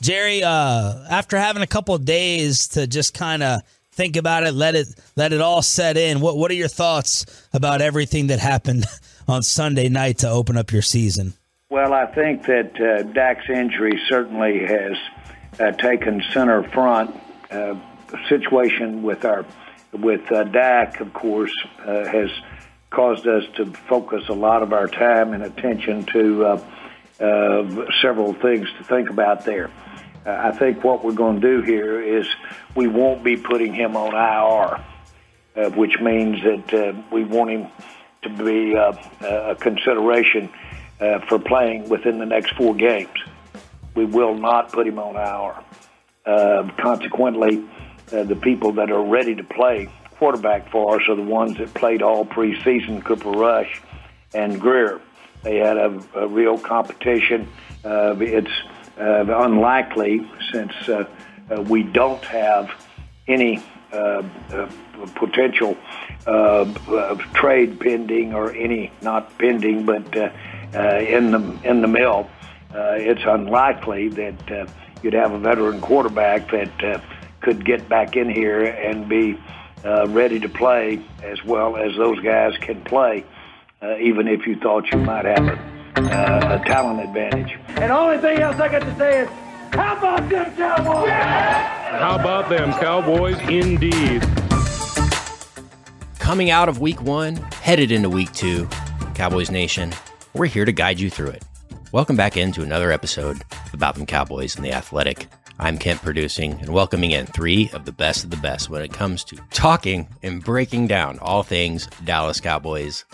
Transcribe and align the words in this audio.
Jerry, 0.00 0.42
uh, 0.42 1.04
after 1.08 1.38
having 1.38 1.62
a 1.62 1.66
couple 1.66 1.96
days 1.98 2.68
to 2.68 2.86
just 2.86 3.14
kind 3.14 3.42
of 3.42 3.62
think 3.92 4.16
about 4.16 4.44
it, 4.44 4.52
let 4.52 4.74
it 4.74 4.88
let 5.14 5.32
it 5.32 5.40
all 5.40 5.62
set 5.62 5.96
in. 5.96 6.20
What 6.20 6.36
what 6.36 6.50
are 6.50 6.54
your 6.54 6.68
thoughts 6.68 7.24
about 7.52 7.80
everything 7.80 8.26
that 8.28 8.40
happened 8.40 8.84
on 9.28 9.42
Sunday 9.42 9.88
night 9.88 10.18
to 10.18 10.28
open 10.28 10.56
up 10.56 10.72
your 10.72 10.82
season? 10.82 11.34
Well, 11.70 11.92
I 11.92 12.06
think 12.06 12.46
that 12.46 12.80
uh, 12.80 13.02
Dak's 13.04 13.48
injury 13.48 14.00
certainly 14.08 14.66
has 14.66 14.96
uh, 15.60 15.70
taken 15.72 16.22
center 16.32 16.62
front. 16.64 17.14
Uh, 17.50 17.76
situation 18.28 19.02
with 19.02 19.24
our 19.24 19.44
with 19.92 20.30
uh, 20.32 20.44
Dak, 20.44 21.00
of 21.00 21.12
course, 21.12 21.54
uh, 21.80 22.04
has 22.06 22.30
caused 22.92 23.26
us 23.26 23.44
to 23.56 23.66
focus 23.66 24.28
a 24.28 24.34
lot 24.34 24.62
of 24.62 24.72
our 24.72 24.86
time 24.86 25.32
and 25.32 25.42
attention 25.42 26.04
to 26.04 26.44
uh, 26.44 26.64
uh, 27.20 27.86
several 28.00 28.34
things 28.34 28.68
to 28.78 28.84
think 28.84 29.10
about 29.10 29.44
there. 29.44 29.70
Uh, 30.24 30.30
I 30.30 30.52
think 30.52 30.84
what 30.84 31.04
we're 31.04 31.12
going 31.12 31.40
to 31.40 31.46
do 31.46 31.62
here 31.62 32.00
is 32.00 32.26
we 32.76 32.86
won't 32.86 33.24
be 33.24 33.36
putting 33.36 33.74
him 33.74 33.96
on 33.96 34.14
IR, 34.14 34.84
uh, 35.56 35.70
which 35.70 35.98
means 36.00 36.42
that 36.44 36.74
uh, 36.74 37.02
we 37.10 37.24
want 37.24 37.50
him 37.50 37.66
to 38.22 38.28
be 38.28 38.76
uh, 38.76 38.92
a 39.50 39.56
consideration 39.56 40.50
for 41.28 41.40
playing 41.40 41.88
within 41.88 42.18
the 42.20 42.26
next 42.26 42.54
four 42.54 42.76
games. 42.76 43.18
We 43.96 44.04
will 44.04 44.34
not 44.34 44.70
put 44.70 44.86
him 44.86 45.00
on 45.00 45.16
IR. 45.16 46.72
Consequently, 46.78 47.64
the 48.06 48.36
people 48.36 48.74
that 48.74 48.92
are 48.92 49.02
ready 49.04 49.34
to 49.34 49.42
play 49.42 49.88
quarterback 50.22 50.70
for 50.70 51.00
us 51.00 51.08
are 51.08 51.16
the 51.16 51.22
ones 51.42 51.58
that 51.58 51.74
played 51.74 52.00
all 52.00 52.24
preseason, 52.24 53.04
Cooper 53.04 53.32
Rush 53.32 53.82
and 54.32 54.60
Grier. 54.60 55.00
They 55.42 55.56
had 55.56 55.76
a, 55.76 56.00
a 56.14 56.28
real 56.28 56.58
competition. 56.58 57.48
Uh, 57.84 58.14
it's 58.20 58.52
uh, 59.00 59.24
unlikely 59.26 60.24
since 60.52 60.72
uh, 60.88 61.08
uh, 61.50 61.62
we 61.62 61.82
don't 61.82 62.24
have 62.24 62.70
any 63.26 63.60
uh, 63.92 64.22
uh, 64.52 64.70
potential 65.16 65.76
uh, 66.28 66.30
uh, 66.30 67.16
trade 67.34 67.80
pending 67.80 68.32
or 68.32 68.52
any 68.52 68.92
not 69.02 69.36
pending, 69.38 69.84
but 69.84 70.16
uh, 70.16 70.30
uh, 70.72 70.98
in 71.00 71.32
the 71.32 71.58
in 71.64 71.82
the 71.82 71.88
mill. 71.88 72.30
Uh, 72.72 72.94
it's 72.96 73.24
unlikely 73.26 74.08
that 74.10 74.52
uh, 74.52 74.66
you'd 75.02 75.14
have 75.14 75.32
a 75.32 75.38
veteran 75.38 75.80
quarterback 75.80 76.48
that 76.52 76.84
uh, 76.84 77.00
could 77.40 77.64
get 77.64 77.88
back 77.88 78.14
in 78.14 78.30
here 78.30 78.62
and 78.62 79.08
be 79.08 79.36
uh, 79.84 80.06
ready 80.08 80.38
to 80.40 80.48
play 80.48 81.00
as 81.22 81.44
well 81.44 81.76
as 81.76 81.96
those 81.96 82.20
guys 82.20 82.56
can 82.58 82.82
play, 82.84 83.24
uh, 83.82 83.96
even 83.98 84.28
if 84.28 84.46
you 84.46 84.56
thought 84.56 84.90
you 84.92 84.98
might 84.98 85.24
have 85.24 85.46
a, 85.46 85.58
uh, 85.96 86.60
a 86.60 86.64
talent 86.66 87.00
advantage. 87.00 87.58
And 87.68 87.90
the 87.90 87.96
only 87.96 88.18
thing 88.18 88.38
else 88.38 88.56
I 88.60 88.68
got 88.68 88.82
to 88.82 88.96
say 88.96 89.22
is, 89.22 89.28
how 89.72 89.96
about 89.96 90.28
them 90.28 90.54
Cowboys? 90.56 91.10
How 91.10 92.16
about 92.18 92.48
them 92.48 92.72
Cowboys, 92.74 93.38
indeed. 93.48 94.22
Coming 96.18 96.50
out 96.50 96.68
of 96.68 96.80
week 96.80 97.02
one, 97.02 97.36
headed 97.36 97.90
into 97.90 98.08
week 98.08 98.32
two, 98.32 98.68
Cowboys 99.14 99.50
Nation, 99.50 99.92
we're 100.34 100.46
here 100.46 100.64
to 100.64 100.72
guide 100.72 101.00
you 101.00 101.10
through 101.10 101.30
it. 101.30 101.44
Welcome 101.90 102.16
back 102.16 102.36
into 102.36 102.62
another 102.62 102.90
episode 102.90 103.42
of 103.50 103.74
About 103.74 103.96
Them 103.96 104.06
Cowboys 104.06 104.56
and 104.56 104.64
the 104.64 104.72
Athletic. 104.72 105.26
I'm 105.58 105.78
Kent 105.78 106.02
producing 106.02 106.52
and 106.60 106.70
welcoming 106.70 107.12
in 107.12 107.26
three 107.26 107.70
of 107.72 107.84
the 107.84 107.92
best 107.92 108.24
of 108.24 108.30
the 108.30 108.36
best 108.36 108.68
when 108.68 108.82
it 108.82 108.92
comes 108.92 109.22
to 109.24 109.36
talking 109.50 110.08
and 110.22 110.42
breaking 110.42 110.86
down 110.88 111.18
all 111.20 111.42
things 111.42 111.88
Dallas 112.04 112.40
Cowboys. 112.40 113.04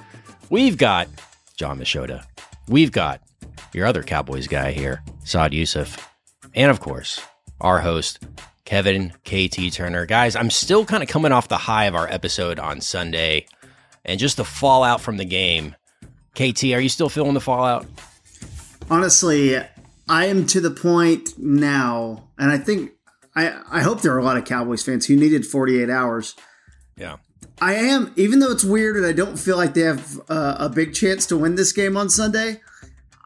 We've 0.48 0.78
got 0.78 1.08
John 1.56 1.78
Machota. 1.78 2.24
We've 2.68 2.92
got 2.92 3.20
your 3.74 3.86
other 3.86 4.02
Cowboys 4.02 4.46
guy 4.46 4.72
here, 4.72 5.02
Saad 5.24 5.52
Yousuf. 5.52 5.98
And 6.54 6.70
of 6.70 6.80
course, 6.80 7.20
our 7.60 7.80
host, 7.80 8.24
Kevin 8.64 9.12
KT 9.24 9.72
Turner. 9.72 10.06
Guys, 10.06 10.36
I'm 10.36 10.50
still 10.50 10.84
kind 10.84 11.02
of 11.02 11.08
coming 11.08 11.32
off 11.32 11.48
the 11.48 11.56
high 11.56 11.84
of 11.86 11.94
our 11.94 12.08
episode 12.08 12.58
on 12.58 12.80
Sunday 12.80 13.46
and 14.04 14.18
just 14.18 14.36
the 14.36 14.44
fallout 14.44 15.00
from 15.00 15.16
the 15.16 15.24
game. 15.24 15.74
KT, 16.34 16.64
are 16.64 16.80
you 16.80 16.88
still 16.88 17.08
feeling 17.08 17.34
the 17.34 17.40
fallout? 17.40 17.86
Honestly, 18.90 19.60
I 20.08 20.26
am 20.26 20.46
to 20.46 20.60
the 20.60 20.70
point 20.70 21.38
now, 21.38 22.28
and 22.38 22.50
I 22.50 22.58
think 22.58 22.92
I 23.34 23.60
I 23.70 23.82
hope 23.82 24.00
there 24.00 24.14
are 24.14 24.18
a 24.18 24.24
lot 24.24 24.36
of 24.36 24.44
Cowboys 24.44 24.82
fans 24.82 25.06
who 25.06 25.16
needed 25.16 25.46
48 25.46 25.90
hours. 25.90 26.34
Yeah. 26.96 27.16
I 27.60 27.74
am, 27.74 28.12
even 28.16 28.38
though 28.38 28.52
it's 28.52 28.64
weird 28.64 28.96
and 28.96 29.04
I 29.04 29.12
don't 29.12 29.38
feel 29.38 29.56
like 29.56 29.74
they 29.74 29.80
have 29.80 30.20
uh, 30.28 30.56
a 30.58 30.68
big 30.68 30.94
chance 30.94 31.26
to 31.26 31.36
win 31.36 31.56
this 31.56 31.72
game 31.72 31.96
on 31.96 32.08
Sunday. 32.08 32.60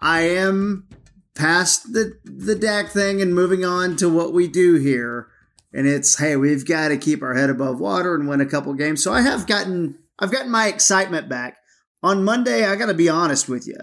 I 0.01 0.23
am 0.23 0.89
past 1.35 1.93
the 1.93 2.19
the 2.25 2.55
Dak 2.55 2.89
thing 2.89 3.23
and 3.23 3.35
moving 3.35 3.65
on 3.65 3.97
to 3.97 4.09
what 4.09 4.33
we 4.33 4.49
do 4.49 4.75
here, 4.77 5.29
and 5.73 5.87
it's 5.87 6.19
hey, 6.19 6.37
we've 6.37 6.67
got 6.67 6.89
to 6.89 6.97
keep 6.97 7.23
our 7.23 7.35
head 7.35 7.51
above 7.51 7.79
water 7.79 8.15
and 8.15 8.29
win 8.29 8.41
a 8.41 8.47
couple 8.47 8.73
games. 8.75 9.05
So 9.05 9.13
I 9.13 9.21
have 9.21 9.47
gotten 9.47 9.99
I've 10.19 10.33
gotten 10.33 10.51
my 10.51 10.67
excitement 10.69 11.29
back. 11.29 11.59
On 12.03 12.25
Monday, 12.25 12.65
I 12.65 12.75
got 12.75 12.87
to 12.87 12.95
be 12.95 13.09
honest 13.09 13.49
with 13.49 13.67
you, 13.67 13.79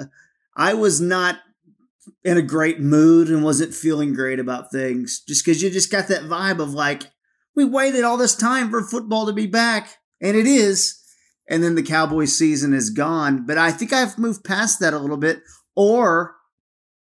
I 0.55 0.73
was 0.73 0.99
not 0.99 1.37
in 2.23 2.37
a 2.37 2.41
great 2.41 2.79
mood 2.79 3.29
and 3.29 3.43
wasn't 3.43 3.73
feeling 3.73 4.13
great 4.13 4.39
about 4.39 4.71
things. 4.71 5.21
Just 5.27 5.45
because 5.45 5.61
you 5.61 5.69
just 5.69 5.91
got 5.91 6.07
that 6.07 6.23
vibe 6.23 6.59
of 6.59 6.73
like 6.73 7.03
we 7.55 7.65
waited 7.65 8.03
all 8.03 8.17
this 8.17 8.35
time 8.35 8.69
for 8.69 8.81
football 8.81 9.25
to 9.25 9.33
be 9.33 9.47
back 9.47 9.97
and 10.21 10.35
it 10.35 10.47
is. 10.47 10.95
And 11.47 11.63
then 11.63 11.75
the 11.75 11.83
cowboys 11.83 12.37
season 12.37 12.73
is 12.73 12.89
gone. 12.89 13.45
But 13.45 13.57
i 13.57 13.71
think 13.71 13.91
i've 13.91 14.17
moved 14.17 14.43
past 14.43 14.79
that 14.79 14.93
a 14.93 14.99
little 14.99 15.17
bit. 15.17 15.41
Or 15.75 16.35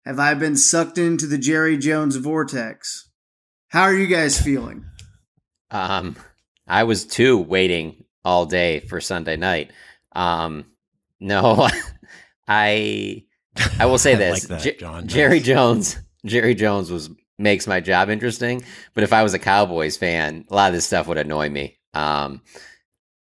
have 0.06 0.19
i 0.19 0.34
been 0.34 0.56
sucked 0.56 0.97
into 0.97 1.28
the 1.28 1.38
jerry 1.38 1.78
jones 1.78 2.16
vortex? 2.16 3.09
How 3.69 3.84
are 3.84 3.94
you 3.94 4.08
guys 4.08 4.41
feeling? 4.41 4.85
Um, 5.69 6.18
I 6.68 6.84
was 6.84 7.06
too 7.06 7.38
waiting 7.38 8.03
all 8.25 8.46
day 8.46 8.81
for 8.81 9.00
Sunday 9.00 9.38
night. 9.38 9.72
Um, 10.13 10.66
no, 11.19 11.69
I 12.47 13.23
I 13.80 13.86
will 13.86 13.98
say 13.98 14.16
this: 14.16 14.50
like 14.50 14.62
that, 14.62 14.80
J- 14.80 15.08
Jerry 15.08 15.40
Jones, 15.40 15.98
Jerry 16.26 16.56
Jones 16.56 16.92
was 16.92 17.10
makes 17.38 17.68
my 17.68 17.80
job 17.80 18.10
interesting. 18.10 18.64
But 18.94 19.04
if 19.04 19.14
I 19.14 19.24
was 19.24 19.34
a 19.34 19.40
Cowboys 19.40 19.98
fan, 19.98 20.46
a 20.50 20.56
lot 20.56 20.70
of 20.70 20.76
this 20.76 20.86
stuff 20.86 21.08
would 21.08 21.18
annoy 21.18 21.50
me. 21.50 21.78
Um, 21.94 22.42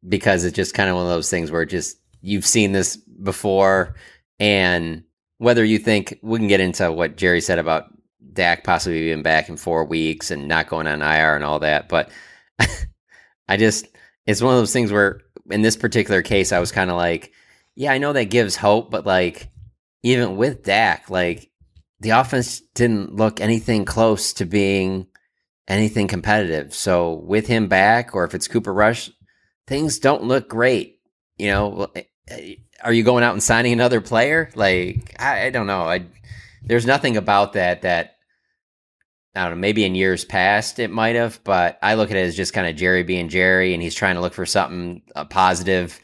because 0.06 0.44
it's 0.44 0.56
just 0.56 0.74
kind 0.74 0.90
of 0.90 0.96
one 0.96 1.04
of 1.04 1.10
those 1.10 1.30
things 1.30 1.50
where 1.50 1.64
just 1.64 1.98
you've 2.20 2.46
seen 2.46 2.72
this 2.72 2.96
before, 2.96 3.94
and 4.38 5.04
whether 5.38 5.64
you 5.64 5.78
think 5.78 6.18
we 6.22 6.38
can 6.38 6.48
get 6.48 6.60
into 6.60 6.90
what 6.92 7.16
Jerry 7.16 7.40
said 7.40 7.58
about 7.58 7.86
Dak 8.32 8.64
possibly 8.64 9.00
being 9.00 9.22
back 9.22 9.48
in 9.48 9.56
four 9.56 9.84
weeks 9.84 10.30
and 10.30 10.48
not 10.48 10.68
going 10.68 10.86
on 10.86 11.02
IR 11.02 11.34
and 11.34 11.44
all 11.44 11.60
that, 11.60 11.88
but 11.88 12.10
I 13.48 13.56
just 13.56 13.86
it's 14.26 14.42
one 14.42 14.54
of 14.54 14.60
those 14.60 14.72
things 14.72 14.92
where 14.92 15.20
in 15.50 15.62
this 15.62 15.76
particular 15.76 16.22
case 16.22 16.52
I 16.52 16.58
was 16.58 16.72
kind 16.72 16.90
of 16.90 16.96
like, 16.96 17.32
yeah, 17.74 17.92
I 17.92 17.98
know 17.98 18.12
that 18.12 18.24
gives 18.24 18.56
hope, 18.56 18.90
but 18.90 19.06
like 19.06 19.48
even 20.02 20.36
with 20.36 20.64
Dak, 20.64 21.10
like 21.10 21.50
the 22.00 22.10
offense 22.10 22.60
didn't 22.74 23.14
look 23.14 23.40
anything 23.40 23.84
close 23.84 24.32
to 24.34 24.44
being 24.44 25.06
anything 25.66 26.08
competitive. 26.08 26.74
So 26.74 27.14
with 27.14 27.46
him 27.46 27.68
back, 27.68 28.14
or 28.14 28.24
if 28.24 28.34
it's 28.34 28.48
Cooper 28.48 28.72
Rush, 28.72 29.10
things 29.66 29.98
don't 29.98 30.24
look 30.24 30.48
great. 30.48 31.00
You 31.36 31.48
know, 31.48 31.88
are 32.82 32.92
you 32.92 33.02
going 33.02 33.24
out 33.24 33.32
and 33.32 33.42
signing 33.42 33.72
another 33.72 34.00
player? 34.00 34.50
Like 34.54 35.14
I, 35.18 35.46
I 35.46 35.50
don't 35.50 35.66
know. 35.66 35.82
I 35.82 36.06
there's 36.62 36.86
nothing 36.86 37.16
about 37.16 37.54
that 37.54 37.82
that 37.82 38.16
I 39.34 39.42
don't 39.42 39.52
know. 39.52 39.56
Maybe 39.56 39.84
in 39.84 39.94
years 39.94 40.24
past 40.24 40.78
it 40.78 40.90
might 40.90 41.16
have, 41.16 41.40
but 41.44 41.78
I 41.82 41.94
look 41.94 42.10
at 42.10 42.16
it 42.16 42.26
as 42.26 42.36
just 42.36 42.54
kind 42.54 42.66
of 42.66 42.76
Jerry 42.76 43.02
being 43.02 43.28
Jerry, 43.28 43.74
and 43.74 43.82
he's 43.82 43.94
trying 43.94 44.14
to 44.16 44.20
look 44.20 44.34
for 44.34 44.46
something 44.46 45.02
uh, 45.14 45.24
positive 45.24 45.98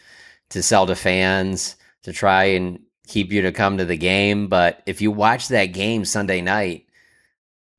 to 0.50 0.62
sell 0.62 0.86
to 0.86 0.94
fans 0.94 1.76
to 2.02 2.12
try 2.12 2.44
and 2.44 2.80
keep 3.06 3.32
you 3.32 3.42
to 3.42 3.52
come 3.52 3.78
to 3.78 3.84
the 3.84 3.96
game. 3.96 4.48
But 4.48 4.82
if 4.86 5.00
you 5.00 5.10
watch 5.10 5.48
that 5.48 5.66
game 5.66 6.04
Sunday 6.04 6.40
night, 6.40 6.86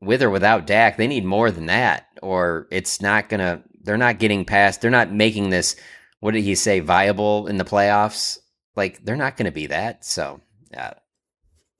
with 0.01 0.21
or 0.21 0.29
without 0.29 0.67
Dak, 0.67 0.97
they 0.97 1.07
need 1.07 1.25
more 1.25 1.51
than 1.51 1.67
that, 1.67 2.07
or 2.21 2.67
it's 2.71 3.01
not 3.01 3.29
gonna. 3.29 3.63
They're 3.81 3.97
not 3.97 4.19
getting 4.19 4.45
past. 4.45 4.81
They're 4.81 4.91
not 4.91 5.11
making 5.11 5.51
this. 5.51 5.75
What 6.19 6.33
did 6.33 6.43
he 6.43 6.55
say? 6.55 6.79
Viable 6.79 7.47
in 7.47 7.57
the 7.57 7.63
playoffs? 7.63 8.39
Like 8.75 9.03
they're 9.05 9.15
not 9.15 9.37
going 9.37 9.45
to 9.45 9.51
be 9.51 9.67
that. 9.67 10.03
So 10.03 10.41
Yeah. 10.71 10.93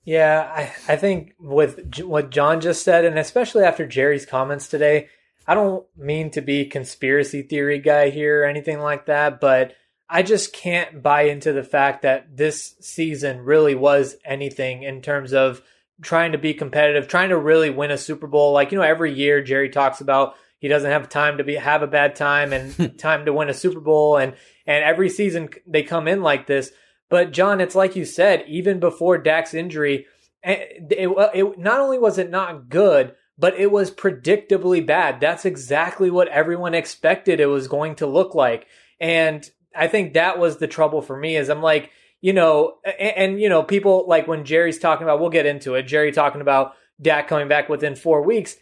Yeah, 0.06 0.48
I, 0.54 0.92
I 0.92 0.96
think 0.96 1.34
with 1.40 1.90
J- 1.90 2.04
what 2.04 2.30
John 2.30 2.60
just 2.60 2.84
said, 2.84 3.04
and 3.04 3.18
especially 3.18 3.64
after 3.64 3.84
Jerry's 3.84 4.24
comments 4.24 4.68
today, 4.68 5.08
I 5.48 5.54
don't 5.54 5.84
mean 5.96 6.30
to 6.30 6.40
be 6.40 6.64
conspiracy 6.64 7.42
theory 7.42 7.80
guy 7.80 8.10
here 8.10 8.42
or 8.42 8.46
anything 8.46 8.78
like 8.78 9.06
that, 9.06 9.40
but 9.40 9.74
I 10.08 10.22
just 10.22 10.52
can't 10.52 11.02
buy 11.02 11.22
into 11.22 11.52
the 11.52 11.64
fact 11.64 12.02
that 12.02 12.36
this 12.36 12.76
season 12.80 13.40
really 13.40 13.74
was 13.74 14.16
anything 14.24 14.82
in 14.82 15.02
terms 15.02 15.32
of 15.32 15.62
trying 16.02 16.32
to 16.32 16.38
be 16.38 16.54
competitive, 16.54 17.08
trying 17.08 17.30
to 17.30 17.38
really 17.38 17.70
win 17.70 17.90
a 17.90 17.98
Super 17.98 18.26
Bowl. 18.26 18.52
Like, 18.52 18.70
you 18.70 18.78
know, 18.78 18.84
every 18.84 19.12
year 19.12 19.42
Jerry 19.42 19.68
talks 19.68 20.00
about 20.00 20.34
he 20.58 20.68
doesn't 20.68 20.90
have 20.90 21.08
time 21.08 21.38
to 21.38 21.44
be 21.44 21.56
have 21.56 21.82
a 21.82 21.88
bad 21.88 22.14
time 22.14 22.52
and 22.52 22.98
time 22.98 23.24
to 23.26 23.32
win 23.32 23.48
a 23.48 23.54
Super 23.54 23.80
Bowl 23.80 24.16
and 24.16 24.34
and 24.66 24.84
every 24.84 25.08
season 25.08 25.48
they 25.66 25.82
come 25.82 26.08
in 26.08 26.22
like 26.22 26.46
this. 26.46 26.70
But 27.08 27.32
John, 27.32 27.60
it's 27.60 27.74
like 27.74 27.96
you 27.96 28.04
said, 28.04 28.44
even 28.48 28.80
before 28.80 29.18
Dak's 29.18 29.54
injury, 29.54 30.06
eh, 30.42 30.54
it, 30.54 30.92
it, 30.92 31.30
it 31.34 31.58
not 31.58 31.80
only 31.80 31.98
was 31.98 32.18
it 32.18 32.30
not 32.30 32.68
good, 32.68 33.14
but 33.38 33.54
it 33.54 33.70
was 33.70 33.90
predictably 33.90 34.84
bad. 34.84 35.20
That's 35.20 35.44
exactly 35.44 36.10
what 36.10 36.28
everyone 36.28 36.74
expected 36.74 37.38
it 37.38 37.46
was 37.46 37.68
going 37.68 37.96
to 37.96 38.06
look 38.06 38.34
like. 38.34 38.66
And 38.98 39.48
I 39.76 39.88
think 39.88 40.14
that 40.14 40.38
was 40.38 40.58
the 40.58 40.66
trouble 40.66 41.02
for 41.02 41.16
me 41.16 41.36
is 41.36 41.48
I'm 41.48 41.62
like, 41.62 41.90
you 42.20 42.32
know, 42.32 42.76
and, 42.84 43.16
and, 43.16 43.40
you 43.40 43.48
know, 43.48 43.62
people 43.62 44.06
like 44.08 44.26
when 44.26 44.44
Jerry's 44.44 44.78
talking 44.78 45.04
about, 45.04 45.20
we'll 45.20 45.30
get 45.30 45.46
into 45.46 45.74
it. 45.74 45.82
Jerry 45.82 46.12
talking 46.12 46.40
about 46.40 46.72
Dak 47.00 47.28
coming 47.28 47.48
back 47.48 47.68
within 47.68 47.94
four 47.94 48.22
weeks. 48.22 48.56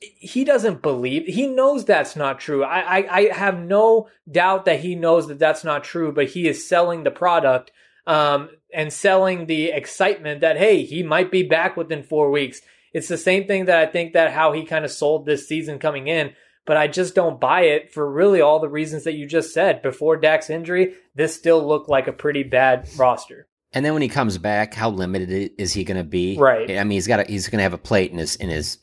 He 0.00 0.44
doesn't 0.44 0.82
believe. 0.82 1.26
He 1.26 1.48
knows 1.48 1.84
that's 1.84 2.14
not 2.14 2.38
true. 2.38 2.62
I, 2.62 2.98
I, 2.98 3.16
I 3.16 3.32
have 3.32 3.58
no 3.58 4.08
doubt 4.30 4.66
that 4.66 4.80
he 4.80 4.94
knows 4.94 5.26
that 5.26 5.40
that's 5.40 5.64
not 5.64 5.82
true. 5.82 6.12
But 6.12 6.28
he 6.28 6.46
is 6.46 6.68
selling 6.68 7.02
the 7.02 7.10
product, 7.10 7.72
um, 8.06 8.50
and 8.72 8.92
selling 8.92 9.46
the 9.46 9.70
excitement 9.70 10.42
that 10.42 10.56
hey, 10.56 10.84
he 10.84 11.02
might 11.02 11.32
be 11.32 11.42
back 11.42 11.76
within 11.76 12.02
four 12.02 12.30
weeks. 12.30 12.60
It's 12.92 13.08
the 13.08 13.18
same 13.18 13.46
thing 13.46 13.64
that 13.64 13.78
I 13.78 13.86
think 13.86 14.12
that 14.12 14.32
how 14.32 14.52
he 14.52 14.64
kind 14.64 14.84
of 14.84 14.90
sold 14.90 15.26
this 15.26 15.48
season 15.48 15.78
coming 15.78 16.06
in 16.06 16.32
but 16.68 16.76
I 16.76 16.86
just 16.86 17.14
don't 17.14 17.40
buy 17.40 17.62
it 17.62 17.90
for 17.90 18.08
really 18.08 18.42
all 18.42 18.60
the 18.60 18.68
reasons 18.68 19.04
that 19.04 19.14
you 19.14 19.26
just 19.26 19.54
said. 19.54 19.80
Before 19.80 20.18
Dak's 20.18 20.50
injury, 20.50 20.94
this 21.14 21.34
still 21.34 21.66
looked 21.66 21.88
like 21.88 22.06
a 22.06 22.12
pretty 22.12 22.42
bad 22.42 22.86
roster. 22.98 23.48
And 23.72 23.84
then 23.84 23.94
when 23.94 24.02
he 24.02 24.08
comes 24.08 24.36
back, 24.36 24.74
how 24.74 24.90
limited 24.90 25.52
is 25.56 25.72
he 25.72 25.82
going 25.82 25.96
to 25.96 26.04
be? 26.04 26.36
Right. 26.36 26.70
I 26.70 26.84
mean, 26.84 26.92
he's 26.92 27.06
got 27.06 27.20
a, 27.20 27.24
he's 27.24 27.48
going 27.48 27.58
to 27.58 27.62
have 27.62 27.72
a 27.72 27.78
plate 27.78 28.12
in 28.12 28.18
his 28.18 28.36
in 28.36 28.50
his 28.50 28.78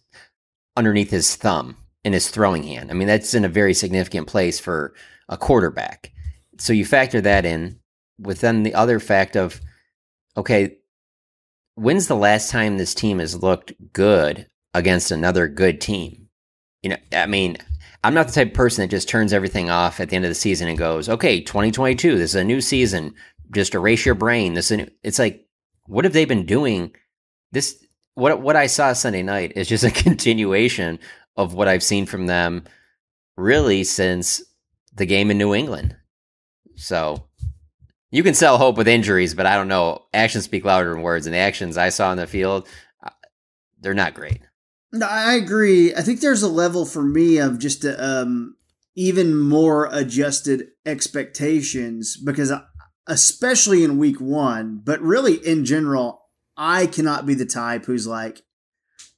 underneath 0.75 1.11
his 1.11 1.35
thumb 1.35 1.77
in 2.03 2.11
his 2.11 2.29
throwing 2.29 2.63
hand. 2.63 2.89
I 2.89 2.95
mean, 2.95 3.07
that's 3.07 3.35
in 3.35 3.45
a 3.45 3.49
very 3.49 3.75
significant 3.75 4.27
place 4.27 4.59
for 4.59 4.95
a 5.29 5.37
quarterback. 5.37 6.11
So 6.57 6.73
you 6.73 6.85
factor 6.85 7.21
that 7.21 7.45
in 7.45 7.79
with 8.19 8.41
then 8.41 8.63
the 8.63 8.73
other 8.73 8.99
fact 8.99 9.37
of 9.37 9.61
okay, 10.35 10.77
when's 11.75 12.07
the 12.07 12.15
last 12.15 12.49
time 12.49 12.77
this 12.77 12.95
team 12.95 13.19
has 13.19 13.41
looked 13.41 13.73
good 13.93 14.47
against 14.73 15.11
another 15.11 15.47
good 15.47 15.79
team? 15.81 16.29
You 16.81 16.89
know, 16.89 16.97
I 17.11 17.25
mean, 17.25 17.57
I'm 18.05 18.13
not 18.13 18.27
the 18.27 18.33
type 18.33 18.49
of 18.49 18.53
person 18.53 18.83
that 18.83 18.91
just 18.91 19.09
turns 19.09 19.33
everything 19.33 19.71
off 19.71 19.99
at 19.99 20.09
the 20.09 20.15
end 20.15 20.25
of 20.25 20.29
the 20.29 20.35
season 20.35 20.67
and 20.67 20.77
goes, 20.77 21.09
okay, 21.09 21.41
2022, 21.41 22.19
this 22.19 22.31
is 22.31 22.35
a 22.35 22.43
new 22.43 22.61
season. 22.61 23.15
Just 23.51 23.73
erase 23.73 24.05
your 24.05 24.13
brain. 24.13 24.53
This 24.53 24.69
is 24.69 24.87
it's 25.01 25.17
like, 25.17 25.47
what 25.87 26.05
have 26.05 26.13
they 26.13 26.25
been 26.25 26.45
doing? 26.45 26.93
This 27.51 27.83
what 28.13 28.41
what 28.41 28.55
I 28.55 28.67
saw 28.67 28.93
Sunday 28.93 29.23
night 29.23 29.53
is 29.55 29.67
just 29.67 29.83
a 29.83 29.89
continuation 30.03 30.99
of 31.35 31.55
what 31.55 31.67
I've 31.67 31.81
seen 31.81 32.05
from 32.05 32.27
them 32.27 32.65
really 33.37 33.83
since 33.83 34.43
the 34.93 35.07
game 35.07 35.31
in 35.31 35.39
New 35.39 35.55
England. 35.55 35.95
So 36.75 37.27
you 38.11 38.21
can 38.21 38.35
sell 38.35 38.59
hope 38.59 38.77
with 38.77 38.87
injuries, 38.87 39.33
but 39.33 39.47
I 39.47 39.55
don't 39.55 39.67
know. 39.67 40.03
Actions 40.13 40.43
speak 40.43 40.63
louder 40.63 40.93
than 40.93 41.01
words, 41.01 41.25
and 41.25 41.33
the 41.33 41.39
actions 41.39 41.75
I 41.75 41.89
saw 41.89 42.09
on 42.11 42.17
the 42.17 42.27
field, 42.27 42.67
uh, 43.03 43.09
they're 43.79 43.95
not 43.95 44.13
great. 44.13 44.41
No, 44.95 45.07
I 45.07 45.33
agree. 45.33 45.93
I 45.93 46.01
think 46.01 46.21
there's 46.21 46.41
a 46.41 46.47
level 46.47 46.85
for 46.85 47.03
me 47.03 47.37
of 47.37 47.59
just 47.59 47.83
a, 47.83 48.01
um, 48.01 48.55
even 48.95 49.37
more 49.37 49.89
adjusted 49.91 50.69
expectations 50.85 52.15
because, 52.15 52.49
I, 52.49 52.61
especially 53.05 53.83
in 53.83 53.97
week 53.97 54.21
one, 54.21 54.81
but 54.83 55.01
really 55.01 55.35
in 55.45 55.65
general, 55.65 56.21
I 56.55 56.87
cannot 56.87 57.25
be 57.25 57.33
the 57.33 57.45
type 57.45 57.85
who's 57.85 58.07
like, 58.07 58.43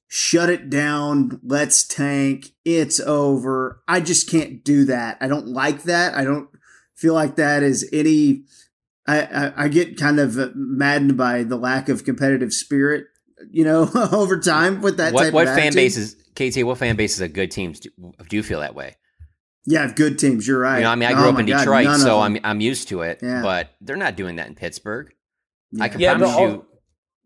shut 0.07 0.49
it 0.49 0.69
down, 0.69 1.39
let's 1.43 1.85
tank, 1.85 2.47
it's 2.65 2.99
over. 2.99 3.83
I 3.87 3.99
just 3.99 4.27
can't 4.27 4.63
do 4.63 4.83
that. 4.85 5.17
I 5.21 5.27
don't 5.27 5.47
like 5.47 5.83
that. 5.83 6.15
I 6.15 6.23
don't 6.23 6.49
feel 6.95 7.13
like 7.13 7.35
that 7.35 7.61
is 7.61 7.87
any. 7.93 8.45
I, 9.05 9.21
I, 9.21 9.63
I 9.65 9.67
get 9.67 9.97
kind 9.97 10.19
of 10.19 10.55
maddened 10.55 11.17
by 11.17 11.43
the 11.43 11.55
lack 11.55 11.87
of 11.87 12.03
competitive 12.03 12.51
spirit 12.51 13.05
you 13.51 13.63
know, 13.63 13.89
over 14.11 14.39
time 14.39 14.81
with 14.81 14.97
that. 14.97 15.13
What, 15.13 15.33
what 15.33 15.47
fan 15.47 15.73
bases, 15.73 16.15
KT? 16.35 16.63
What 16.63 16.77
fan 16.77 16.95
bases 16.95 17.21
of 17.21 17.33
good 17.33 17.51
teams 17.51 17.79
do, 17.79 17.89
do, 18.29 18.35
you 18.35 18.43
feel 18.43 18.61
that 18.61 18.75
way? 18.75 18.95
Yeah, 19.65 19.91
good 19.91 20.17
teams. 20.17 20.47
You're 20.47 20.59
right. 20.59 20.77
You 20.77 20.83
know, 20.83 20.91
I 20.91 20.95
mean, 20.95 21.09
I 21.09 21.13
grew 21.13 21.25
oh 21.25 21.29
up 21.29 21.39
in 21.39 21.45
Detroit, 21.45 21.85
God, 21.85 21.99
so 21.99 22.19
I'm 22.19 22.39
I'm 22.43 22.61
used 22.61 22.87
to 22.89 23.01
it. 23.01 23.19
Yeah. 23.21 23.41
But 23.41 23.71
they're 23.81 23.95
not 23.95 24.15
doing 24.15 24.37
that 24.37 24.47
in 24.47 24.55
Pittsburgh. 24.55 25.13
Yeah. 25.71 25.83
I 25.83 25.89
can 25.89 25.99
yeah, 25.99 26.17
promise 26.17 26.37
you. 26.37 26.65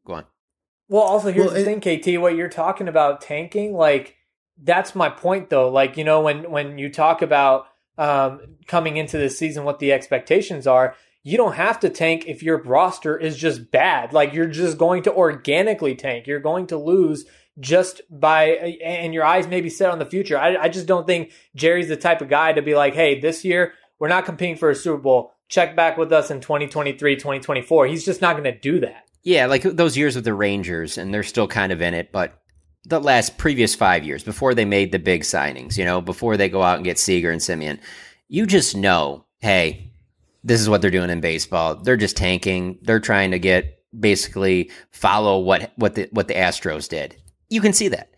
Go 0.05 0.13
on. 0.13 0.25
Well, 0.89 1.03
also 1.03 1.31
here's 1.31 1.47
well, 1.47 1.55
the 1.55 1.61
it, 1.61 1.81
thing, 1.83 2.01
KT. 2.01 2.21
What 2.21 2.35
you're 2.35 2.49
talking 2.49 2.87
about 2.87 3.21
tanking, 3.21 3.73
like 3.73 4.15
that's 4.61 4.95
my 4.95 5.09
point, 5.09 5.49
though. 5.49 5.69
Like 5.69 5.97
you 5.97 6.03
know, 6.03 6.21
when 6.21 6.49
when 6.49 6.77
you 6.77 6.89
talk 6.89 7.21
about 7.21 7.67
um, 7.97 8.57
coming 8.67 8.97
into 8.97 9.17
the 9.17 9.29
season, 9.29 9.63
what 9.63 9.79
the 9.79 9.93
expectations 9.93 10.67
are 10.67 10.95
you 11.23 11.37
don't 11.37 11.53
have 11.53 11.79
to 11.81 11.89
tank 11.89 12.25
if 12.27 12.41
your 12.41 12.61
roster 12.63 13.17
is 13.17 13.37
just 13.37 13.71
bad. 13.71 14.13
Like 14.13 14.33
you're 14.33 14.47
just 14.47 14.77
going 14.77 15.03
to 15.03 15.13
organically 15.13 15.95
tank. 15.95 16.27
You're 16.27 16.39
going 16.39 16.67
to 16.67 16.77
lose 16.77 17.25
just 17.59 18.01
by, 18.09 18.45
and 18.83 19.13
your 19.13 19.23
eyes 19.23 19.47
may 19.47 19.61
be 19.61 19.69
set 19.69 19.91
on 19.91 19.99
the 19.99 20.05
future. 20.05 20.37
I, 20.37 20.57
I 20.57 20.69
just 20.69 20.87
don't 20.87 21.05
think 21.05 21.31
Jerry's 21.55 21.89
the 21.89 21.97
type 21.97 22.21
of 22.21 22.29
guy 22.29 22.53
to 22.53 22.61
be 22.61 22.75
like, 22.75 22.95
hey, 22.95 23.19
this 23.19 23.45
year 23.45 23.73
we're 23.99 24.07
not 24.07 24.25
competing 24.25 24.55
for 24.55 24.69
a 24.69 24.75
Super 24.75 24.97
Bowl. 24.97 25.33
Check 25.47 25.75
back 25.75 25.97
with 25.97 26.11
us 26.11 26.31
in 26.31 26.39
2023, 26.39 27.15
2024. 27.15 27.87
He's 27.87 28.05
just 28.05 28.21
not 28.21 28.33
going 28.33 28.45
to 28.45 28.57
do 28.57 28.79
that. 28.79 29.03
Yeah, 29.23 29.45
like 29.45 29.61
those 29.61 29.97
years 29.97 30.15
with 30.15 30.25
the 30.25 30.33
Rangers, 30.33 30.97
and 30.97 31.13
they're 31.13 31.21
still 31.21 31.47
kind 31.47 31.71
of 31.71 31.81
in 31.81 31.93
it, 31.93 32.11
but 32.11 32.41
the 32.85 32.99
last 32.99 33.37
previous 33.37 33.75
five 33.75 34.03
years 34.03 34.23
before 34.23 34.55
they 34.55 34.65
made 34.65 34.91
the 34.91 34.97
big 34.97 35.21
signings, 35.21 35.77
you 35.77 35.85
know, 35.85 36.01
before 36.01 36.37
they 36.37 36.49
go 36.49 36.63
out 36.63 36.77
and 36.77 36.85
get 36.85 36.97
Seager 36.97 37.29
and 37.29 37.41
Semien, 37.41 37.79
you 38.27 38.47
just 38.47 38.75
know, 38.75 39.25
hey, 39.39 39.90
this 40.43 40.61
is 40.61 40.69
what 40.69 40.81
they're 40.81 40.91
doing 40.91 41.09
in 41.09 41.21
baseball. 41.21 41.75
They're 41.75 41.97
just 41.97 42.17
tanking. 42.17 42.79
They're 42.81 42.99
trying 42.99 43.31
to 43.31 43.39
get 43.39 43.79
basically 43.97 44.71
follow 44.91 45.39
what 45.39 45.71
what 45.75 45.95
the 45.95 46.07
what 46.11 46.27
the 46.27 46.35
Astros 46.35 46.89
did. 46.89 47.15
You 47.49 47.61
can 47.61 47.73
see 47.73 47.89
that. 47.89 48.09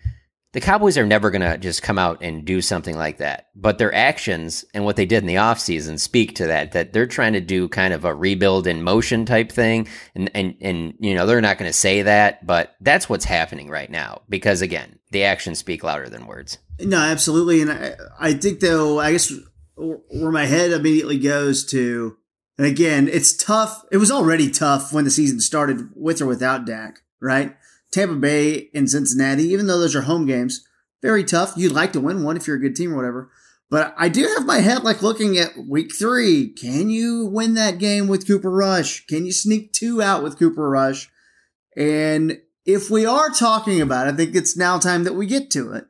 The 0.54 0.62
Cowboys 0.62 1.00
are 1.00 1.06
never 1.06 1.32
going 1.32 1.42
to 1.42 1.58
just 1.58 1.82
come 1.82 1.98
out 1.98 2.22
and 2.22 2.46
do 2.46 2.62
something 2.62 2.96
like 2.96 3.18
that. 3.18 3.48
But 3.56 3.80
their 3.80 3.94
actions 3.94 4.64
and 4.76 4.86
what 4.86 4.98
they 4.98 5.08
did 5.08 5.24
in 5.24 5.26
the 5.26 5.36
offseason 5.36 6.00
speak 6.00 6.36
to 6.36 6.46
that 6.46 6.74
that 6.74 6.94
they're 6.94 7.08
trying 7.08 7.34
to 7.34 7.42
do 7.42 7.68
kind 7.68 7.92
of 7.92 8.06
a 8.06 8.14
rebuild 8.14 8.68
in 8.68 8.84
motion 8.84 9.26
type 9.26 9.52
thing 9.52 9.88
and 10.14 10.30
and 10.36 10.56
and 10.62 10.94
you 11.00 11.16
know, 11.16 11.26
they're 11.26 11.42
not 11.42 11.58
going 11.58 11.70
to 11.70 11.78
say 11.78 12.04
that, 12.04 12.46
but 12.46 12.76
that's 12.82 13.10
what's 13.10 13.26
happening 13.26 13.68
right 13.68 13.90
now 13.90 14.22
because 14.30 14.62
again, 14.62 15.00
the 15.10 15.24
actions 15.24 15.58
speak 15.58 15.84
louder 15.84 16.08
than 16.08 16.28
words. 16.28 16.60
No, 16.80 16.98
absolutely 16.98 17.62
and 17.62 17.72
I, 17.72 17.96
I 18.20 18.34
think 18.34 18.60
though 18.60 19.00
I 19.00 19.14
guess 19.14 19.34
where 19.76 20.32
my 20.32 20.46
head 20.46 20.72
immediately 20.72 21.18
goes 21.18 21.66
to, 21.66 22.18
and 22.58 22.68
again, 22.68 23.08
it's 23.08 23.36
tough. 23.36 23.84
It 23.92 23.98
was 23.98 24.12
already 24.12 24.50
tough 24.50 24.94
when 24.94 25.06
the 25.06 25.12
season 25.12 25.40
started 25.40 25.90
with 25.96 26.22
or 26.22 26.28
without 26.28 26.66
Dak, 26.66 27.00
right? 27.20 27.56
Tampa 27.92 28.16
Bay 28.16 28.70
and 28.74 28.90
Cincinnati, 28.90 29.44
even 29.44 29.68
though 29.68 29.80
those 29.80 29.96
are 29.96 30.02
home 30.02 30.26
games, 30.26 30.66
very 31.02 31.24
tough. 31.24 31.54
You'd 31.56 31.72
like 31.72 31.94
to 31.94 32.00
win 32.00 32.24
one 32.24 32.38
if 32.38 32.48
you're 32.48 32.56
a 32.56 32.62
good 32.62 32.76
team 32.76 32.94
or 32.94 32.96
whatever. 32.96 33.32
But 33.70 33.96
I 33.98 34.08
do 34.08 34.28
have 34.38 34.46
my 34.46 34.60
head 34.60 34.84
like 34.84 35.02
looking 35.02 35.38
at 35.38 35.58
week 35.58 35.96
three. 35.96 36.50
Can 36.50 36.90
you 36.90 37.26
win 37.26 37.56
that 37.56 37.80
game 37.80 38.08
with 38.08 38.28
Cooper 38.28 38.52
Rush? 38.52 39.06
Can 39.08 39.26
you 39.26 39.32
sneak 39.32 39.74
two 39.74 40.02
out 40.02 40.22
with 40.22 40.38
Cooper 40.38 40.70
Rush? 40.70 41.10
And 41.76 42.40
if 42.66 42.92
we 42.92 43.06
are 43.06 43.30
talking 43.30 43.82
about 43.82 44.08
it, 44.08 44.14
I 44.14 44.16
think 44.16 44.36
it's 44.36 44.56
now 44.56 44.78
time 44.78 45.04
that 45.06 45.16
we 45.16 45.26
get 45.26 45.50
to 45.52 45.74
it 45.74 45.86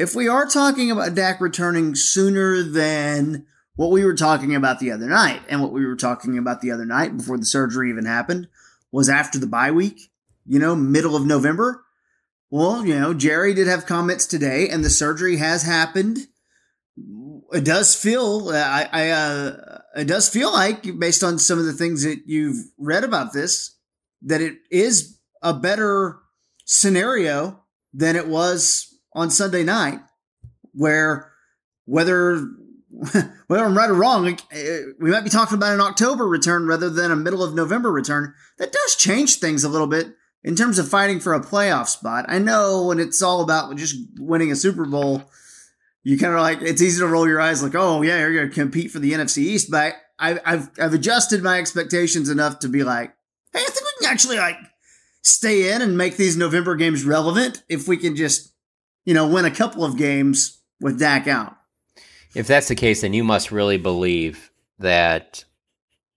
if 0.00 0.14
we 0.14 0.26
are 0.28 0.46
talking 0.46 0.90
about 0.90 1.14
Dak 1.14 1.42
returning 1.42 1.94
sooner 1.94 2.62
than 2.62 3.44
what 3.76 3.90
we 3.90 4.02
were 4.02 4.14
talking 4.14 4.54
about 4.54 4.80
the 4.80 4.90
other 4.90 5.06
night, 5.06 5.42
and 5.46 5.60
what 5.60 5.72
we 5.72 5.84
were 5.84 5.94
talking 5.94 6.38
about 6.38 6.62
the 6.62 6.70
other 6.70 6.86
night 6.86 7.14
before 7.18 7.36
the 7.36 7.44
surgery 7.44 7.90
even 7.90 8.06
happened 8.06 8.48
was 8.90 9.10
after 9.10 9.38
the 9.38 9.46
bye 9.46 9.70
week, 9.70 10.10
you 10.46 10.58
know, 10.58 10.74
middle 10.74 11.14
of 11.14 11.26
November. 11.26 11.84
Well, 12.48 12.86
you 12.86 12.98
know, 12.98 13.12
Jerry 13.12 13.52
did 13.52 13.66
have 13.66 13.84
comments 13.84 14.24
today, 14.24 14.70
and 14.70 14.82
the 14.82 14.88
surgery 14.88 15.36
has 15.36 15.64
happened. 15.64 16.28
It 17.52 17.64
does 17.64 17.94
feel, 17.94 18.48
I, 18.48 18.88
I 18.90 19.10
uh, 19.10 19.80
it 19.96 20.08
does 20.08 20.30
feel 20.30 20.50
like, 20.50 20.98
based 20.98 21.22
on 21.22 21.38
some 21.38 21.58
of 21.58 21.66
the 21.66 21.74
things 21.74 22.04
that 22.04 22.22
you've 22.24 22.64
read 22.78 23.04
about 23.04 23.34
this, 23.34 23.76
that 24.22 24.40
it 24.40 24.54
is 24.70 25.18
a 25.42 25.52
better 25.52 26.20
scenario 26.64 27.62
than 27.92 28.16
it 28.16 28.28
was 28.28 28.89
on 29.12 29.30
Sunday 29.30 29.62
night, 29.62 30.00
where 30.72 31.32
whether 31.84 32.46
whether 33.46 33.64
I'm 33.64 33.76
right 33.76 33.90
or 33.90 33.94
wrong, 33.94 34.38
eh, 34.50 34.80
we 34.98 35.10
might 35.10 35.24
be 35.24 35.30
talking 35.30 35.56
about 35.56 35.74
an 35.74 35.80
October 35.80 36.26
return 36.26 36.66
rather 36.66 36.90
than 36.90 37.10
a 37.10 37.16
middle 37.16 37.42
of 37.42 37.54
November 37.54 37.90
return. 37.90 38.34
That 38.58 38.72
does 38.72 38.96
change 38.96 39.36
things 39.36 39.64
a 39.64 39.68
little 39.68 39.86
bit 39.86 40.14
in 40.42 40.56
terms 40.56 40.78
of 40.78 40.88
fighting 40.88 41.20
for 41.20 41.34
a 41.34 41.40
playoff 41.40 41.88
spot. 41.88 42.26
I 42.28 42.38
know 42.38 42.86
when 42.86 42.98
it's 42.98 43.22
all 43.22 43.42
about 43.42 43.76
just 43.76 43.96
winning 44.18 44.50
a 44.50 44.56
Super 44.56 44.84
Bowl, 44.84 45.22
you 46.02 46.18
kind 46.18 46.34
of 46.34 46.40
like 46.40 46.62
it's 46.62 46.82
easy 46.82 47.00
to 47.00 47.06
roll 47.06 47.28
your 47.28 47.40
eyes 47.40 47.62
like, 47.62 47.74
oh 47.74 48.02
yeah, 48.02 48.18
you're 48.18 48.34
going 48.34 48.48
to 48.48 48.54
compete 48.54 48.90
for 48.90 48.98
the 48.98 49.12
NFC 49.12 49.38
East. 49.38 49.70
But 49.70 49.94
I, 50.18 50.38
I've 50.44 50.70
I've 50.80 50.94
adjusted 50.94 51.42
my 51.42 51.58
expectations 51.58 52.28
enough 52.28 52.60
to 52.60 52.68
be 52.68 52.82
like, 52.82 53.14
hey, 53.52 53.60
I 53.60 53.70
think 53.70 53.84
we 53.84 54.04
can 54.04 54.12
actually 54.12 54.38
like 54.38 54.56
stay 55.22 55.72
in 55.72 55.82
and 55.82 55.96
make 55.96 56.16
these 56.16 56.36
November 56.36 56.74
games 56.76 57.04
relevant 57.04 57.62
if 57.68 57.86
we 57.86 57.96
can 57.96 58.16
just 58.16 58.52
you 59.04 59.14
know 59.14 59.26
win 59.26 59.44
a 59.44 59.50
couple 59.50 59.84
of 59.84 59.96
games 59.96 60.60
with 60.80 60.98
Dak 60.98 61.26
out. 61.26 61.56
If 62.34 62.46
that's 62.46 62.68
the 62.68 62.74
case, 62.74 63.00
then 63.00 63.12
you 63.12 63.24
must 63.24 63.50
really 63.50 63.76
believe 63.76 64.50
that 64.78 65.44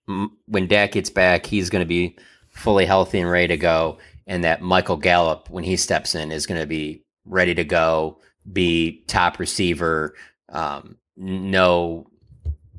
when 0.06 0.68
Dak 0.68 0.92
gets 0.92 1.10
back, 1.10 1.46
he's 1.46 1.70
going 1.70 1.82
to 1.82 1.88
be 1.88 2.18
fully 2.50 2.86
healthy 2.86 3.20
and 3.20 3.30
ready 3.30 3.48
to 3.48 3.58
go, 3.58 3.98
and 4.28 4.44
that 4.44 4.62
Michael 4.62 4.98
Gallup, 4.98 5.50
when 5.50 5.64
he 5.64 5.76
steps 5.76 6.16
in, 6.16 6.32
is 6.32 6.46
going 6.46 6.62
to 6.62 6.68
be 6.68 7.04
ready 7.26 7.56
to 7.56 7.64
go, 7.64 8.20
be 8.52 9.04
top 9.08 9.40
receiver, 9.40 10.16
um, 10.50 10.98
no 11.16 12.08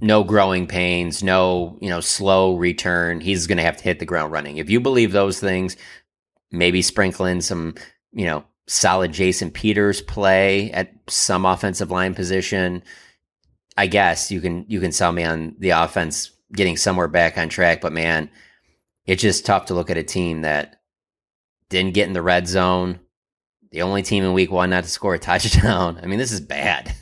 no 0.01 0.23
growing 0.23 0.67
pains, 0.67 1.23
no 1.23 1.79
you 1.81 1.89
know 1.89 2.01
slow 2.01 2.57
return. 2.57 3.21
He's 3.21 3.47
going 3.47 3.59
to 3.59 3.65
have 3.65 3.79
to 3.79 3.85
hit 3.85 3.99
the 3.99 4.07
ground 4.07 4.33
running. 4.33 4.59
If 4.59 4.71
you 4.71 4.81
believe 4.81 5.13
those 5.13 5.41
things, 5.41 5.77
maybe 6.51 6.83
sprinkle 6.83 7.27
in 7.27 7.41
some 7.41 7.75
you 8.13 8.27
know 8.27 8.45
solid 8.66 9.12
Jason 9.12 9.50
Peters 9.50 10.00
play 10.00 10.71
at 10.73 10.92
some 11.09 11.44
offensive 11.44 11.90
line 11.90 12.14
position. 12.14 12.83
I 13.76 13.87
guess 13.87 14.30
you 14.30 14.40
can 14.40 14.64
you 14.68 14.80
can 14.80 14.92
sell 14.92 15.12
me 15.12 15.25
on 15.25 15.56
the 15.59 15.71
offense 15.71 16.30
getting 16.52 16.76
somewhere 16.76 17.09
back 17.09 17.37
on 17.37 17.49
track, 17.49 17.80
but 17.80 17.92
man, 17.92 18.30
it's 19.06 19.23
just 19.23 19.44
tough 19.44 19.66
to 19.66 19.75
look 19.75 19.90
at 19.90 19.97
a 19.97 20.02
team 20.02 20.42
that 20.42 20.80
didn't 21.68 21.94
get 21.94 22.06
in 22.06 22.12
the 22.12 22.23
red 22.23 22.47
zone. 22.47 23.00
The 23.73 23.83
only 23.83 24.02
team 24.02 24.25
in 24.25 24.33
week 24.33 24.52
one 24.52 24.71
not 24.71 24.85
to 24.85 24.90
score 24.90 25.14
a 25.14 25.18
touchdown. 25.21 25.99
I 26.02 26.06
mean, 26.06 26.18
this 26.18 26.33
is 26.33 26.40
bad. 26.40 26.94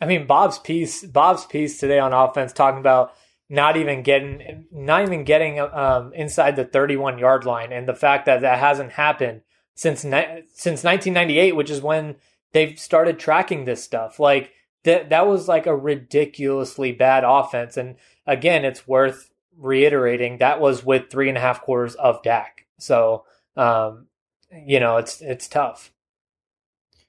I 0.00 0.06
mean, 0.06 0.26
Bob's 0.26 0.58
piece, 0.58 1.04
Bob's 1.04 1.44
piece 1.44 1.78
today 1.78 1.98
on 1.98 2.12
offense, 2.12 2.52
talking 2.52 2.78
about 2.78 3.12
not 3.50 3.76
even 3.76 4.02
getting, 4.02 4.66
not 4.70 5.02
even 5.02 5.24
getting 5.24 5.58
um, 5.58 6.12
inside 6.14 6.54
the 6.54 6.64
31 6.64 7.18
yard 7.18 7.44
line, 7.44 7.72
and 7.72 7.88
the 7.88 7.94
fact 7.94 8.26
that 8.26 8.42
that 8.42 8.58
hasn't 8.58 8.92
happened 8.92 9.42
since 9.78 10.00
since 10.00 10.82
1998, 10.82 11.54
which 11.54 11.70
is 11.70 11.80
when 11.80 12.16
they've 12.52 12.76
started 12.76 13.16
tracking 13.16 13.64
this 13.64 13.82
stuff. 13.82 14.18
Like 14.18 14.50
that 14.82 15.10
that 15.10 15.28
was 15.28 15.46
like 15.46 15.66
a 15.66 15.76
ridiculously 15.76 16.90
bad 16.90 17.22
offense. 17.24 17.76
And 17.76 17.94
again, 18.26 18.64
it's 18.64 18.88
worth 18.88 19.30
reiterating 19.56 20.38
that 20.38 20.60
was 20.60 20.84
with 20.84 21.10
three 21.10 21.28
and 21.28 21.38
a 21.38 21.40
half 21.40 21.62
quarters 21.62 21.94
of 21.94 22.24
Dak. 22.24 22.66
So 22.78 23.24
um, 23.56 24.08
you 24.50 24.80
know, 24.80 24.96
it's 24.96 25.20
it's 25.20 25.46
tough. 25.46 25.92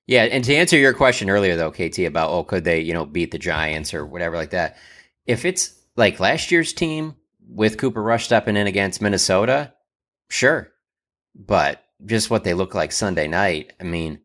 Yeah, 0.06 0.24
and 0.26 0.44
to 0.44 0.56
answer 0.56 0.78
your 0.78 0.94
question 0.94 1.32
earlier 1.32 1.56
though, 1.56 1.72
KT, 1.72 2.00
about 2.00 2.30
oh, 2.30 2.44
could 2.44 2.66
they, 2.66 2.82
you 2.82 2.94
know, 2.94 3.06
beat 3.06 3.32
the 3.32 3.40
Giants 3.40 3.96
or 3.96 4.06
whatever 4.06 4.36
like 4.36 4.52
that? 4.52 4.78
If 5.26 5.44
it's 5.44 5.74
like 5.96 6.20
last 6.20 6.52
year's 6.52 6.72
team 6.72 7.16
with 7.48 7.80
Cooper 7.80 8.04
Rush 8.04 8.26
stepping 8.26 8.58
in 8.58 8.68
against 8.68 9.02
Minnesota, 9.02 9.74
sure. 10.30 10.72
But 11.36 11.84
just 12.06 12.30
what 12.30 12.44
they 12.44 12.54
look 12.54 12.74
like 12.74 12.92
Sunday 12.92 13.28
night, 13.28 13.74
I 13.80 13.84
mean, 13.84 14.20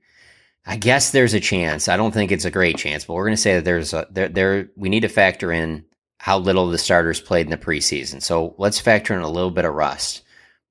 I 0.66 0.76
guess 0.76 1.10
there's 1.10 1.34
a 1.34 1.40
chance. 1.40 1.88
I 1.88 1.96
don't 1.96 2.12
think 2.12 2.32
it's 2.32 2.44
a 2.44 2.50
great 2.50 2.78
chance, 2.78 3.04
but 3.04 3.14
we're 3.14 3.26
going 3.26 3.36
to 3.36 3.42
say 3.42 3.56
that 3.56 3.64
there's 3.64 3.92
a 3.92 4.06
there 4.10 4.28
there 4.28 4.70
we 4.76 4.88
need 4.88 5.00
to 5.00 5.08
factor 5.08 5.52
in 5.52 5.84
how 6.18 6.38
little 6.38 6.68
the 6.68 6.78
starters 6.78 7.20
played 7.20 7.46
in 7.46 7.50
the 7.50 7.58
preseason. 7.58 8.22
So 8.22 8.54
let's 8.56 8.80
factor 8.80 9.12
in 9.14 9.20
a 9.20 9.30
little 9.30 9.50
bit 9.50 9.66
of 9.66 9.74
rust. 9.74 10.22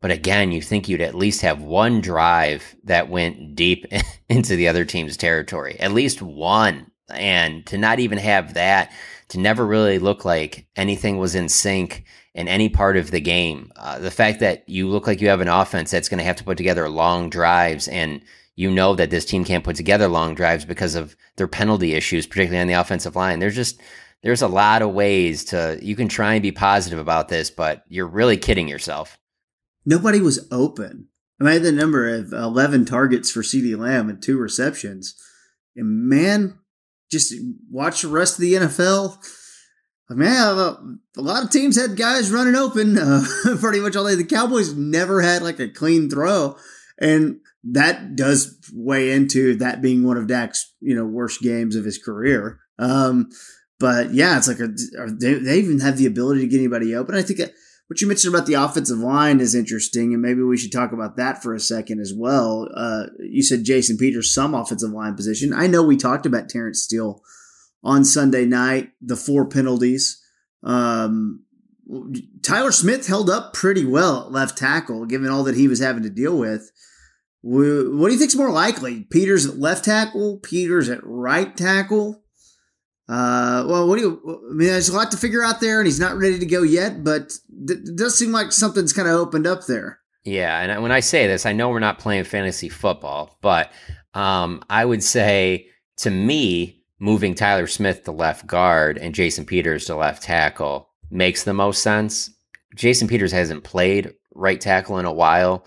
But 0.01 0.11
again, 0.11 0.51
you 0.51 0.61
think 0.61 0.89
you'd 0.89 0.99
at 0.99 1.15
least 1.15 1.41
have 1.41 1.61
one 1.61 2.01
drive 2.01 2.75
that 2.85 3.07
went 3.09 3.55
deep 3.55 3.85
into 4.29 4.55
the 4.55 4.67
other 4.67 4.83
team's 4.83 5.15
territory, 5.15 5.79
at 5.79 5.93
least 5.93 6.21
one. 6.21 6.91
And 7.09 7.65
to 7.67 7.77
not 7.77 7.99
even 7.99 8.17
have 8.17 8.55
that, 8.55 8.91
to 9.29 9.39
never 9.39 9.65
really 9.65 9.99
look 9.99 10.25
like 10.25 10.67
anything 10.75 11.17
was 11.17 11.35
in 11.35 11.49
sync 11.49 12.03
in 12.35 12.47
any 12.47 12.69
part 12.69 12.97
of 12.97 13.11
the 13.11 13.21
game. 13.21 13.71
Uh, 13.75 13.99
the 13.99 14.11
fact 14.11 14.39
that 14.39 14.67
you 14.67 14.87
look 14.87 15.07
like 15.07 15.21
you 15.21 15.27
have 15.29 15.41
an 15.41 15.47
offense 15.47 15.91
that's 15.91 16.09
going 16.09 16.17
to 16.17 16.23
have 16.23 16.35
to 16.37 16.43
put 16.43 16.57
together 16.57 16.89
long 16.89 17.29
drives 17.29 17.87
and 17.87 18.21
you 18.55 18.69
know 18.69 18.95
that 18.95 19.09
this 19.09 19.25
team 19.25 19.43
can't 19.43 19.63
put 19.63 19.75
together 19.75 20.07
long 20.07 20.35
drives 20.35 20.65
because 20.65 20.95
of 20.95 21.15
their 21.37 21.47
penalty 21.47 21.93
issues, 21.93 22.27
particularly 22.27 22.61
on 22.61 22.67
the 22.67 22.73
offensive 22.73 23.15
line. 23.15 23.39
There's 23.39 23.55
just 23.55 23.79
there's 24.21 24.41
a 24.41 24.47
lot 24.47 24.81
of 24.81 24.93
ways 24.93 25.45
to 25.45 25.79
you 25.81 25.95
can 25.95 26.07
try 26.07 26.33
and 26.33 26.41
be 26.41 26.51
positive 26.51 26.99
about 26.99 27.29
this, 27.29 27.49
but 27.49 27.83
you're 27.87 28.07
really 28.07 28.37
kidding 28.37 28.67
yourself. 28.67 29.17
Nobody 29.85 30.21
was 30.21 30.47
open. 30.51 31.09
I, 31.39 31.43
mean, 31.43 31.49
I 31.49 31.53
had 31.55 31.63
the 31.63 31.71
number 31.71 32.07
of 32.07 32.31
11 32.31 32.85
targets 32.85 33.31
for 33.31 33.41
CeeDee 33.41 33.77
Lamb 33.77 34.09
and 34.09 34.21
two 34.21 34.37
receptions. 34.37 35.15
And 35.75 36.07
man, 36.07 36.59
just 37.11 37.33
watch 37.69 38.01
the 38.01 38.07
rest 38.07 38.35
of 38.35 38.41
the 38.41 38.53
NFL. 38.53 39.17
I 40.09 40.15
mean, 40.15 40.27
a 40.27 41.21
lot 41.21 41.43
of 41.43 41.49
teams 41.49 41.79
had 41.79 41.97
guys 41.97 42.31
running 42.31 42.55
open 42.55 42.97
uh, 42.97 43.23
pretty 43.59 43.79
much 43.79 43.95
all 43.95 44.05
day. 44.05 44.15
The 44.15 44.25
Cowboys 44.25 44.73
never 44.73 45.21
had 45.21 45.41
like 45.41 45.59
a 45.59 45.69
clean 45.69 46.09
throw. 46.09 46.57
And 46.99 47.39
that 47.63 48.15
does 48.15 48.59
weigh 48.73 49.11
into 49.11 49.55
that 49.55 49.81
being 49.81 50.03
one 50.03 50.17
of 50.17 50.27
Dak's, 50.27 50.73
you 50.81 50.95
know, 50.95 51.05
worst 51.05 51.41
games 51.41 51.75
of 51.75 51.85
his 51.85 51.97
career. 51.97 52.59
Um, 52.77 53.29
but 53.79 54.13
yeah, 54.13 54.37
it's 54.37 54.47
like 54.47 54.59
a, 54.59 54.69
they, 55.07 55.35
they 55.35 55.57
even 55.59 55.79
have 55.79 55.97
the 55.97 56.05
ability 56.05 56.41
to 56.41 56.47
get 56.47 56.57
anybody 56.57 56.95
open. 56.95 57.15
I 57.15 57.21
think 57.21 57.39
what 57.87 58.01
you 58.01 58.07
mentioned 58.07 58.33
about 58.33 58.47
the 58.47 58.53
offensive 58.53 58.99
line 58.99 59.39
is 59.39 59.55
interesting, 59.55 60.13
and 60.13 60.21
maybe 60.21 60.41
we 60.41 60.57
should 60.57 60.71
talk 60.71 60.91
about 60.91 61.17
that 61.17 61.41
for 61.43 61.53
a 61.53 61.59
second 61.59 61.99
as 61.99 62.13
well. 62.15 62.69
Uh, 62.75 63.07
you 63.19 63.43
said 63.43 63.63
Jason 63.63 63.97
Peters, 63.97 64.33
some 64.33 64.53
offensive 64.53 64.91
line 64.91 65.15
position. 65.15 65.53
I 65.53 65.67
know 65.67 65.83
we 65.83 65.97
talked 65.97 66.25
about 66.25 66.49
Terence 66.49 66.81
Steele 66.81 67.21
on 67.83 68.05
Sunday 68.05 68.45
night, 68.45 68.91
the 69.01 69.15
four 69.15 69.45
penalties. 69.47 70.21
Um, 70.63 71.43
Tyler 72.41 72.71
Smith 72.71 73.07
held 73.07 73.29
up 73.29 73.53
pretty 73.53 73.85
well 73.85 74.25
at 74.25 74.31
left 74.31 74.57
tackle, 74.57 75.05
given 75.05 75.29
all 75.29 75.43
that 75.43 75.55
he 75.55 75.67
was 75.67 75.79
having 75.79 76.03
to 76.03 76.09
deal 76.09 76.37
with. 76.37 76.71
What 77.41 78.07
do 78.07 78.13
you 78.13 78.17
think's 78.17 78.35
more 78.35 78.51
likely? 78.51 79.03
Peters 79.03 79.45
at 79.45 79.59
left 79.59 79.83
tackle, 79.83 80.39
Peters 80.39 80.87
at 80.87 81.01
right 81.03 81.55
tackle? 81.57 82.23
Uh, 83.09 83.65
well, 83.67 83.85
what 83.85 83.97
do 83.97 84.01
you? 84.01 84.47
I 84.49 84.53
mean, 84.53 84.69
there's 84.69 84.87
a 84.87 84.95
lot 84.95 85.11
to 85.11 85.17
figure 85.17 85.43
out 85.43 85.59
there, 85.59 85.79
and 85.79 85.85
he's 85.85 85.99
not 85.99 86.15
ready 86.15 86.39
to 86.39 86.45
go 86.45 86.63
yet, 86.63 87.03
but 87.03 87.33
it 87.67 87.97
does 87.97 88.17
seem 88.17 88.31
like 88.31 88.53
something's 88.53 88.93
kind 88.93 89.09
of 89.09 89.15
opened 89.15 89.45
up 89.45 89.65
there. 89.65 89.99
Yeah, 90.23 90.61
and 90.61 90.81
when 90.81 90.93
I 90.93 91.01
say 91.01 91.27
this, 91.27 91.45
I 91.45 91.51
know 91.51 91.69
we're 91.69 91.79
not 91.79 91.99
playing 91.99 92.23
fantasy 92.23 92.69
football, 92.69 93.37
but 93.41 93.73
um, 94.13 94.63
I 94.69 94.85
would 94.85 95.03
say 95.03 95.67
to 95.97 96.09
me, 96.09 96.82
moving 97.03 97.35
Tyler 97.35 97.67
Smith 97.67 98.05
to 98.05 98.13
left 98.13 98.47
guard 98.47 98.97
and 98.97 99.13
Jason 99.13 99.45
Peters 99.45 99.83
to 99.83 99.95
left 99.95 100.23
tackle 100.23 100.87
makes 101.11 101.43
the 101.43 101.53
most 101.53 101.83
sense. 101.83 102.29
Jason 102.75 103.09
Peters 103.09 103.33
hasn't 103.33 103.65
played 103.65 104.13
right 104.33 104.61
tackle 104.61 104.97
in 104.99 105.05
a 105.05 105.11
while. 105.11 105.65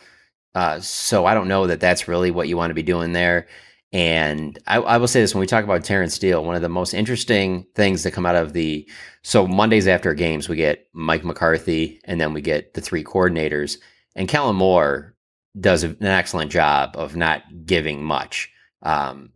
Uh, 0.54 0.80
so 0.80 1.26
I 1.26 1.34
don't 1.34 1.46
know 1.46 1.66
that 1.66 1.78
that's 1.78 2.08
really 2.08 2.30
what 2.30 2.48
you 2.48 2.56
want 2.56 2.70
to 2.70 2.74
be 2.74 2.82
doing 2.82 3.12
there. 3.12 3.48
And 3.92 4.58
I, 4.66 4.78
I, 4.78 4.96
will 4.96 5.08
say 5.08 5.20
this 5.20 5.34
when 5.34 5.40
we 5.40 5.46
talk 5.46 5.62
about 5.62 5.84
Terence 5.84 6.14
Steele, 6.14 6.42
one 6.42 6.56
of 6.56 6.62
the 6.62 6.70
most 6.70 6.94
interesting 6.94 7.66
things 7.74 8.02
that 8.02 8.12
come 8.12 8.24
out 8.24 8.34
of 8.34 8.54
the 8.54 8.88
so 9.22 9.46
Mondays 9.46 9.86
after 9.86 10.14
games, 10.14 10.48
we 10.48 10.56
get 10.56 10.88
Mike 10.94 11.22
McCarthy 11.22 12.00
and 12.04 12.18
then 12.18 12.32
we 12.32 12.40
get 12.40 12.72
the 12.72 12.80
three 12.80 13.04
coordinators. 13.04 13.76
And 14.14 14.26
Kellen 14.26 14.56
Moore 14.56 15.14
does 15.60 15.82
an 15.84 15.98
excellent 16.00 16.50
job 16.50 16.96
of 16.96 17.14
not 17.14 17.42
giving 17.66 18.02
much. 18.02 18.50
Um, 18.82 19.32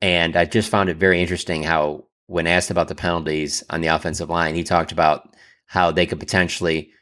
and 0.00 0.36
I 0.36 0.44
just 0.44 0.70
found 0.70 0.88
it 0.88 0.96
very 0.96 1.20
interesting 1.20 1.62
how, 1.62 2.06
when 2.26 2.46
asked 2.46 2.70
about 2.70 2.88
the 2.88 2.94
penalties 2.94 3.64
on 3.70 3.80
the 3.80 3.88
offensive 3.88 4.30
line, 4.30 4.54
he 4.54 4.62
talked 4.62 4.92
about 4.92 5.34
how 5.66 5.90
they 5.90 6.06
could 6.06 6.20
potentially 6.20 6.92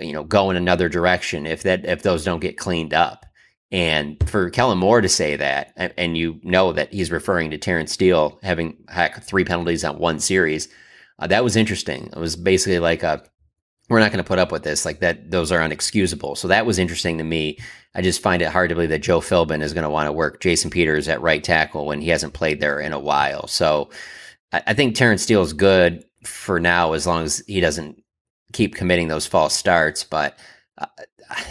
you 0.00 0.12
know, 0.12 0.24
go 0.24 0.50
in 0.50 0.56
another 0.56 0.88
direction 0.88 1.46
if 1.46 1.62
that 1.62 1.84
if 1.84 2.02
those 2.02 2.24
don't 2.24 2.40
get 2.40 2.58
cleaned 2.58 2.94
up. 2.94 3.26
And 3.70 4.16
for 4.28 4.48
Kellen 4.48 4.78
Moore 4.78 5.02
to 5.02 5.08
say 5.08 5.36
that, 5.36 5.72
and 5.76 6.16
you 6.16 6.40
know 6.42 6.72
that 6.72 6.92
he's 6.92 7.10
referring 7.10 7.50
to 7.50 7.58
Terence 7.58 7.92
Steele 7.92 8.38
having 8.42 8.78
heck, 8.88 9.22
three 9.22 9.44
penalties 9.44 9.84
on 9.84 9.98
one 9.98 10.20
series, 10.20 10.68
uh, 11.18 11.26
that 11.26 11.44
was 11.44 11.54
interesting. 11.54 12.06
It 12.06 12.18
was 12.18 12.34
basically 12.34 12.78
like 12.78 13.02
a, 13.02 13.22
we're 13.88 14.00
not 14.00 14.12
going 14.12 14.22
to 14.22 14.28
put 14.28 14.38
up 14.38 14.52
with 14.52 14.62
this. 14.62 14.84
Like 14.84 15.00
that, 15.00 15.30
those 15.30 15.50
are 15.50 15.60
unexcusable. 15.60 16.36
So 16.36 16.48
that 16.48 16.66
was 16.66 16.78
interesting 16.78 17.18
to 17.18 17.24
me. 17.24 17.58
I 17.94 18.02
just 18.02 18.22
find 18.22 18.42
it 18.42 18.48
hard 18.48 18.68
to 18.68 18.74
believe 18.74 18.90
that 18.90 19.02
Joe 19.02 19.20
Philbin 19.20 19.62
is 19.62 19.72
going 19.72 19.84
to 19.84 19.90
want 19.90 20.06
to 20.06 20.12
work 20.12 20.40
Jason 20.40 20.70
Peters 20.70 21.08
at 21.08 21.22
right 21.22 21.42
tackle 21.42 21.86
when 21.86 22.00
he 22.00 22.10
hasn't 22.10 22.34
played 22.34 22.60
there 22.60 22.80
in 22.80 22.92
a 22.92 22.98
while. 22.98 23.46
So 23.46 23.90
I, 24.52 24.74
think 24.74 24.94
Terence 24.94 25.22
Steele 25.22 25.42
is 25.42 25.52
good 25.52 26.04
for 26.24 26.60
now 26.60 26.92
as 26.92 27.06
long 27.06 27.24
as 27.24 27.42
he 27.46 27.60
doesn't 27.60 28.02
keep 28.52 28.74
committing 28.74 29.08
those 29.08 29.26
false 29.26 29.54
starts, 29.54 30.04
but 30.04 30.38
uh, 30.78 30.86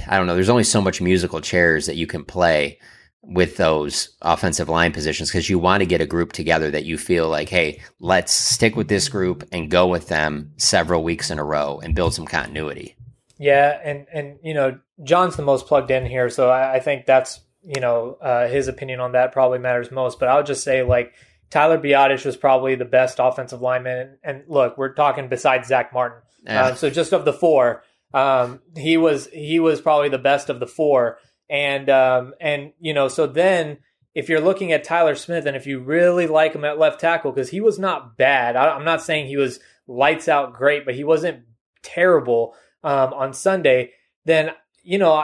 I 0.08 0.18
don't 0.18 0.28
know. 0.28 0.36
There's 0.36 0.50
only 0.50 0.64
so 0.64 0.82
much 0.82 1.02
musical 1.02 1.42
chairs 1.42 1.86
that 1.86 1.96
you 1.96 2.08
can 2.08 2.24
play 2.24 2.80
with 3.22 3.58
those 3.58 4.16
offensive 4.22 4.70
line 4.70 4.92
positions 4.92 5.30
because 5.30 5.50
you 5.50 5.60
want 5.60 5.82
to 5.82 5.86
get 5.86 6.02
a 6.02 6.06
group 6.06 6.32
together 6.32 6.72
that 6.72 6.86
you 6.86 6.98
feel 6.98 7.28
like, 7.28 7.50
hey, 7.50 7.82
let's 8.00 8.32
stick 8.32 8.76
with 8.76 8.88
this 8.88 9.10
group 9.10 9.48
and 9.52 9.70
go 9.70 9.88
with 9.88 10.08
them 10.08 10.54
several 10.58 11.04
weeks 11.04 11.30
in 11.30 11.40
a 11.40 11.44
row 11.44 11.80
and 11.84 11.96
build 11.96 12.14
some 12.14 12.26
continuity. 12.26 12.96
Yeah, 13.40 13.80
and 13.84 14.08
and 14.12 14.40
you 14.44 14.54
know 14.54 14.80
John's 15.04 15.36
the 15.36 15.44
most 15.44 15.68
plugged 15.68 15.92
in 15.92 16.06
here, 16.06 16.30
so 16.30 16.50
I, 16.50 16.76
I 16.76 16.80
think 16.80 17.06
that's 17.06 17.40
you 17.62 17.82
know 17.82 18.18
uh, 18.22 18.48
his 18.48 18.68
opinion 18.68 19.00
on 19.00 19.12
that 19.12 19.32
probably 19.32 19.60
matters 19.60 19.92
most. 19.92 20.20
But 20.20 20.30
I 20.30 20.38
would 20.38 20.46
just 20.48 20.64
say 20.64 20.82
like 20.82 21.14
Tyler 21.50 21.78
Biadasz 21.78 22.26
was 22.26 22.36
probably 22.36 22.76
the 22.76 22.86
best 22.86 23.20
offensive 23.20 23.62
lineman, 23.62 24.00
and, 24.00 24.18
and 24.24 24.44
look, 24.48 24.78
we're 24.78 24.94
talking 24.94 25.30
besides 25.30 25.68
Zack 25.68 25.94
Martin. 25.94 26.22
Uh, 26.48 26.74
so 26.76 26.90
just 26.90 27.14
of 27.14 27.26
the 27.26 27.34
four, 27.34 27.84
um, 28.14 28.62
he 28.76 28.98
was 28.98 29.28
he 29.28 29.60
was 29.60 29.82
probably 29.82 30.10
the 30.10 30.18
best 30.18 30.50
of 30.50 30.60
the 30.60 30.68
four, 30.68 31.20
and 31.50 31.90
um, 31.90 32.34
and 32.40 32.74
you 32.80 32.94
know 32.94 33.08
so 33.08 33.28
then 33.28 33.78
if 34.16 34.30
you're 34.30 34.42
looking 34.42 34.72
at 34.72 34.84
Tyler 34.84 35.16
Smith 35.16 35.46
and 35.46 35.56
if 35.56 35.68
you 35.68 35.80
really 35.80 36.26
like 36.26 36.54
him 36.54 36.66
at 36.66 36.80
left 36.80 37.00
tackle 37.00 37.32
because 37.32 37.50
he 37.50 37.62
was 37.62 37.78
not 37.78 38.18
bad, 38.18 38.56
I, 38.56 38.72
I'm 38.72 38.86
not 38.86 39.04
saying 39.04 39.28
he 39.28 39.38
was 39.38 39.60
lights 39.88 40.28
out 40.28 40.54
great, 40.54 40.86
but 40.86 40.96
he 40.96 41.04
wasn't 41.04 41.44
terrible 41.84 42.56
um, 42.84 43.14
on 43.14 43.34
Sunday, 43.34 43.92
then 44.26 44.52
you 44.84 44.98
know, 44.98 45.22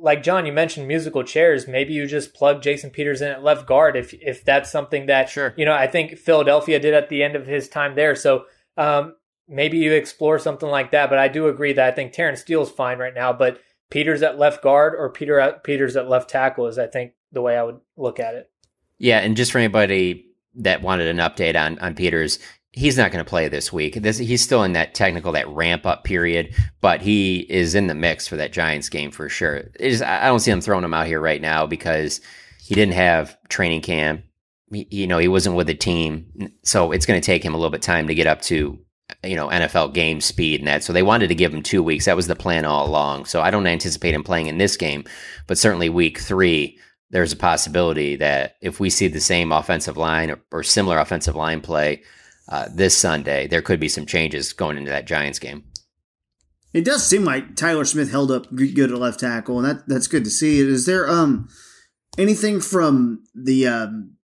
like 0.00 0.22
John, 0.22 0.46
you 0.46 0.54
mentioned 0.54 0.88
musical 0.88 1.22
chairs. 1.22 1.68
Maybe 1.68 1.92
you 1.92 2.06
just 2.06 2.32
plug 2.32 2.62
Jason 2.62 2.88
Peters 2.88 3.20
in 3.20 3.28
at 3.28 3.42
left 3.44 3.66
guard 3.66 3.94
if 3.94 4.14
if 4.14 4.42
that's 4.42 4.72
something 4.72 5.04
that 5.06 5.28
sure. 5.28 5.52
you 5.58 5.66
know. 5.66 5.74
I 5.74 5.86
think 5.86 6.16
Philadelphia 6.16 6.80
did 6.80 6.94
at 6.94 7.10
the 7.10 7.22
end 7.22 7.36
of 7.36 7.46
his 7.46 7.68
time 7.68 7.94
there. 7.94 8.14
So 8.14 8.46
um, 8.78 9.14
maybe 9.46 9.76
you 9.76 9.92
explore 9.92 10.38
something 10.38 10.68
like 10.68 10.92
that. 10.92 11.10
But 11.10 11.18
I 11.18 11.28
do 11.28 11.48
agree 11.48 11.74
that 11.74 11.86
I 11.86 11.94
think 11.94 12.12
Terence 12.14 12.40
Steele's 12.40 12.70
fine 12.70 12.98
right 12.98 13.14
now. 13.14 13.34
But 13.34 13.60
Peters 13.92 14.22
at 14.22 14.38
left 14.38 14.62
guard 14.62 14.94
or 14.96 15.10
Peter 15.10 15.38
at, 15.38 15.64
Peters 15.64 15.96
at 15.96 16.08
left 16.08 16.30
tackle 16.30 16.66
is, 16.66 16.78
I 16.78 16.86
think, 16.86 17.12
the 17.30 17.42
way 17.42 17.58
I 17.58 17.62
would 17.62 17.78
look 17.98 18.18
at 18.18 18.34
it. 18.34 18.50
Yeah, 18.96 19.18
and 19.18 19.36
just 19.36 19.52
for 19.52 19.58
anybody 19.58 20.24
that 20.54 20.80
wanted 20.80 21.08
an 21.08 21.18
update 21.18 21.60
on 21.60 21.78
on 21.78 21.94
Peters, 21.94 22.38
he's 22.70 22.96
not 22.96 23.12
going 23.12 23.22
to 23.22 23.28
play 23.28 23.48
this 23.48 23.70
week. 23.70 23.96
This, 23.96 24.16
he's 24.16 24.40
still 24.40 24.62
in 24.62 24.72
that 24.72 24.94
technical, 24.94 25.32
that 25.32 25.46
ramp 25.48 25.84
up 25.84 26.04
period, 26.04 26.54
but 26.80 27.02
he 27.02 27.40
is 27.50 27.74
in 27.74 27.86
the 27.86 27.94
mix 27.94 28.26
for 28.26 28.36
that 28.36 28.50
Giants 28.52 28.88
game 28.88 29.10
for 29.10 29.28
sure. 29.28 29.64
I 29.78 30.26
don't 30.26 30.40
see 30.40 30.50
him 30.50 30.62
throwing 30.62 30.84
him 30.84 30.94
out 30.94 31.06
here 31.06 31.20
right 31.20 31.42
now 31.42 31.66
because 31.66 32.22
he 32.60 32.74
didn't 32.74 32.94
have 32.94 33.36
training 33.50 33.82
camp. 33.82 34.24
He, 34.72 34.88
you 34.90 35.06
know, 35.06 35.18
he 35.18 35.28
wasn't 35.28 35.56
with 35.56 35.66
the 35.66 35.74
team, 35.74 36.50
so 36.62 36.92
it's 36.92 37.04
going 37.04 37.20
to 37.20 37.26
take 37.26 37.44
him 37.44 37.52
a 37.52 37.58
little 37.58 37.70
bit 37.70 37.82
time 37.82 38.08
to 38.08 38.14
get 38.14 38.26
up 38.26 38.40
to 38.42 38.78
you 39.24 39.36
know 39.36 39.48
NFL 39.48 39.94
game 39.94 40.20
speed 40.20 40.60
and 40.60 40.68
that. 40.68 40.84
So 40.84 40.92
they 40.92 41.02
wanted 41.02 41.28
to 41.28 41.34
give 41.34 41.52
him 41.52 41.62
two 41.62 41.82
weeks. 41.82 42.04
That 42.06 42.16
was 42.16 42.26
the 42.26 42.36
plan 42.36 42.64
all 42.64 42.86
along. 42.86 43.26
So 43.26 43.40
I 43.40 43.50
don't 43.50 43.66
anticipate 43.66 44.14
him 44.14 44.24
playing 44.24 44.46
in 44.46 44.58
this 44.58 44.76
game, 44.76 45.04
but 45.46 45.58
certainly 45.58 45.88
week 45.88 46.18
three. 46.18 46.78
There's 47.10 47.32
a 47.32 47.36
possibility 47.36 48.16
that 48.16 48.56
if 48.62 48.80
we 48.80 48.88
see 48.88 49.06
the 49.06 49.20
same 49.20 49.52
offensive 49.52 49.98
line 49.98 50.30
or, 50.30 50.40
or 50.50 50.62
similar 50.62 50.98
offensive 50.98 51.36
line 51.36 51.60
play, 51.60 52.02
uh, 52.48 52.68
this 52.74 52.96
Sunday, 52.96 53.46
there 53.46 53.62
could 53.62 53.78
be 53.78 53.88
some 53.88 54.06
changes 54.06 54.52
going 54.52 54.76
into 54.76 54.90
that 54.90 55.06
Giants 55.06 55.38
game. 55.38 55.64
It 56.72 56.84
does 56.84 57.06
seem 57.06 57.24
like 57.24 57.54
Tyler 57.54 57.84
Smith 57.84 58.10
held 58.10 58.30
up 58.30 58.54
good 58.54 58.90
at 58.90 58.98
left 58.98 59.20
tackle, 59.20 59.58
and 59.58 59.66
that 59.68 59.88
that's 59.88 60.06
good 60.06 60.24
to 60.24 60.30
see. 60.30 60.60
Is 60.60 60.86
there 60.86 61.08
um 61.08 61.48
anything 62.18 62.60
from 62.60 63.24
the 63.34 63.66
um, 63.66 64.16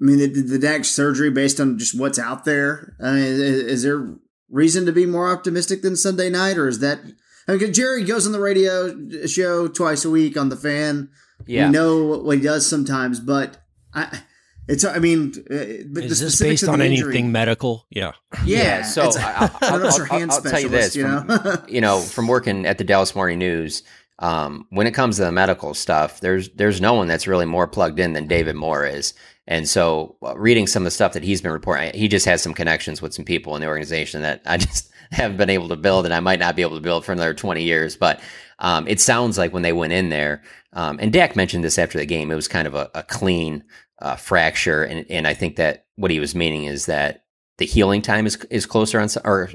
I 0.00 0.04
mean 0.04 0.18
the, 0.18 0.26
the 0.26 0.58
Dak 0.58 0.84
surgery 0.84 1.30
based 1.30 1.60
on 1.60 1.78
just 1.78 1.98
what's 1.98 2.18
out 2.18 2.44
there? 2.44 2.96
I 3.02 3.12
mean, 3.12 3.24
is, 3.24 3.40
is, 3.40 3.82
there 3.82 4.14
reason 4.50 4.86
to 4.86 4.92
be 4.92 5.06
more 5.06 5.32
optimistic 5.32 5.82
than 5.82 5.96
Sunday 5.96 6.30
night, 6.30 6.58
or 6.58 6.68
is 6.68 6.80
that? 6.80 7.00
I 7.48 7.56
mean, 7.56 7.72
Jerry 7.72 8.04
goes 8.04 8.26
on 8.26 8.32
the 8.32 8.40
radio 8.40 9.26
show 9.26 9.68
twice 9.68 10.04
a 10.04 10.10
week 10.10 10.36
on 10.36 10.48
the 10.48 10.56
fan. 10.56 11.10
Yeah, 11.46 11.66
we 11.66 11.72
know 11.72 12.18
what 12.18 12.38
he 12.38 12.44
does 12.44 12.66
sometimes, 12.66 13.20
but 13.20 13.58
I 13.94 14.22
it's, 14.70 14.84
I 14.84 15.00
mean, 15.00 15.32
uh, 15.50 15.84
but 15.88 16.04
is 16.04 16.20
this 16.20 16.38
based 16.40 16.68
on 16.68 16.80
anything 16.80 17.32
medical? 17.32 17.86
Yeah. 17.90 18.12
Yeah. 18.44 18.58
yeah 18.62 18.82
so 18.82 19.10
I, 19.16 19.50
will 19.78 19.90
tell 20.42 20.60
you 20.60 20.68
this. 20.68 20.94
You 20.94 21.08
know? 21.08 21.22
From, 21.22 21.64
you 21.68 21.80
know, 21.80 22.00
from 22.00 22.28
working 22.28 22.66
at 22.66 22.78
the 22.78 22.84
Dallas 22.84 23.16
Morning 23.16 23.40
News, 23.40 23.82
um, 24.20 24.68
when 24.70 24.86
it 24.86 24.92
comes 24.92 25.16
to 25.16 25.22
the 25.22 25.32
medical 25.32 25.74
stuff, 25.74 26.20
there's 26.20 26.50
there's 26.50 26.80
no 26.80 26.94
one 26.94 27.08
that's 27.08 27.26
really 27.26 27.46
more 27.46 27.66
plugged 27.66 27.98
in 27.98 28.12
than 28.12 28.28
David 28.28 28.54
Moore 28.54 28.86
is. 28.86 29.12
And 29.46 29.68
so, 29.68 30.16
uh, 30.22 30.36
reading 30.36 30.66
some 30.66 30.82
of 30.82 30.84
the 30.84 30.90
stuff 30.90 31.12
that 31.14 31.24
he's 31.24 31.40
been 31.40 31.52
reporting, 31.52 31.92
he 31.94 32.08
just 32.08 32.26
has 32.26 32.42
some 32.42 32.54
connections 32.54 33.02
with 33.02 33.14
some 33.14 33.24
people 33.24 33.54
in 33.56 33.60
the 33.60 33.68
organization 33.68 34.22
that 34.22 34.42
I 34.46 34.56
just 34.58 34.90
haven't 35.10 35.38
been 35.38 35.50
able 35.50 35.68
to 35.68 35.76
build, 35.76 36.04
and 36.04 36.14
I 36.14 36.20
might 36.20 36.38
not 36.38 36.56
be 36.56 36.62
able 36.62 36.76
to 36.76 36.82
build 36.82 37.04
for 37.04 37.12
another 37.12 37.34
20 37.34 37.62
years. 37.62 37.96
But 37.96 38.20
um, 38.58 38.86
it 38.86 39.00
sounds 39.00 39.38
like 39.38 39.52
when 39.52 39.62
they 39.62 39.72
went 39.72 39.92
in 39.92 40.10
there, 40.10 40.42
um, 40.72 40.98
and 41.00 41.12
Dak 41.12 41.34
mentioned 41.34 41.64
this 41.64 41.78
after 41.78 41.98
the 41.98 42.06
game, 42.06 42.30
it 42.30 42.36
was 42.36 42.48
kind 42.48 42.66
of 42.66 42.74
a, 42.74 42.90
a 42.94 43.02
clean 43.02 43.64
uh, 44.00 44.16
fracture, 44.16 44.84
and 44.84 45.04
and 45.10 45.26
I 45.26 45.34
think 45.34 45.56
that 45.56 45.86
what 45.96 46.10
he 46.10 46.20
was 46.20 46.34
meaning 46.34 46.64
is 46.64 46.86
that 46.86 47.24
the 47.58 47.66
healing 47.66 48.02
time 48.02 48.26
is 48.26 48.36
is 48.50 48.66
closer 48.66 49.00
on 49.00 49.08
or 49.24 49.50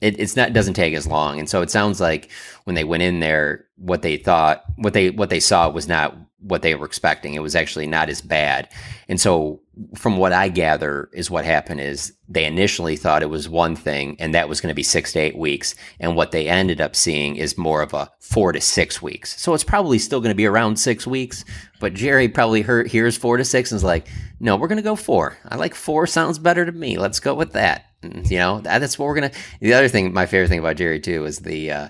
it, 0.00 0.18
it's 0.18 0.36
not 0.36 0.52
doesn't 0.52 0.74
take 0.74 0.94
as 0.94 1.06
long, 1.06 1.38
and 1.38 1.48
so 1.48 1.62
it 1.62 1.70
sounds 1.70 2.00
like 2.00 2.30
when 2.64 2.74
they 2.74 2.84
went 2.84 3.02
in 3.02 3.20
there, 3.20 3.66
what 3.76 4.02
they 4.02 4.16
thought, 4.16 4.64
what 4.76 4.92
they 4.92 5.10
what 5.10 5.30
they 5.30 5.40
saw 5.40 5.68
was 5.68 5.88
not 5.88 6.16
what 6.40 6.62
they 6.62 6.74
were 6.74 6.86
expecting. 6.86 7.34
It 7.34 7.42
was 7.42 7.54
actually 7.54 7.86
not 7.86 8.08
as 8.08 8.20
bad. 8.20 8.68
And 9.08 9.20
so 9.20 9.60
from 9.94 10.16
what 10.16 10.32
I 10.32 10.48
gather 10.48 11.08
is 11.12 11.30
what 11.30 11.44
happened 11.44 11.80
is 11.80 12.12
they 12.28 12.44
initially 12.44 12.96
thought 12.96 13.22
it 13.22 13.30
was 13.30 13.48
one 13.48 13.76
thing 13.76 14.16
and 14.18 14.34
that 14.34 14.48
was 14.48 14.60
going 14.60 14.70
to 14.70 14.74
be 14.74 14.82
six 14.82 15.12
to 15.12 15.18
eight 15.18 15.36
weeks. 15.36 15.74
And 15.98 16.16
what 16.16 16.32
they 16.32 16.48
ended 16.48 16.80
up 16.80 16.96
seeing 16.96 17.36
is 17.36 17.58
more 17.58 17.82
of 17.82 17.94
a 17.94 18.10
four 18.20 18.52
to 18.52 18.60
six 18.60 19.02
weeks. 19.02 19.40
So 19.40 19.54
it's 19.54 19.64
probably 19.64 19.98
still 19.98 20.20
going 20.20 20.30
to 20.30 20.36
be 20.36 20.46
around 20.46 20.76
six 20.76 21.06
weeks, 21.06 21.44
but 21.78 21.94
Jerry 21.94 22.28
probably 22.28 22.62
heard, 22.62 22.88
hears 22.88 23.16
four 23.16 23.36
to 23.36 23.44
six 23.44 23.70
and 23.70 23.76
is 23.76 23.84
like, 23.84 24.08
no, 24.38 24.56
we're 24.56 24.68
going 24.68 24.76
to 24.76 24.82
go 24.82 24.96
four. 24.96 25.36
I 25.46 25.56
like 25.56 25.74
four 25.74 26.06
sounds 26.06 26.38
better 26.38 26.64
to 26.64 26.72
me. 26.72 26.98
Let's 26.98 27.20
go 27.20 27.34
with 27.34 27.52
that. 27.52 27.86
And, 28.02 28.28
you 28.30 28.38
know, 28.38 28.60
that's 28.60 28.98
what 28.98 29.06
we're 29.06 29.20
going 29.20 29.30
to, 29.30 29.38
the 29.60 29.74
other 29.74 29.88
thing, 29.88 30.12
my 30.12 30.26
favorite 30.26 30.48
thing 30.48 30.58
about 30.58 30.76
Jerry 30.76 31.00
too 31.00 31.26
is 31.26 31.40
the, 31.40 31.70
uh, 31.70 31.88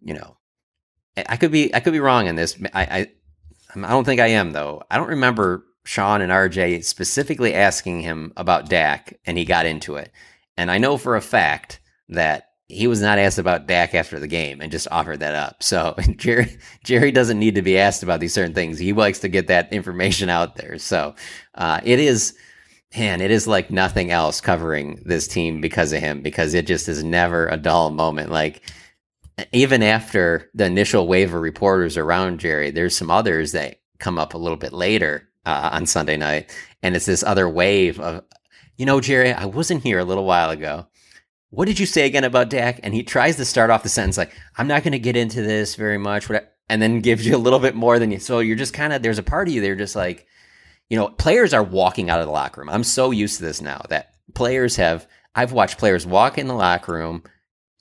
you 0.00 0.14
know, 0.14 0.36
I 1.16 1.36
could 1.36 1.52
be, 1.52 1.74
I 1.74 1.80
could 1.80 1.92
be 1.92 2.00
wrong 2.00 2.26
in 2.26 2.36
this. 2.36 2.56
I, 2.72 2.82
I 2.82 3.06
I 3.76 3.88
don't 3.90 4.04
think 4.04 4.20
I 4.20 4.28
am 4.28 4.52
though. 4.52 4.82
I 4.90 4.98
don't 4.98 5.08
remember 5.08 5.64
Sean 5.84 6.20
and 6.20 6.30
RJ 6.30 6.84
specifically 6.84 7.54
asking 7.54 8.02
him 8.02 8.32
about 8.36 8.68
Dak, 8.68 9.18
and 9.26 9.36
he 9.36 9.44
got 9.44 9.66
into 9.66 9.96
it. 9.96 10.12
And 10.56 10.70
I 10.70 10.78
know 10.78 10.96
for 10.96 11.16
a 11.16 11.22
fact 11.22 11.80
that 12.08 12.50
he 12.68 12.86
was 12.86 13.02
not 13.02 13.18
asked 13.18 13.38
about 13.38 13.66
Dak 13.66 13.94
after 13.94 14.18
the 14.18 14.26
game 14.26 14.60
and 14.60 14.72
just 14.72 14.88
offered 14.90 15.20
that 15.20 15.34
up. 15.34 15.62
So 15.62 15.94
Jerry 16.16 16.56
Jerry 16.84 17.10
doesn't 17.10 17.38
need 17.38 17.54
to 17.56 17.62
be 17.62 17.78
asked 17.78 18.02
about 18.02 18.20
these 18.20 18.34
certain 18.34 18.54
things. 18.54 18.78
He 18.78 18.92
likes 18.92 19.20
to 19.20 19.28
get 19.28 19.48
that 19.48 19.72
information 19.72 20.28
out 20.28 20.56
there. 20.56 20.78
So 20.78 21.14
uh, 21.54 21.80
it 21.84 21.98
is, 21.98 22.34
man, 22.96 23.20
it 23.20 23.30
is 23.30 23.46
like 23.46 23.70
nothing 23.70 24.10
else 24.10 24.40
covering 24.40 25.02
this 25.04 25.28
team 25.28 25.60
because 25.60 25.92
of 25.92 26.00
him 26.00 26.22
because 26.22 26.54
it 26.54 26.66
just 26.66 26.88
is 26.88 27.04
never 27.04 27.46
a 27.48 27.56
dull 27.56 27.90
moment. 27.90 28.30
Like 28.30 28.62
even 29.52 29.82
after 29.82 30.50
the 30.54 30.66
initial 30.66 31.06
wave 31.06 31.34
of 31.34 31.40
reporters 31.40 31.96
around 31.96 32.40
Jerry, 32.40 32.70
there's 32.70 32.96
some 32.96 33.10
others 33.10 33.52
that 33.52 33.80
come 33.98 34.18
up 34.18 34.34
a 34.34 34.38
little 34.38 34.56
bit 34.56 34.72
later 34.72 35.28
uh, 35.46 35.70
on 35.72 35.86
Sunday 35.86 36.16
night, 36.16 36.54
and 36.82 36.94
it's 36.94 37.06
this 37.06 37.22
other 37.22 37.48
wave 37.48 37.98
of, 38.00 38.24
you 38.76 38.86
know, 38.86 39.00
Jerry, 39.00 39.32
I 39.32 39.46
wasn't 39.46 39.82
here 39.82 39.98
a 39.98 40.04
little 40.04 40.24
while 40.24 40.50
ago. 40.50 40.86
What 41.50 41.66
did 41.66 41.78
you 41.78 41.86
say 41.86 42.06
again 42.06 42.24
about 42.24 42.50
Dak? 42.50 42.80
And 42.82 42.94
he 42.94 43.02
tries 43.02 43.36
to 43.36 43.44
start 43.44 43.70
off 43.70 43.82
the 43.82 43.88
sentence 43.88 44.16
like, 44.16 44.32
"I'm 44.56 44.68
not 44.68 44.82
going 44.82 44.92
to 44.92 44.98
get 44.98 45.16
into 45.16 45.42
this 45.42 45.74
very 45.74 45.98
much," 45.98 46.30
and 46.68 46.80
then 46.80 47.00
gives 47.00 47.26
you 47.26 47.36
a 47.36 47.38
little 47.38 47.58
bit 47.58 47.74
more 47.74 47.98
than 47.98 48.10
you. 48.10 48.18
So 48.18 48.38
you're 48.38 48.56
just 48.56 48.72
kind 48.72 48.92
of 48.92 49.02
there's 49.02 49.18
a 49.18 49.22
part 49.22 49.48
of 49.48 49.54
you 49.54 49.60
there 49.60 49.76
just 49.76 49.94
like, 49.94 50.26
you 50.88 50.96
know, 50.96 51.08
players 51.08 51.52
are 51.52 51.62
walking 51.62 52.08
out 52.08 52.20
of 52.20 52.26
the 52.26 52.32
locker 52.32 52.62
room. 52.62 52.70
I'm 52.70 52.84
so 52.84 53.10
used 53.10 53.36
to 53.36 53.44
this 53.44 53.60
now 53.60 53.82
that 53.90 54.14
players 54.34 54.76
have. 54.76 55.06
I've 55.34 55.52
watched 55.52 55.78
players 55.78 56.06
walk 56.06 56.38
in 56.38 56.46
the 56.46 56.54
locker 56.54 56.92
room 56.92 57.22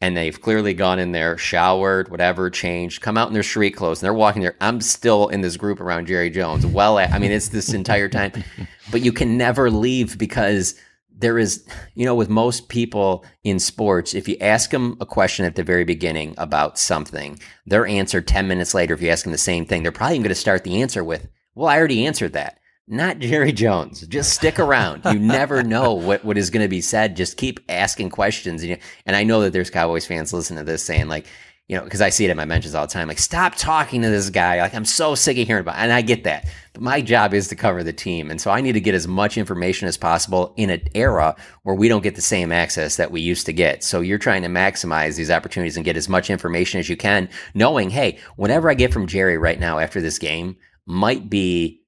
and 0.02 0.18
they've 0.18 0.42
clearly 0.42 0.74
gone 0.74 1.00
in 1.00 1.12
there, 1.12 1.38
showered, 1.38 2.10
whatever, 2.10 2.50
changed, 2.50 3.02
come 3.02 3.18
out 3.18 3.28
in 3.28 3.34
their 3.34 3.44
street 3.44 3.72
clothes, 3.72 4.02
and 4.02 4.06
they're 4.06 4.14
walking 4.14 4.42
there. 4.42 4.58
I'm 4.60 4.82
still 4.82 5.28
in 5.30 5.42
this 5.42 5.58
group 5.58 5.80
around 5.80 6.08
Jerry 6.08 6.32
Jones. 6.32 6.66
Well, 6.66 6.98
I 6.98 7.20
mean, 7.20 7.32
it's 7.32 7.50
this 7.50 7.74
entire 7.74 8.10
time, 8.10 8.32
but 8.92 9.02
you 9.02 9.14
can 9.14 9.38
never 9.38 9.70
leave 9.70 10.18
because 10.18 10.76
there 11.16 11.38
is, 11.38 11.66
you 11.94 12.04
know, 12.04 12.16
with 12.16 12.30
most 12.30 12.68
people 12.68 13.24
in 13.44 13.60
sports, 13.60 14.16
if 14.16 14.28
you 14.28 14.38
ask 14.42 14.72
them 14.72 14.98
a 15.00 15.06
question 15.06 15.46
at 15.46 15.56
the 15.56 15.64
very 15.64 15.84
beginning 15.84 16.34
about 16.40 16.80
something, 16.80 17.40
their 17.68 17.86
answer 17.86 18.22
10 18.22 18.48
minutes 18.48 18.74
later, 18.74 18.96
if 18.96 19.02
you 19.04 19.10
ask 19.10 19.24
them 19.24 19.32
the 19.32 19.38
same 19.38 19.66
thing, 19.66 19.84
they're 19.84 19.92
probably 19.92 20.18
going 20.18 20.30
to 20.30 20.36
start 20.36 20.64
the 20.64 20.82
answer 20.82 21.04
with, 21.04 21.28
well, 21.54 21.68
I 21.68 21.78
already 21.78 22.08
answered 22.08 22.34
that 22.34 22.58
not 22.92 23.20
Jerry 23.20 23.52
Jones. 23.52 24.06
Just 24.08 24.34
stick 24.34 24.60
around. 24.60 25.04
You 25.06 25.20
never 25.20 25.64
know 25.64 25.94
what, 25.94 26.24
what 26.26 26.38
is 26.38 26.50
going 26.50 26.64
to 26.64 26.70
be 26.70 26.82
said. 26.82 27.16
Just 27.16 27.38
keep 27.38 27.60
asking 27.70 28.10
questions. 28.10 28.64
And, 28.64 28.78
and 29.06 29.16
I 29.16 29.24
know 29.24 29.42
that 29.42 29.54
there's 29.54 29.70
Cowboys 29.70 30.06
fans 30.06 30.34
listening 30.34 30.60
to 30.60 30.72
this 30.72 30.84
saying 30.84 31.08
like, 31.08 31.26
you 31.72 31.78
know, 31.78 31.86
because 31.86 32.02
I 32.02 32.10
see 32.10 32.26
it 32.26 32.30
in 32.30 32.36
my 32.36 32.44
mentions 32.44 32.76
all 32.76 32.86
the 32.86 32.92
time. 32.92 33.08
Like, 33.08 33.18
stop 33.18 33.56
talking 33.56 34.02
to 34.02 34.10
this 34.10 34.30
guy. 34.30 34.60
Like, 34.60 34.76
I'm 34.76 34.84
so 34.84 35.16
sick 35.16 35.38
of 35.38 35.48
hearing 35.48 35.62
about. 35.62 35.78
It. 35.78 35.84
And 35.84 35.94
I 35.94 36.02
get 36.02 36.26
that, 36.26 36.50
but 36.74 36.82
my 36.82 37.00
job 37.00 37.34
is 37.34 37.48
to 37.48 37.56
cover 37.56 37.82
the 37.82 37.94
team, 37.94 38.30
and 38.30 38.42
so 38.42 38.52
I 38.52 38.60
need 38.60 38.74
to 38.74 38.82
get 38.82 38.94
as 38.94 39.08
much 39.08 39.38
information 39.38 39.88
as 39.88 39.96
possible 39.96 40.54
in 40.58 40.70
an 40.70 40.82
era 40.96 41.34
where 41.64 41.74
we 41.74 41.88
don't 41.88 42.04
get 42.04 42.16
the 42.16 42.22
same 42.22 42.52
access 42.52 42.98
that 42.98 43.12
we 43.12 43.22
used 43.22 43.46
to 43.46 43.54
get. 43.54 43.86
So 43.86 44.02
you're 44.02 44.18
trying 44.18 44.42
to 44.42 44.50
maximize 44.50 45.16
these 45.16 45.32
opportunities 45.32 45.78
and 45.78 45.86
get 45.86 45.96
as 45.96 46.10
much 46.10 46.30
information 46.30 46.82
as 46.82 46.90
you 46.90 46.98
can, 46.98 47.30
knowing, 47.54 47.90
hey, 47.90 48.20
whatever 48.36 48.70
I 48.70 48.74
get 48.74 48.92
from 48.92 49.08
Jerry 49.08 49.38
right 49.38 49.60
now 49.60 49.80
after 49.80 50.02
this 50.02 50.20
game 50.20 50.58
might 50.86 51.30
be 51.30 51.81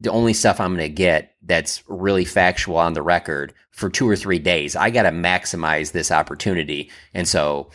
the 0.00 0.10
only 0.10 0.32
stuff 0.32 0.60
I'm 0.60 0.74
going 0.74 0.88
to 0.88 0.94
get 0.94 1.34
that's 1.42 1.82
really 1.88 2.24
factual 2.24 2.76
on 2.76 2.94
the 2.94 3.02
record 3.02 3.52
for 3.70 3.90
two 3.90 4.08
or 4.08 4.16
three 4.16 4.38
days. 4.38 4.76
I 4.76 4.90
got 4.90 5.02
to 5.02 5.10
maximize 5.10 5.92
this 5.92 6.10
opportunity. 6.10 6.90
And 7.14 7.28
so, 7.28 7.70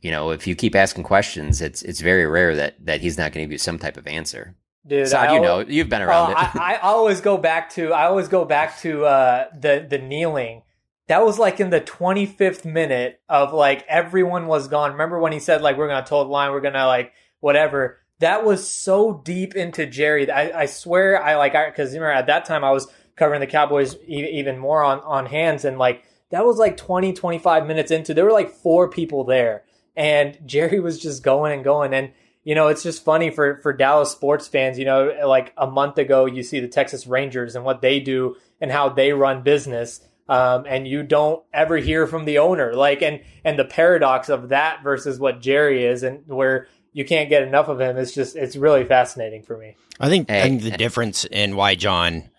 you 0.00 0.10
know, 0.10 0.30
if 0.30 0.46
you 0.46 0.54
keep 0.54 0.74
asking 0.74 1.04
questions, 1.04 1.60
it's 1.60 1.82
it's 1.82 2.00
very 2.00 2.26
rare 2.26 2.54
that 2.56 2.84
that 2.86 3.00
he's 3.00 3.18
not 3.18 3.32
going 3.32 3.44
to 3.44 3.46
give 3.46 3.52
you 3.52 3.58
some 3.58 3.78
type 3.78 3.96
of 3.96 4.06
answer. 4.06 4.54
Dude, 4.86 5.08
so 5.08 5.18
I 5.18 5.34
you 5.34 5.40
know, 5.40 5.60
you've 5.60 5.88
been 5.90 6.02
around 6.02 6.34
Uh, 6.34 6.50
it. 6.54 6.56
I, 6.56 6.74
I 6.74 6.78
always 6.78 7.20
go 7.20 7.36
back 7.36 7.70
to 7.70 7.92
I 7.92 8.06
always 8.06 8.28
go 8.28 8.44
back 8.44 8.78
to 8.80 9.04
uh, 9.04 9.46
the 9.58 9.86
the 9.88 9.98
kneeling. 9.98 10.62
That 11.08 11.24
was 11.24 11.38
like 11.38 11.58
in 11.58 11.70
the 11.70 11.80
25th 11.80 12.64
minute 12.64 13.20
of 13.28 13.52
like 13.52 13.84
everyone 13.88 14.46
was 14.46 14.68
gone. 14.68 14.92
Remember 14.92 15.18
when 15.18 15.32
he 15.32 15.40
said 15.40 15.60
like 15.60 15.76
we're 15.76 15.88
gonna 15.88 16.06
toe 16.06 16.24
the 16.24 16.30
line, 16.30 16.52
we're 16.52 16.60
gonna 16.60 16.86
like 16.86 17.12
whatever. 17.40 17.99
That 18.20 18.44
was 18.44 18.68
so 18.68 19.20
deep 19.24 19.54
into 19.54 19.86
Jerry. 19.86 20.30
I, 20.30 20.62
I 20.62 20.66
swear 20.66 21.22
I 21.22 21.36
like 21.36 21.52
because 21.52 21.92
remember 21.92 22.12
at 22.12 22.26
that 22.26 22.44
time 22.44 22.64
I 22.64 22.70
was 22.70 22.86
covering 23.16 23.40
the 23.40 23.46
Cowboys 23.46 23.96
e- 24.06 24.38
even 24.38 24.58
more 24.58 24.82
on 24.82 25.00
on 25.00 25.26
hands 25.26 25.64
and 25.64 25.78
like 25.78 26.04
that 26.30 26.46
was 26.46 26.58
like 26.58 26.76
20 26.76 27.12
25 27.12 27.66
minutes 27.66 27.90
into 27.90 28.14
there 28.14 28.24
were 28.24 28.32
like 28.32 28.50
four 28.50 28.88
people 28.88 29.24
there 29.24 29.64
and 29.96 30.38
Jerry 30.46 30.80
was 30.80 30.98
just 31.00 31.22
going 31.22 31.52
and 31.52 31.64
going 31.64 31.92
and 31.92 32.12
you 32.44 32.54
know, 32.54 32.68
it's 32.68 32.82
just 32.82 33.04
funny 33.04 33.30
for 33.30 33.58
for 33.58 33.72
Dallas 33.72 34.10
sports 34.10 34.48
fans. 34.48 34.78
You 34.78 34.84
know, 34.84 35.14
like 35.26 35.52
a 35.56 35.66
month 35.66 35.98
ago, 35.98 36.24
you 36.26 36.42
see 36.42 36.60
the 36.60 36.68
Texas 36.68 37.06
Rangers 37.06 37.54
and 37.54 37.64
what 37.64 37.82
they 37.82 38.00
do 38.00 38.36
and 38.60 38.70
how 38.70 38.88
they 38.88 39.12
run 39.12 39.42
business, 39.42 40.00
um, 40.28 40.64
and 40.66 40.88
you 40.88 41.02
don't 41.02 41.42
ever 41.52 41.76
hear 41.76 42.06
from 42.06 42.24
the 42.24 42.38
owner. 42.38 42.74
Like, 42.74 43.02
and 43.02 43.20
and 43.44 43.58
the 43.58 43.64
paradox 43.64 44.28
of 44.28 44.48
that 44.48 44.82
versus 44.82 45.20
what 45.20 45.42
Jerry 45.42 45.84
is, 45.84 46.02
and 46.02 46.26
where 46.26 46.68
you 46.92 47.04
can't 47.04 47.28
get 47.28 47.42
enough 47.42 47.68
of 47.68 47.80
him. 47.80 47.96
It's 47.96 48.12
just 48.12 48.36
it's 48.36 48.56
really 48.56 48.84
fascinating 48.84 49.42
for 49.42 49.56
me. 49.56 49.76
I 49.98 50.08
think 50.08 50.30
I 50.30 50.42
think 50.42 50.62
the 50.62 50.70
difference 50.70 51.24
in 51.24 51.56
why 51.56 51.74
John, 51.74 52.30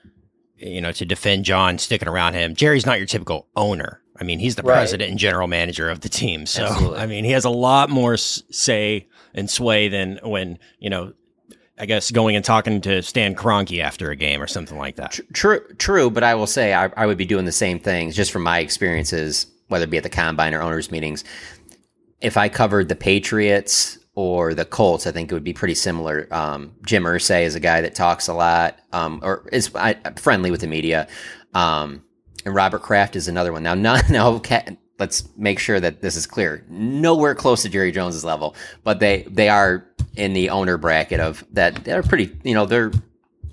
you 0.58 0.82
know, 0.82 0.92
to 0.92 1.06
defend 1.06 1.46
John 1.46 1.78
sticking 1.78 2.08
around 2.08 2.34
him, 2.34 2.56
Jerry's 2.56 2.86
not 2.86 2.98
your 2.98 3.08
typical 3.08 3.48
owner. 3.56 4.02
I 4.20 4.24
mean, 4.24 4.40
he's 4.40 4.56
the 4.56 4.62
Right. 4.64 4.76
president 4.76 5.10
and 5.10 5.18
general 5.20 5.48
manager 5.48 5.90
of 5.90 6.02
the 6.02 6.10
team. 6.10 6.46
So, 6.46 6.66
Absolutely. 6.66 7.00
I 7.00 7.06
mean, 7.08 7.24
he 7.26 7.32
has 7.32 7.46
a 7.46 7.50
lot 7.50 7.90
more 7.90 8.18
say 8.18 9.08
and 9.34 9.50
sway 9.50 9.88
than 9.88 10.20
when, 10.24 10.60
you 10.80 10.90
know, 10.92 11.14
I 11.80 11.88
guess 11.88 12.12
going 12.12 12.36
and 12.36 12.46
talking 12.46 12.82
to 12.82 13.02
Stan 13.02 13.34
Kroenke 13.34 13.82
after 13.82 14.12
a 14.12 14.16
game 14.16 14.40
or 14.42 14.46
something 14.46 14.78
like 14.78 14.98
that. 14.98 15.20
True, 15.34 15.62
true, 15.80 16.12
but 16.12 16.24
I 16.24 16.36
will 16.36 16.46
say 16.46 16.74
I, 16.74 16.92
I 16.96 17.08
would 17.08 17.18
be 17.18 17.26
doing 17.26 17.46
the 17.46 17.52
same 17.52 17.80
things 17.80 18.16
just 18.16 18.32
from 18.32 18.44
my 18.44 18.60
experiences, 18.60 19.48
whether 19.70 19.86
it 19.86 19.90
be 19.90 19.98
at 19.98 20.04
the 20.04 20.10
combine 20.10 20.54
or 20.54 20.62
owners 20.62 20.92
meetings. 20.92 21.24
If 22.20 22.38
I 22.38 22.50
covered 22.50 22.88
the 22.90 22.96
Patriots 22.96 23.98
or 24.14 24.54
the 24.54 24.66
Colts, 24.66 25.08
I 25.08 25.12
think 25.12 25.32
it 25.32 25.34
would 25.34 25.44
be 25.44 25.54
pretty 25.54 25.76
similar. 25.76 26.28
Um, 26.32 26.74
Jim 26.86 27.04
Irsay 27.04 27.44
is 27.44 27.56
a 27.56 27.60
guy 27.60 27.82
that 27.82 27.96
talks 27.96 28.28
a 28.28 28.34
lot, 28.34 28.80
um, 28.92 29.20
or 29.24 29.48
is 29.52 29.74
I, 29.76 29.96
friendly 30.18 30.52
with 30.52 30.62
the 30.62 30.68
media. 30.68 31.08
Um, 31.54 32.04
and 32.46 32.54
Robert 32.54 32.82
Kraft 32.82 33.16
is 33.16 33.28
another 33.28 33.54
one. 33.54 33.64
Now, 33.64 33.74
not, 33.76 34.10
now, 34.10 34.40
ca- 34.40 34.76
let's 35.00 35.28
make 35.38 35.60
sure 35.60 35.80
that 35.80 36.02
this 36.02 36.16
is 36.16 36.28
clear. 36.28 36.66
Nowhere 36.70 37.36
close 37.36 37.62
to 37.64 37.70
Jerry 37.70 37.92
Jones's 37.92 38.26
level, 38.26 38.56
but 38.84 39.00
they 39.00 39.24
they 39.24 39.50
are 39.50 39.88
in 40.16 40.34
the 40.34 40.50
owner 40.50 40.78
bracket 40.78 41.20
of 41.20 41.46
that. 41.54 41.84
They're 41.84 42.04
pretty, 42.04 42.38
you 42.44 42.54
know, 42.54 42.66
they're 42.66 42.92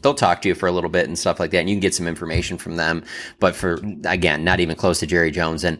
they'll 0.02 0.14
talk 0.14 0.42
to 0.42 0.48
you 0.48 0.54
for 0.54 0.66
a 0.66 0.72
little 0.72 0.90
bit 0.90 1.06
and 1.06 1.18
stuff 1.18 1.38
like 1.38 1.50
that, 1.52 1.58
and 1.58 1.70
you 1.70 1.76
can 1.76 1.80
get 1.80 1.94
some 1.94 2.08
information 2.08 2.58
from 2.58 2.76
them. 2.76 3.04
But 3.38 3.54
for 3.54 3.80
again, 4.04 4.42
not 4.42 4.60
even 4.60 4.76
close 4.76 4.98
to 5.00 5.06
Jerry 5.06 5.30
Jones. 5.30 5.64
And 5.64 5.78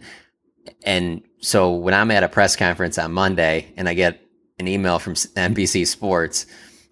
and 0.84 1.22
so 1.40 1.72
when 1.72 1.94
I'm 1.94 2.10
at 2.10 2.22
a 2.22 2.28
press 2.28 2.56
conference 2.56 2.98
on 2.98 3.12
Monday 3.12 3.72
and 3.76 3.88
I 3.88 3.94
get 3.94 4.20
an 4.59 4.68
email 4.68 4.99
from 4.99 5.14
NBC 5.14 5.87
Sports 5.87 6.47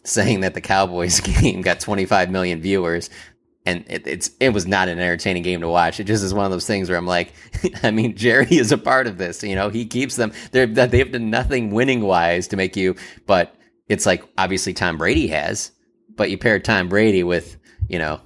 saying 0.05 0.41
that 0.41 0.55
the 0.55 0.61
Cowboys 0.61 1.21
game 1.41 1.63
got 1.63 1.81
25 1.81 2.31
million 2.31 2.61
viewers. 2.61 3.11
And 3.65 3.85
it, 3.89 4.07
it's 4.07 4.31
it 4.39 4.51
was 4.51 4.65
not 4.65 4.89
an 4.89 5.01
entertaining 5.01 5.43
game 5.43 5.61
to 5.61 5.69
watch. 5.69 5.99
It 5.99 6.05
just 6.05 6.23
is 6.23 6.33
one 6.33 6.45
of 6.45 6.53
those 6.53 6.69
things 6.69 6.89
where 6.89 6.97
I'm 6.97 7.07
like, 7.07 7.33
I 7.83 7.91
mean, 7.91 8.17
Jerry 8.17 8.47
is 8.57 8.71
a 8.71 8.79
part 8.79 9.09
of 9.09 9.19
this. 9.19 9.43
You 9.43 9.57
know, 9.57 9.71
he 9.71 9.85
keeps 9.85 10.15
them. 10.15 10.33
They're 10.53 10.67
they 10.67 10.99
have 10.99 11.11
done 11.11 11.31
nothing 11.31 11.73
winning 11.73 12.03
wise 12.03 12.47
to 12.49 12.57
make 12.57 12.77
you. 12.77 12.95
But 13.27 13.57
it's 13.89 14.07
like 14.07 14.23
obviously 14.39 14.73
Tom 14.73 14.99
Brady 14.99 15.27
has, 15.29 15.73
but 16.15 16.31
you 16.31 16.39
pair 16.39 16.61
Tom 16.61 16.89
Brady 16.89 17.25
with 17.25 17.57
you 17.89 17.99
know 17.99 18.21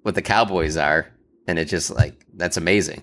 what 0.00 0.14
the 0.14 0.22
Cowboys 0.22 0.78
are, 0.78 1.12
and 1.46 1.58
it's 1.58 1.70
just 1.70 1.90
like 1.90 2.14
that's 2.32 2.56
amazing. 2.56 3.02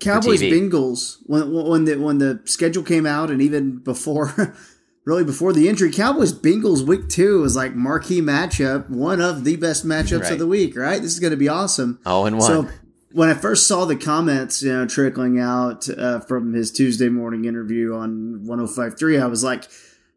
Cowboys. 0.00 0.40
Bengals 0.40 1.18
when 1.24 1.52
when 1.52 1.84
the 1.84 1.96
when 1.96 2.18
the 2.18 2.40
schedule 2.44 2.82
came 2.82 3.04
out 3.04 3.30
and 3.30 3.42
even 3.42 3.78
before 3.78 4.56
really 5.06 5.24
before 5.24 5.54
the 5.54 5.68
injury 5.68 5.90
Cowboys 5.90 6.32
Bengals 6.34 6.86
week 6.86 7.08
2 7.08 7.40
was 7.40 7.56
like 7.56 7.74
marquee 7.74 8.20
matchup 8.20 8.90
one 8.90 9.20
of 9.22 9.44
the 9.44 9.56
best 9.56 9.86
matchups 9.86 10.24
Right. 10.24 10.32
of 10.32 10.38
the 10.38 10.46
week 10.46 10.76
right 10.76 11.00
this 11.00 11.12
is 11.14 11.20
going 11.20 11.30
to 11.30 11.36
be 11.38 11.48
awesome 11.48 11.98
Oh, 12.04 12.26
and 12.26 12.36
one. 12.38 12.46
so 12.46 12.68
when 13.12 13.30
I 13.30 13.34
first 13.34 13.66
saw 13.66 13.86
the 13.86 13.96
comments 13.96 14.62
you 14.62 14.72
know 14.72 14.84
trickling 14.86 15.38
out 15.40 15.88
uh, 15.88 16.20
from 16.20 16.52
his 16.52 16.70
Tuesday 16.70 17.08
morning 17.08 17.46
interview 17.46 17.94
on 17.94 18.44
1053 18.44 19.18
I 19.18 19.26
was 19.26 19.42
like 19.42 19.64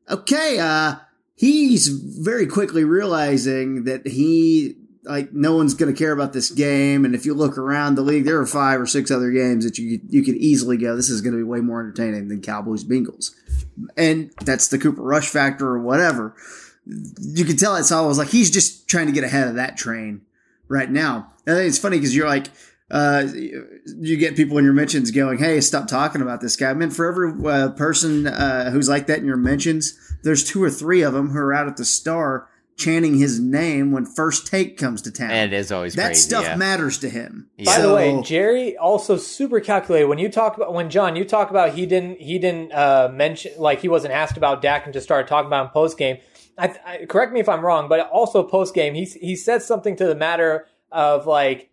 okay 0.09 0.57
uh 0.59 0.95
he's 1.35 1.87
very 1.87 2.47
quickly 2.47 2.83
realizing 2.83 3.83
that 3.85 4.05
he 4.07 4.75
like 5.05 5.31
no 5.33 5.55
one's 5.55 5.73
going 5.75 5.91
to 5.93 5.97
care 5.97 6.11
about 6.11 6.33
this 6.33 6.49
game 6.51 7.05
and 7.05 7.15
if 7.15 7.25
you 7.25 7.33
look 7.33 7.57
around 7.57 7.95
the 7.95 8.01
league 8.01 8.25
there 8.25 8.37
are 8.39 8.45
five 8.45 8.81
or 8.81 8.85
six 8.85 9.09
other 9.11 9.31
games 9.31 9.63
that 9.63 9.77
you 9.77 9.99
you 10.09 10.23
could 10.23 10.35
easily 10.35 10.75
go 10.77 10.95
this 10.95 11.09
is 11.09 11.21
going 11.21 11.31
to 11.31 11.37
be 11.37 11.43
way 11.43 11.61
more 11.61 11.79
entertaining 11.79 12.27
than 12.27 12.41
Cowboys 12.41 12.83
Bengals 12.83 13.31
and 13.97 14.31
that's 14.41 14.67
the 14.67 14.77
Cooper 14.77 15.01
Rush 15.01 15.29
factor 15.29 15.67
or 15.67 15.79
whatever 15.79 16.35
you 16.85 17.45
can 17.45 17.55
tell 17.55 17.75
it's 17.75 17.91
always 17.91 18.17
like 18.17 18.29
he's 18.29 18.49
just 18.49 18.87
trying 18.87 19.05
to 19.05 19.11
get 19.11 19.23
ahead 19.23 19.47
of 19.47 19.55
that 19.55 19.77
train 19.77 20.21
right 20.67 20.89
now 20.89 21.31
and 21.45 21.55
I 21.55 21.59
think 21.59 21.69
it's 21.69 21.77
funny 21.77 21.97
because 21.97 22.15
you're 22.15 22.27
like 22.27 22.47
uh, 22.91 23.27
you 23.33 24.17
get 24.17 24.35
people 24.35 24.57
in 24.57 24.63
your 24.63 24.73
mentions 24.73 25.11
going, 25.11 25.37
"Hey, 25.37 25.61
stop 25.61 25.87
talking 25.87 26.21
about 26.21 26.41
this 26.41 26.55
guy." 26.55 26.71
I 26.71 26.73
mean, 26.73 26.89
for 26.89 27.07
every 27.07 27.31
uh, 27.47 27.69
person 27.69 28.25
uh, 28.25 28.71
who's 28.71 28.89
like 28.89 29.05
that 29.07 29.19
in 29.19 29.25
your 29.25 29.37
mentions, 29.37 29.97
there's 30.23 30.43
two 30.43 30.63
or 30.63 30.71
three 30.71 31.03
of 31.03 31.13
them 31.13 31.29
who 31.29 31.37
are 31.37 31.53
out 31.53 31.67
at 31.67 31.77
the 31.77 31.85
Star 31.85 32.49
chanting 32.79 33.17
his 33.17 33.39
name 33.39 33.91
when 33.91 34.05
first 34.05 34.47
take 34.47 34.77
comes 34.77 35.01
to 35.03 35.11
town. 35.11 35.29
And 35.29 35.53
it 35.53 35.57
is 35.57 35.71
always 35.71 35.93
that 35.95 36.07
crazy, 36.07 36.21
stuff 36.21 36.43
yeah. 36.43 36.55
matters 36.55 36.97
to 36.99 37.09
him. 37.09 37.49
By 37.63 37.73
So- 37.73 37.89
the 37.89 37.95
way, 37.95 38.21
Jerry 38.23 38.77
also 38.77 39.17
super 39.17 39.59
calculated. 39.59 40.07
When 40.07 40.17
you 40.17 40.29
talk 40.29 40.57
about 40.57 40.73
when 40.73 40.89
John, 40.89 41.15
you 41.15 41.25
talk 41.25 41.49
about 41.49 41.73
he 41.73 41.85
didn't 41.85 42.19
he 42.19 42.39
didn't 42.39 42.71
uh, 42.71 43.09
mention 43.11 43.51
like 43.57 43.81
he 43.81 43.89
wasn't 43.89 44.13
asked 44.13 44.37
about 44.37 44.61
Dak 44.61 44.85
and 44.85 44.93
just 44.93 45.03
started 45.03 45.27
talking 45.27 45.47
about 45.47 45.65
him 45.65 45.71
post 45.71 45.97
game. 45.97 46.17
I, 46.57 46.75
I, 46.85 47.05
correct 47.05 47.31
me 47.31 47.39
if 47.39 47.47
I'm 47.47 47.61
wrong, 47.61 47.87
but 47.87 48.09
also 48.09 48.43
post 48.43 48.73
game 48.73 48.93
he 48.95 49.05
he 49.05 49.35
said 49.35 49.61
something 49.61 49.95
to 49.97 50.05
the 50.05 50.15
matter 50.15 50.65
of 50.91 51.27
like 51.27 51.69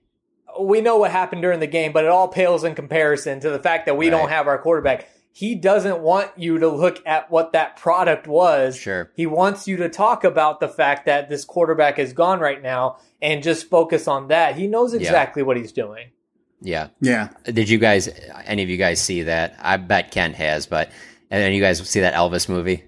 we 0.60 0.80
know 0.80 0.96
what 0.96 1.10
happened 1.10 1.42
during 1.42 1.60
the 1.60 1.66
game, 1.66 1.92
but 1.92 2.04
it 2.04 2.10
all 2.10 2.28
pales 2.28 2.64
in 2.64 2.74
comparison 2.74 3.40
to 3.40 3.50
the 3.50 3.58
fact 3.58 3.86
that 3.86 3.96
we 3.96 4.10
don't 4.10 4.28
have 4.28 4.46
our 4.46 4.58
quarterback. 4.58 5.08
He 5.36 5.54
doesn't 5.54 6.00
want 6.00 6.30
you 6.38 6.60
to 6.60 6.68
look 6.70 7.02
at 7.04 7.30
what 7.30 7.52
that 7.52 7.76
product 7.76 8.26
was. 8.26 8.74
Sure. 8.74 9.10
He 9.14 9.26
wants 9.26 9.68
you 9.68 9.76
to 9.76 9.90
talk 9.90 10.24
about 10.24 10.60
the 10.60 10.68
fact 10.68 11.04
that 11.04 11.28
this 11.28 11.44
quarterback 11.44 11.98
is 11.98 12.14
gone 12.14 12.40
right 12.40 12.62
now 12.62 13.00
and 13.20 13.42
just 13.42 13.68
focus 13.68 14.08
on 14.08 14.28
that. 14.28 14.56
He 14.56 14.66
knows 14.66 14.94
exactly 14.94 15.42
what 15.42 15.58
he's 15.58 15.72
doing. 15.72 16.08
Yeah. 16.62 16.88
Yeah. 17.02 17.28
Did 17.44 17.68
you 17.68 17.76
guys, 17.76 18.08
any 18.46 18.62
of 18.62 18.70
you 18.70 18.78
guys 18.78 18.98
see 18.98 19.24
that? 19.24 19.56
I 19.60 19.76
bet 19.76 20.10
Ken 20.10 20.32
has, 20.32 20.66
but, 20.66 20.90
and 21.30 21.42
then 21.42 21.52
you 21.52 21.60
guys 21.60 21.86
see 21.86 22.00
that 22.00 22.14
Elvis 22.14 22.48
movie? 22.48 22.84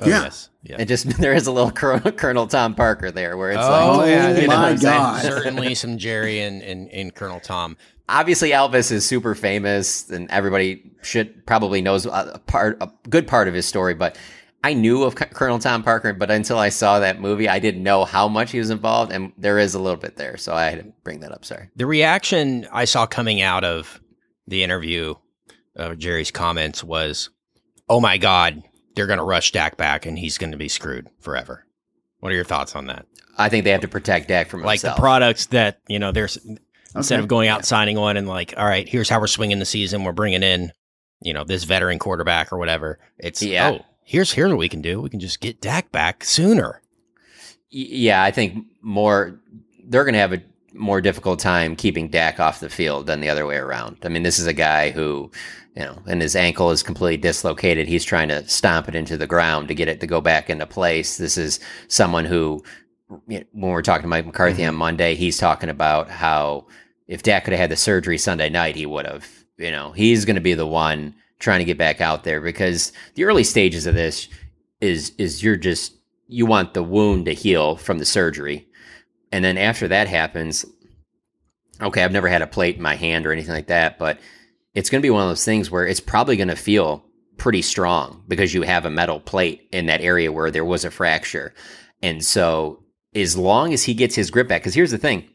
Oh, 0.00 0.08
Yeah. 0.08 0.22
yes. 0.22 0.48
Yeah. 0.62 0.76
It 0.78 0.86
just, 0.86 1.06
there 1.20 1.34
is 1.34 1.48
a 1.48 1.52
little 1.52 1.70
Colonel, 1.70 2.12
Colonel 2.12 2.46
Tom 2.46 2.74
Parker 2.74 3.10
there 3.10 3.36
where 3.36 3.50
it's 3.50 3.60
oh, 3.60 3.98
like, 3.98 4.08
yeah, 4.08 4.38
you 4.38 4.48
know 4.48 4.56
what 4.56 4.68
I'm 4.70 4.78
saying? 4.78 5.16
certainly 5.20 5.74
some 5.74 5.98
Jerry 5.98 6.40
and, 6.40 6.62
and, 6.62 6.88
and 6.88 7.14
Colonel 7.14 7.40
Tom. 7.40 7.76
Obviously, 8.08 8.50
Elvis 8.50 8.90
is 8.90 9.06
super 9.06 9.34
famous, 9.34 10.10
and 10.10 10.30
everybody 10.30 10.92
should 11.02 11.46
probably 11.46 11.80
knows 11.80 12.04
a 12.06 12.40
part, 12.46 12.76
a 12.80 12.90
good 13.08 13.26
part 13.26 13.48
of 13.48 13.54
his 13.54 13.66
story. 13.66 13.94
But 13.94 14.18
I 14.64 14.74
knew 14.74 15.02
of 15.02 15.14
Colonel 15.14 15.58
Tom 15.58 15.82
Parker, 15.82 16.12
but 16.12 16.30
until 16.30 16.58
I 16.58 16.68
saw 16.68 16.98
that 16.98 17.20
movie, 17.20 17.48
I 17.48 17.58
didn't 17.58 17.82
know 17.82 18.04
how 18.04 18.28
much 18.28 18.52
he 18.52 18.58
was 18.58 18.70
involved, 18.70 19.12
and 19.12 19.32
there 19.38 19.58
is 19.58 19.74
a 19.74 19.80
little 19.80 19.98
bit 19.98 20.16
there. 20.16 20.36
So 20.36 20.54
I 20.54 20.64
had 20.64 20.84
to 20.84 20.92
bring 21.04 21.20
that 21.20 21.32
up. 21.32 21.44
Sorry. 21.44 21.70
The 21.76 21.86
reaction 21.86 22.66
I 22.72 22.84
saw 22.84 23.06
coming 23.06 23.40
out 23.40 23.64
of 23.64 24.00
the 24.46 24.62
interview 24.62 25.14
of 25.76 25.98
Jerry's 25.98 26.30
comments 26.30 26.84
was, 26.84 27.30
"Oh 27.88 28.00
my 28.00 28.18
God, 28.18 28.62
they're 28.94 29.06
going 29.06 29.18
to 29.18 29.24
rush 29.24 29.52
Dak 29.52 29.76
back, 29.76 30.06
and 30.06 30.18
he's 30.18 30.38
going 30.38 30.52
to 30.52 30.58
be 30.58 30.68
screwed 30.68 31.08
forever." 31.20 31.66
What 32.20 32.30
are 32.30 32.36
your 32.36 32.44
thoughts 32.44 32.76
on 32.76 32.86
that? 32.86 33.06
I 33.38 33.48
think 33.48 33.64
they 33.64 33.70
have 33.70 33.80
to 33.80 33.88
protect 33.88 34.28
Dak 34.28 34.48
from 34.48 34.62
like 34.62 34.80
himself. 34.80 34.96
the 34.96 35.00
products 35.00 35.46
that 35.46 35.80
you 35.88 35.98
know. 35.98 36.12
There's 36.12 36.38
instead 36.94 37.16
Okay. 37.16 37.22
of 37.22 37.28
going 37.28 37.48
out 37.48 37.58
and 37.60 37.66
signing 37.66 37.98
one 37.98 38.16
and 38.16 38.28
like, 38.28 38.54
all 38.56 38.64
right, 38.66 38.88
here's 38.88 39.08
how 39.08 39.20
we're 39.20 39.26
swinging 39.26 39.58
the 39.58 39.64
season. 39.64 40.04
We're 40.04 40.12
bringing 40.12 40.42
in, 40.42 40.72
you 41.20 41.32
know, 41.32 41.44
this 41.44 41.64
veteran 41.64 41.98
quarterback 41.98 42.52
or 42.52 42.58
whatever. 42.58 42.98
It's 43.18 43.42
Yeah. 43.42 43.70
oh, 43.80 43.84
here's 44.04 44.32
here's 44.32 44.50
what 44.50 44.58
we 44.58 44.68
can 44.68 44.82
do. 44.82 45.00
We 45.00 45.08
can 45.10 45.20
just 45.20 45.40
get 45.40 45.60
Dak 45.60 45.92
back 45.92 46.24
sooner. 46.24 46.80
Yeah, 47.70 48.22
I 48.22 48.30
think 48.30 48.66
more 48.82 49.40
they're 49.84 50.04
going 50.04 50.14
to 50.14 50.20
have 50.20 50.32
a 50.32 50.42
more 50.74 51.00
difficult 51.00 51.38
time 51.38 51.76
keeping 51.76 52.08
Dak 52.08 52.40
off 52.40 52.60
the 52.60 52.68
field 52.70 53.06
than 53.06 53.20
the 53.20 53.28
other 53.28 53.46
way 53.46 53.56
around. 53.56 53.98
I 54.04 54.08
mean, 54.08 54.22
this 54.22 54.38
is 54.38 54.46
a 54.46 54.52
guy 54.54 54.90
who, 54.90 55.30
you 55.76 55.82
know, 55.82 55.98
and 56.06 56.20
his 56.22 56.34
ankle 56.36 56.70
is 56.70 56.82
completely 56.82 57.16
dislocated. 57.18 57.88
He's 57.88 58.04
trying 58.04 58.28
to 58.28 58.46
stomp 58.48 58.88
it 58.88 58.94
into 58.94 59.16
the 59.16 59.26
ground 59.26 59.68
to 59.68 59.74
get 59.74 59.88
it 59.88 60.00
to 60.00 60.06
go 60.06 60.20
back 60.20 60.48
into 60.50 60.66
place. 60.66 61.16
This 61.18 61.36
is 61.36 61.60
someone 61.88 62.24
who 62.24 62.62
when 63.26 63.46
we're 63.52 63.82
talking 63.82 64.02
to 64.02 64.08
Mike 64.08 64.26
McCarthy 64.26 64.62
mm-hmm. 64.62 64.70
on 64.70 64.76
Monday, 64.76 65.14
he's 65.14 65.38
talking 65.38 65.68
about 65.68 66.10
how 66.10 66.66
if 67.06 67.22
Dak 67.22 67.44
could 67.44 67.52
have 67.52 67.60
had 67.60 67.70
the 67.70 67.76
surgery 67.76 68.18
Sunday 68.18 68.48
night, 68.48 68.76
he 68.76 68.86
would 68.86 69.06
have. 69.06 69.28
You 69.58 69.70
know, 69.70 69.92
he's 69.92 70.24
going 70.24 70.36
to 70.36 70.42
be 70.42 70.54
the 70.54 70.66
one 70.66 71.14
trying 71.38 71.58
to 71.58 71.64
get 71.64 71.78
back 71.78 72.00
out 72.00 72.24
there 72.24 72.40
because 72.40 72.92
the 73.14 73.24
early 73.24 73.44
stages 73.44 73.86
of 73.86 73.94
this 73.94 74.28
is 74.80 75.12
is 75.18 75.42
you're 75.42 75.56
just 75.56 75.94
you 76.28 76.46
want 76.46 76.74
the 76.74 76.82
wound 76.82 77.26
to 77.26 77.34
heal 77.34 77.76
from 77.76 77.98
the 77.98 78.04
surgery, 78.04 78.66
and 79.30 79.44
then 79.44 79.58
after 79.58 79.88
that 79.88 80.08
happens, 80.08 80.64
okay, 81.80 82.02
I've 82.02 82.12
never 82.12 82.28
had 82.28 82.42
a 82.42 82.46
plate 82.46 82.76
in 82.76 82.82
my 82.82 82.94
hand 82.94 83.26
or 83.26 83.32
anything 83.32 83.54
like 83.54 83.66
that, 83.68 83.98
but 83.98 84.18
it's 84.74 84.88
going 84.88 85.00
to 85.00 85.06
be 85.06 85.10
one 85.10 85.22
of 85.22 85.28
those 85.28 85.44
things 85.44 85.70
where 85.70 85.86
it's 85.86 86.00
probably 86.00 86.36
going 86.36 86.48
to 86.48 86.56
feel 86.56 87.04
pretty 87.36 87.62
strong 87.62 88.22
because 88.28 88.54
you 88.54 88.62
have 88.62 88.84
a 88.84 88.90
metal 88.90 89.20
plate 89.20 89.68
in 89.72 89.86
that 89.86 90.00
area 90.00 90.32
where 90.32 90.50
there 90.50 90.64
was 90.64 90.84
a 90.84 90.90
fracture. 90.90 91.52
And 92.02 92.24
so, 92.24 92.81
as 93.14 93.36
long 93.36 93.72
as 93.72 93.84
he 93.84 93.94
gets 93.94 94.14
his 94.14 94.30
grip 94.30 94.48
back, 94.48 94.62
because 94.62 94.74
here's 94.74 94.90
the 94.90 94.98
thing, 94.98 95.28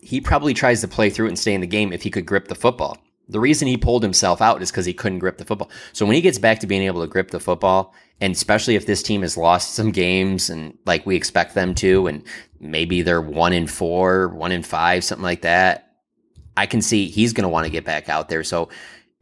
he 0.00 0.20
probably 0.20 0.54
tries 0.54 0.80
to 0.80 0.88
play 0.88 1.10
through 1.10 1.26
it 1.26 1.30
and 1.30 1.38
stay 1.38 1.54
in 1.54 1.60
the 1.60 1.66
game 1.66 1.92
if 1.92 2.02
he 2.02 2.10
could 2.10 2.26
grip 2.26 2.48
the 2.48 2.54
football. 2.54 2.96
The 3.28 3.40
reason 3.40 3.66
he 3.66 3.76
pulled 3.76 4.04
himself 4.04 4.40
out 4.40 4.62
is 4.62 4.70
because 4.70 4.86
he 4.86 4.94
couldn't 4.94 5.18
grip 5.18 5.38
the 5.38 5.44
football. 5.44 5.70
So 5.92 6.06
when 6.06 6.14
he 6.14 6.20
gets 6.20 6.38
back 6.38 6.60
to 6.60 6.66
being 6.66 6.82
able 6.82 7.00
to 7.00 7.08
grip 7.08 7.32
the 7.32 7.40
football, 7.40 7.92
and 8.20 8.32
especially 8.32 8.76
if 8.76 8.86
this 8.86 9.02
team 9.02 9.22
has 9.22 9.36
lost 9.36 9.74
some 9.74 9.90
games 9.90 10.48
and 10.48 10.78
like 10.86 11.04
we 11.04 11.16
expect 11.16 11.54
them 11.54 11.74
to, 11.76 12.06
and 12.06 12.22
maybe 12.60 13.02
they're 13.02 13.20
one 13.20 13.52
in 13.52 13.66
four, 13.66 14.28
one 14.28 14.52
in 14.52 14.62
five, 14.62 15.02
something 15.02 15.24
like 15.24 15.42
that, 15.42 15.96
I 16.56 16.66
can 16.66 16.80
see 16.80 17.08
he's 17.08 17.32
going 17.32 17.42
to 17.42 17.48
want 17.48 17.66
to 17.66 17.72
get 17.72 17.84
back 17.84 18.08
out 18.08 18.28
there. 18.28 18.44
So, 18.44 18.68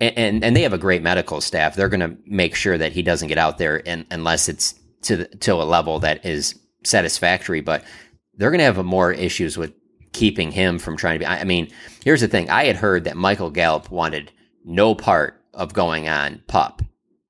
and, 0.01 0.45
and 0.45 0.55
they 0.55 0.63
have 0.63 0.75
a 0.75 0.79
great 0.79 1.03
medical 1.03 1.41
staff. 1.41 1.75
They're 1.75 1.89
going 1.89 2.01
to 2.01 2.17
make 2.27 2.55
sure 2.55 2.77
that 2.77 2.93
he 2.93 3.03
doesn't 3.03 3.29
get 3.29 3.39
out 3.39 3.59
there 3.59 3.83
and, 3.89 4.05
unless 4.11 4.49
it's 4.49 4.75
to 5.03 5.17
the, 5.17 5.25
to 5.27 5.55
a 5.55 5.65
level 5.65 6.01
that 6.01 6.27
is 6.27 6.59
satisfactory. 6.85 7.61
But 7.61 7.85
they're 8.35 8.51
going 8.51 8.59
to 8.61 8.65
have 8.65 8.85
more 8.85 9.13
issues 9.13 9.57
with 9.57 9.73
keeping 10.13 10.53
him 10.53 10.79
from 10.79 10.97
trying 10.97 11.15
to 11.15 11.19
be. 11.21 11.27
I 11.27 11.45
mean, 11.45 11.71
here's 12.05 12.21
the 12.21 12.29
thing: 12.29 12.51
I 12.51 12.65
had 12.65 12.77
heard 12.77 13.05
that 13.05 13.17
Michael 13.17 13.51
Gallup 13.51 13.91
wanted 13.91 14.31
no 14.65 14.95
part 14.95 15.43
of 15.53 15.73
going 15.73 16.09
on 16.09 16.43
pup. 16.47 16.83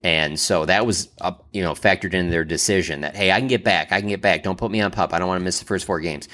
And 0.03 0.39
so 0.39 0.67
that 0.67 0.85
was, 0.85 1.09
you 1.53 1.63
know, 1.63 1.73
factored 1.73 2.13
in 2.13 2.29
their 2.29 2.45
decision 2.45 3.01
that, 3.01 3.17
hey, 3.17 3.33
I 3.33 3.39
can 3.39 3.49
get 3.49 3.65
back. 3.65 3.91
I 3.91 4.01
can 4.01 4.11
get 4.11 4.21
back. 4.21 4.43
Don't 4.43 4.59
put 4.59 4.71
me 4.71 4.83
on 4.83 4.91
pup. 4.91 5.15
I 5.15 5.19
don't 5.19 5.29
want 5.29 5.41
to 5.41 5.45
miss 5.45 5.61
the 5.61 5.65
first 5.65 5.87
four 5.87 5.99
games. 5.99 6.29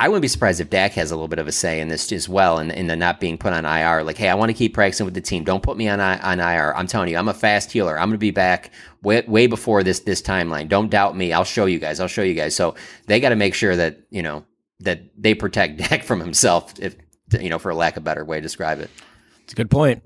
I 0.00 0.08
wouldn't 0.08 0.22
be 0.22 0.28
surprised 0.28 0.60
if 0.60 0.70
Dak 0.70 0.92
has 0.92 1.10
a 1.10 1.16
little 1.16 1.26
bit 1.26 1.40
of 1.40 1.48
a 1.48 1.52
say 1.52 1.80
in 1.80 1.88
this 1.88 2.12
as 2.12 2.28
well, 2.28 2.58
and 2.58 2.70
in, 2.70 2.78
in, 2.78 2.86
the 2.86 2.94
not 2.94 3.18
being 3.18 3.36
put 3.36 3.52
on 3.52 3.64
IR. 3.64 4.04
Like, 4.04 4.16
hey, 4.16 4.28
I 4.28 4.34
want 4.34 4.50
to 4.50 4.54
keep 4.54 4.72
practicing 4.72 5.04
with 5.04 5.14
the 5.14 5.20
team. 5.20 5.42
Don't 5.42 5.62
put 5.62 5.76
me 5.76 5.88
on 5.88 5.98
on 6.00 6.38
IR. 6.38 6.74
I'm 6.76 6.86
telling 6.86 7.08
you, 7.08 7.16
I'm 7.16 7.28
a 7.28 7.34
fast 7.34 7.72
healer. 7.72 7.98
I'm 7.98 8.08
going 8.08 8.12
to 8.12 8.18
be 8.18 8.30
back 8.30 8.70
way, 9.02 9.24
way 9.26 9.48
before 9.48 9.82
this 9.82 10.00
this 10.00 10.22
timeline. 10.22 10.68
Don't 10.68 10.88
doubt 10.88 11.16
me. 11.16 11.32
I'll 11.32 11.44
show 11.44 11.66
you 11.66 11.80
guys. 11.80 11.98
I'll 11.98 12.06
show 12.06 12.22
you 12.22 12.34
guys. 12.34 12.54
So 12.54 12.76
they 13.06 13.18
got 13.18 13.30
to 13.30 13.36
make 13.36 13.54
sure 13.54 13.74
that 13.74 13.98
you 14.10 14.22
know 14.22 14.44
that 14.80 15.02
they 15.16 15.34
protect 15.34 15.78
Dak 15.88 16.04
from 16.04 16.20
himself, 16.20 16.74
if 16.78 16.94
you 17.32 17.50
know, 17.50 17.58
for 17.58 17.70
a 17.70 17.74
lack 17.74 17.96
of 17.96 18.02
a 18.02 18.04
better 18.04 18.24
way 18.24 18.36
to 18.36 18.42
describe 18.42 18.78
it. 18.78 18.90
It's 19.42 19.52
a 19.52 19.56
good 19.56 19.70
point. 19.70 20.04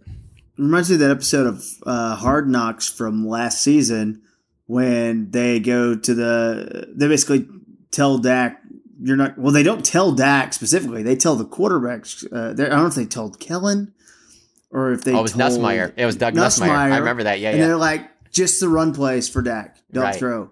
Reminds 0.56 0.88
me 0.88 0.94
of 0.94 1.00
that 1.00 1.10
episode 1.10 1.46
of 1.46 1.64
uh, 1.84 2.16
Hard 2.16 2.48
Knocks 2.48 2.88
from 2.88 3.26
last 3.26 3.62
season 3.62 4.22
when 4.66 5.30
they 5.32 5.60
go 5.60 5.96
to 5.96 6.14
the 6.14 6.94
they 6.94 7.08
basically 7.08 7.46
tell 7.90 8.18
Dak 8.18 8.61
you're 9.02 9.16
not. 9.16 9.38
Well, 9.38 9.52
they 9.52 9.62
don't 9.62 9.84
tell 9.84 10.12
Dak 10.12 10.52
specifically. 10.52 11.02
They 11.02 11.16
tell 11.16 11.36
the 11.36 11.44
quarterbacks. 11.44 12.24
Uh, 12.32 12.50
I 12.50 12.68
don't 12.68 12.70
know 12.70 12.86
if 12.86 12.94
they 12.94 13.06
told 13.06 13.40
Kellen 13.40 13.92
or 14.70 14.92
if 14.92 15.04
they. 15.04 15.12
Oh, 15.12 15.18
it 15.18 15.22
was 15.22 15.32
told 15.32 15.52
Nussmeier. 15.52 15.92
It 15.96 16.06
was 16.06 16.16
Doug 16.16 16.34
Nussmeier. 16.34 16.68
Nussmeier. 16.68 16.92
I 16.92 16.98
remember 16.98 17.24
that. 17.24 17.40
Yeah, 17.40 17.50
and 17.50 17.58
yeah. 17.58 17.66
they're 17.66 17.76
like, 17.76 18.08
just 18.30 18.60
the 18.60 18.68
run 18.68 18.94
plays 18.94 19.28
for 19.28 19.42
Dak. 19.42 19.78
Don't 19.92 20.04
right. 20.04 20.14
throw. 20.14 20.50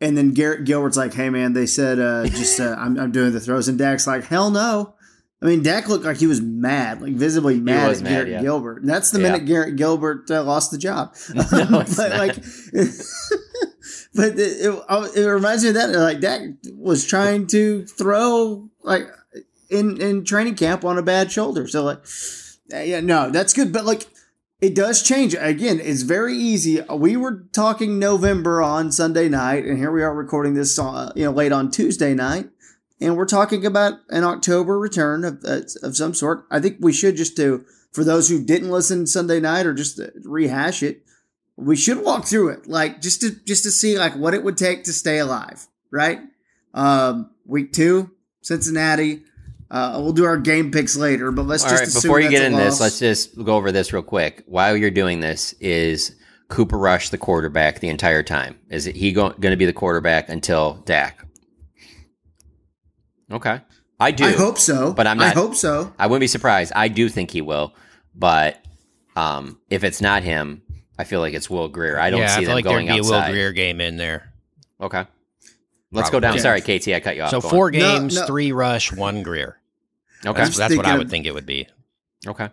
And 0.00 0.18
then 0.18 0.32
Garrett 0.32 0.64
Gilbert's 0.64 0.96
like, 0.96 1.14
"Hey 1.14 1.30
man, 1.30 1.52
they 1.52 1.66
said 1.66 1.98
uh, 1.98 2.26
just 2.26 2.60
uh, 2.60 2.76
I'm, 2.78 2.98
I'm 2.98 3.12
doing 3.12 3.32
the 3.32 3.40
throws," 3.40 3.68
and 3.68 3.78
Dak's 3.78 4.06
like, 4.06 4.24
"Hell 4.24 4.50
no." 4.50 4.94
I 5.44 5.46
mean, 5.46 5.62
Dak 5.62 5.88
looked 5.88 6.06
like 6.06 6.16
he 6.16 6.26
was 6.26 6.40
mad, 6.40 7.02
like 7.02 7.12
visibly 7.12 7.60
mad 7.60 7.90
at 7.90 8.00
mad, 8.00 8.08
Garrett 8.08 8.28
yeah. 8.28 8.40
Gilbert. 8.40 8.80
And 8.80 8.88
that's 8.88 9.10
the 9.10 9.20
yeah. 9.20 9.32
minute 9.32 9.44
Garrett 9.44 9.76
Gilbert 9.76 10.30
uh, 10.30 10.42
lost 10.42 10.70
the 10.70 10.78
job. 10.78 11.14
No, 11.34 11.84
but 11.96 12.10
like, 12.12 12.36
but 14.14 14.38
it, 14.38 14.38
it, 14.38 14.84
it, 15.16 15.26
reminds 15.26 15.64
me 15.64 15.70
of 15.70 15.74
that. 15.74 15.90
Like 15.90 16.20
Dak 16.20 16.40
was 16.74 17.04
trying 17.04 17.46
to 17.48 17.84
throw 17.86 18.68
like 18.82 19.08
in 19.70 20.00
in 20.00 20.24
training 20.24 20.54
camp 20.54 20.84
on 20.84 20.98
a 20.98 21.02
bad 21.02 21.32
shoulder. 21.32 21.66
So 21.66 21.82
like, 21.82 22.04
yeah, 22.70 23.00
no, 23.00 23.30
that's 23.30 23.52
good. 23.52 23.72
But 23.72 23.84
like, 23.84 24.06
it 24.60 24.74
does 24.74 25.02
change. 25.02 25.34
Again, 25.38 25.80
it's 25.80 26.02
very 26.02 26.36
easy. 26.36 26.80
We 26.82 27.16
were 27.16 27.44
talking 27.52 27.98
November 27.98 28.62
on 28.62 28.92
Sunday 28.92 29.28
night, 29.28 29.64
and 29.64 29.78
here 29.78 29.90
we 29.90 30.02
are 30.02 30.14
recording 30.14 30.54
this, 30.54 30.78
uh, 30.78 31.12
you 31.16 31.24
know, 31.24 31.32
late 31.32 31.52
on 31.52 31.70
Tuesday 31.70 32.14
night, 32.14 32.48
and 33.00 33.16
we're 33.16 33.26
talking 33.26 33.66
about 33.66 33.94
an 34.10 34.22
October 34.22 34.78
return 34.78 35.24
of 35.24 35.44
uh, 35.44 35.62
of 35.82 35.96
some 35.96 36.14
sort. 36.14 36.46
I 36.52 36.60
think 36.60 36.76
we 36.80 36.92
should 36.92 37.16
just 37.16 37.34
do 37.36 37.64
for 37.92 38.04
those 38.04 38.28
who 38.28 38.44
didn't 38.44 38.70
listen 38.70 39.06
Sunday 39.06 39.40
night 39.40 39.66
or 39.66 39.74
just 39.74 40.00
rehash 40.22 40.82
it 40.84 41.03
we 41.56 41.76
should 41.76 42.02
walk 42.02 42.26
through 42.26 42.48
it, 42.48 42.66
like 42.66 43.00
just 43.00 43.20
to 43.20 43.30
just 43.44 43.64
to 43.64 43.70
see 43.70 43.98
like 43.98 44.16
what 44.16 44.34
it 44.34 44.42
would 44.42 44.56
take 44.56 44.84
to 44.84 44.92
stay 44.92 45.18
alive, 45.18 45.66
right? 45.90 46.20
Um, 46.72 47.30
week 47.46 47.72
two, 47.72 48.10
Cincinnati. 48.42 49.22
Uh, 49.70 49.98
we'll 50.00 50.12
do 50.12 50.24
our 50.24 50.36
game 50.36 50.70
picks 50.70 50.96
later, 50.96 51.32
but 51.32 51.46
let's 51.46 51.64
All 51.64 51.70
just 51.70 51.82
right, 51.82 52.02
before 52.02 52.20
you 52.20 52.30
get 52.30 52.42
in 52.42 52.52
this, 52.52 52.80
let's 52.80 52.98
just 52.98 53.42
go 53.42 53.56
over 53.56 53.72
this 53.72 53.92
real 53.92 54.02
quick. 54.02 54.44
While 54.46 54.76
you're 54.76 54.90
doing 54.90 55.20
this, 55.20 55.52
is 55.54 56.14
Cooper 56.48 56.78
Rush 56.78 57.08
the 57.08 57.18
quarterback 57.18 57.80
the 57.80 57.88
entire 57.88 58.22
time? 58.22 58.58
Is 58.68 58.84
he 58.84 59.12
go- 59.12 59.30
going 59.30 59.52
to 59.52 59.56
be 59.56 59.64
the 59.64 59.72
quarterback 59.72 60.28
until 60.28 60.74
Dak? 60.84 61.26
Okay, 63.32 63.60
I 63.98 64.10
do. 64.10 64.24
I 64.24 64.32
hope 64.32 64.58
so, 64.58 64.92
but 64.92 65.06
I'm 65.06 65.16
not. 65.16 65.28
I 65.28 65.30
hope 65.30 65.54
so. 65.54 65.92
I 65.98 66.06
wouldn't 66.06 66.20
be 66.20 66.28
surprised. 66.28 66.72
I 66.76 66.88
do 66.88 67.08
think 67.08 67.30
he 67.30 67.40
will, 67.40 67.74
but 68.14 68.64
um, 69.16 69.58
if 69.70 69.82
it's 69.82 70.00
not 70.00 70.22
him, 70.22 70.62
I 70.98 71.04
feel 71.04 71.20
like 71.20 71.34
it's 71.34 71.50
Will 71.50 71.68
Grier. 71.68 71.98
I 71.98 72.10
don't 72.10 72.20
yeah, 72.20 72.28
see 72.28 72.32
I 72.32 72.38
feel 72.40 72.46
them 72.48 72.54
like 72.54 72.64
going 72.64 72.86
there'd 72.86 72.96
be 72.96 73.00
outside. 73.00 73.16
a 73.16 73.26
Will 73.26 73.32
Grier 73.32 73.52
game 73.52 73.80
in 73.80 73.96
there. 73.96 74.32
Okay. 74.80 75.06
Let's 75.90 76.10
Probably. 76.10 76.16
go 76.16 76.20
down. 76.20 76.36
Yeah. 76.36 76.42
Sorry, 76.42 76.60
KT, 76.60 76.88
I 76.88 77.00
cut 77.00 77.16
you 77.16 77.22
off. 77.22 77.30
So 77.30 77.40
go 77.40 77.48
four 77.48 77.70
games, 77.70 78.14
no, 78.14 78.20
no. 78.22 78.26
three 78.26 78.52
rush, 78.52 78.92
one 78.92 79.22
Grier. 79.22 79.60
Okay, 80.26 80.42
that's, 80.42 80.56
that's 80.56 80.76
what 80.76 80.86
I 80.86 80.96
would 80.98 81.10
think 81.10 81.26
it 81.26 81.34
would 81.34 81.46
be. 81.46 81.68
Okay, 82.26 82.48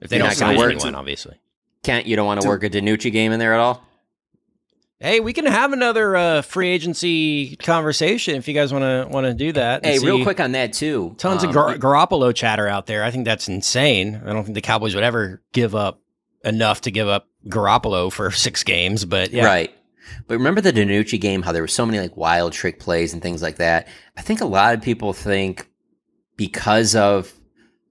if 0.00 0.08
they 0.08 0.16
You're 0.16 0.26
don't 0.26 0.34
sign 0.34 0.56
anyone, 0.56 0.92
to, 0.92 0.98
obviously. 0.98 1.36
Kent, 1.82 2.06
you 2.06 2.16
don't 2.16 2.26
want 2.26 2.40
to 2.40 2.48
work 2.48 2.62
a 2.64 2.70
DiNucci 2.70 3.12
game 3.12 3.32
in 3.32 3.38
there 3.38 3.54
at 3.54 3.60
all? 3.60 3.84
Hey, 5.00 5.20
we 5.20 5.32
can 5.32 5.46
have 5.46 5.72
another 5.72 6.16
uh, 6.16 6.42
free 6.42 6.68
agency 6.70 7.54
conversation 7.56 8.34
if 8.34 8.48
you 8.48 8.54
guys 8.54 8.72
want 8.72 8.82
to 8.82 9.06
want 9.12 9.26
to 9.26 9.34
do 9.34 9.52
that. 9.52 9.84
Hey, 9.84 10.00
real 10.00 10.24
quick 10.24 10.40
on 10.40 10.52
that 10.52 10.72
too. 10.72 11.14
Tons 11.18 11.44
um, 11.44 11.50
of 11.50 11.54
Gar- 11.54 11.76
Garoppolo 11.76 12.34
chatter 12.34 12.66
out 12.66 12.86
there. 12.86 13.04
I 13.04 13.10
think 13.10 13.24
that's 13.24 13.48
insane. 13.48 14.20
I 14.24 14.32
don't 14.32 14.44
think 14.44 14.56
the 14.56 14.60
Cowboys 14.60 14.94
would 14.94 15.04
ever 15.04 15.40
give 15.52 15.74
up 15.74 16.00
enough 16.44 16.80
to 16.82 16.90
give 16.90 17.06
up 17.06 17.28
Garoppolo 17.48 18.12
for 18.12 18.30
six 18.32 18.62
games, 18.62 19.04
but 19.04 19.32
yeah. 19.32 19.46
Right. 19.46 19.74
But 20.26 20.34
remember 20.34 20.60
the 20.60 20.72
DiNucci 20.72 21.20
game, 21.20 21.42
how 21.42 21.52
there 21.52 21.62
were 21.62 21.68
so 21.68 21.84
many 21.84 21.98
like 22.00 22.16
wild 22.16 22.52
trick 22.52 22.80
plays 22.80 23.12
and 23.12 23.22
things 23.22 23.42
like 23.42 23.56
that? 23.56 23.88
I 24.16 24.22
think 24.22 24.40
a 24.40 24.46
lot 24.46 24.74
of 24.74 24.82
people 24.82 25.12
think 25.12 25.68
because 26.36 26.94
of 26.94 27.32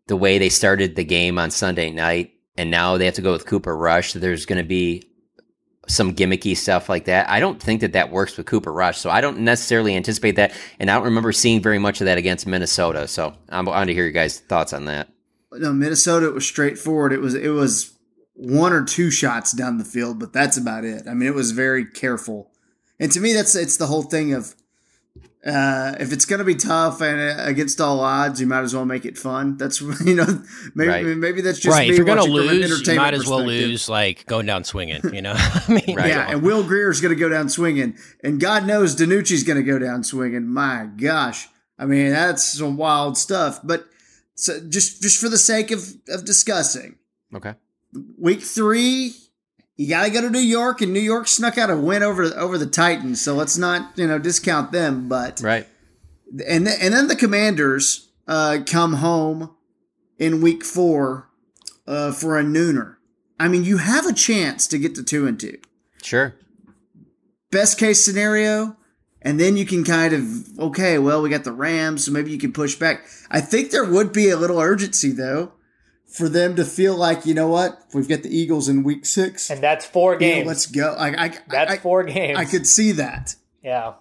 the 0.08 0.16
way 0.16 0.38
they 0.38 0.50
started 0.50 0.96
the 0.96 1.04
game 1.04 1.38
on 1.38 1.52
Sunday 1.52 1.92
night 1.92 2.34
and 2.58 2.72
now 2.72 2.98
they 2.98 3.06
have 3.06 3.16
to 3.16 3.22
go 3.22 3.34
with 3.34 3.46
Cooper 3.46 3.76
Rush, 3.76 4.14
that 4.14 4.20
there's 4.20 4.46
going 4.46 4.58
to 4.58 4.68
be 4.68 5.04
some 5.88 6.14
gimmicky 6.14 6.56
stuff 6.56 6.90
like 6.90 7.06
that. 7.06 7.30
I 7.30 7.40
don't 7.40 7.62
think 7.62 7.82
that 7.82 7.94
that 7.94 8.12
works 8.12 8.36
with 8.36 8.46
Cooper 8.46 8.74
Rush. 8.74 8.98
So 8.98 9.10
I 9.10 9.22
don't 9.22 9.40
necessarily 9.40 9.96
anticipate 9.96 10.36
that. 10.36 10.54
And 10.80 10.90
I 10.90 10.96
don't 10.96 11.06
remember 11.06 11.32
seeing 11.32 11.62
very 11.62 11.80
much 11.80 12.02
of 12.02 12.06
that 12.06 12.18
against 12.18 12.48
Minnesota. 12.48 13.08
So 13.08 13.36
I'm 13.50 13.66
want 13.66 13.88
to 13.88 13.94
hear 13.94 14.04
your 14.04 14.12
guys' 14.12 14.40
thoughts 14.40 14.74
on 14.74 14.86
that. 14.86 15.10
No, 15.52 15.72
Minnesota, 15.72 16.28
it 16.28 16.34
was 16.34 16.46
straightforward. 16.46 17.14
It 17.14 17.22
was, 17.22 17.34
it 17.34 17.50
was 17.50 17.97
one 18.38 18.72
or 18.72 18.86
two 18.86 19.10
shots 19.10 19.52
down 19.52 19.80
the 19.80 19.86
field, 19.86 20.20
but 20.20 20.32
that's 20.32 20.58
about 20.58 20.86
it. 20.86 21.08
I 21.10 21.14
mean, 21.16 21.28
it 21.28 21.34
was 21.34 21.52
very 21.52 21.84
careful. 21.84 22.52
And 23.00 23.12
to 23.12 23.20
me, 23.20 23.34
that's 23.34 23.56
it's 23.56 23.78
the 23.78 23.88
whole 23.88 24.04
thing 24.04 24.34
of 24.34 24.56
uh, 25.46 25.96
if 26.00 26.14
it's 26.14 26.26
going 26.26 26.40
to 26.40 26.46
be 26.46 26.54
tough 26.54 27.02
and 27.02 27.20
uh, 27.20 27.44
against 27.44 27.82
all 27.82 28.00
odds, 28.00 28.40
you 28.40 28.46
might 28.46 28.62
as 28.62 28.76
well 28.76 28.86
make 28.86 29.06
it 29.06 29.18
fun. 29.18 29.58
That's 29.58 29.82
you 30.06 30.16
know 30.16 30.44
maybe 30.76 30.90
right. 30.90 31.18
maybe 31.18 31.42
that's 31.42 31.60
just 31.60 31.76
right. 31.76 31.90
If 31.90 31.96
you're 31.98 32.06
going 32.06 32.24
to 32.24 32.32
lose, 32.32 32.88
you 32.88 32.96
might 32.96 33.16
as 33.16 33.28
well 33.28 33.44
lose 33.44 33.90
like 33.90 34.28
going 34.28 34.46
down 34.46 34.64
swinging. 34.64 35.02
You 35.12 35.24
know, 35.24 35.34
I 35.38 35.64
mean, 35.68 35.96
right. 35.96 36.10
yeah. 36.10 36.30
And 36.30 36.44
Will 36.44 36.64
Grier's 36.64 37.02
going 37.02 37.14
to 37.14 37.20
go 37.20 37.30
down 37.30 37.50
swinging, 37.50 37.98
and 38.24 38.40
God 38.40 38.68
knows 38.68 38.96
DiNucci's 38.96 39.44
going 39.44 39.58
to 39.58 39.64
go 39.64 39.80
down 39.80 40.04
swinging. 40.04 40.48
My 40.48 40.88
gosh, 40.96 41.48
I 41.80 41.86
mean 41.86 42.12
that's 42.12 42.44
some 42.44 42.78
wild 42.78 43.18
stuff. 43.18 43.62
But 43.64 43.88
so 44.36 44.60
just 44.60 45.02
just 45.02 45.20
for 45.20 45.30
the 45.30 45.40
sake 45.40 45.72
of 45.72 45.88
of 46.10 46.24
discussing, 46.24 46.98
okay 47.34 47.56
week 48.18 48.42
three, 48.42 49.14
you 49.78 49.88
got 49.88 50.06
to 50.06 50.12
go 50.12 50.22
to 50.22 50.30
New 50.30 50.40
York, 50.40 50.82
and 50.82 50.92
New 50.92 51.00
York 51.00 51.28
snuck 51.28 51.58
out 51.58 51.70
a 51.70 51.78
win 51.78 52.04
over 52.04 52.24
over 52.24 52.58
the 52.58 52.66
Titans. 52.66 53.22
So 53.22 53.36
let's 53.36 53.58
not 53.58 53.98
you 53.98 54.08
know 54.08 54.20
discount 54.20 54.72
them. 54.72 55.08
But 55.08 55.40
right, 55.42 55.68
and 56.48 56.66
th- 56.66 56.78
and 56.82 56.94
then 56.94 57.08
the 57.08 57.16
Commanders 57.16 58.10
uh, 58.28 58.60
come 58.66 58.94
home 58.94 59.56
in 60.18 60.42
week 60.42 60.64
four 60.64 61.30
uh, 61.86 62.12
for 62.12 62.40
a 62.40 62.44
nooner. 62.44 62.96
I 63.40 63.48
mean, 63.48 63.64
you 63.64 63.78
have 63.78 64.08
a 64.08 64.14
chance 64.14 64.68
to 64.68 64.80
get 64.80 64.96
to 64.96 65.04
two 65.04 65.28
and 65.28 65.40
two. 65.40 65.60
Sure. 66.02 66.36
Best 67.52 67.78
case 67.78 68.04
scenario, 68.04 68.76
and 69.22 69.40
then 69.40 69.56
you 69.58 69.66
can 69.66 69.84
kind 69.84 70.14
of 70.14 70.60
okay, 70.60 70.98
well, 70.98 71.22
we 71.22 71.30
got 71.30 71.44
the 71.44 71.52
Rams, 71.52 72.06
so 72.06 72.12
maybe 72.12 72.32
you 72.32 72.40
can 72.40 72.52
push 72.52 72.76
back. 72.76 73.06
I 73.30 73.42
think 73.42 73.70
there 73.70 73.86
would 73.86 74.12
be 74.12 74.30
a 74.30 74.38
little 74.38 74.60
urgency 74.60 75.12
though 75.12 75.54
for 76.08 76.30
them 76.30 76.56
to 76.56 76.66
feel 76.66 76.96
like 76.96 77.26
you 77.26 77.34
know 77.34 77.48
what 77.48 77.82
we've 77.94 78.08
got 78.08 78.24
the 78.24 78.36
Eagles 78.36 78.68
in 78.70 78.84
Week 78.84 79.06
Six, 79.06 79.50
and 79.50 79.62
that's 79.62 79.86
four 79.86 80.14
You 80.14 80.20
know, 80.20 80.26
games. 80.36 80.48
let's 80.48 80.66
go. 80.66 80.94
I, 80.98 81.26
I, 81.26 81.28
that's 81.50 81.72
I, 81.74 81.78
four 81.78 82.04
games. 82.04 82.38
I 82.40 82.46
could 82.46 82.66
see 82.68 82.94
that. 82.94 83.36
yeah. 83.62 83.94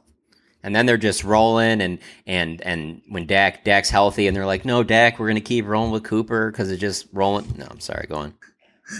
And 0.62 0.74
then 0.74 0.86
they're 0.86 0.96
just 0.96 1.22
rolling, 1.22 1.80
and 1.80 1.98
and 2.26 2.60
and 2.62 3.00
when 3.08 3.26
Dak 3.26 3.62
Dak's 3.62 3.88
healthy, 3.90 4.26
and 4.26 4.36
they're 4.36 4.46
like, 4.46 4.64
"No, 4.64 4.82
Dak, 4.82 5.18
we're 5.20 5.28
gonna 5.28 5.40
keep 5.40 5.64
rolling 5.64 5.92
with 5.92 6.02
Cooper 6.02 6.50
because 6.50 6.72
it's 6.72 6.80
just 6.80 7.06
rolling." 7.12 7.54
No, 7.56 7.66
I'm 7.70 7.78
sorry, 7.78 8.06
go 8.08 8.16
on. 8.16 8.34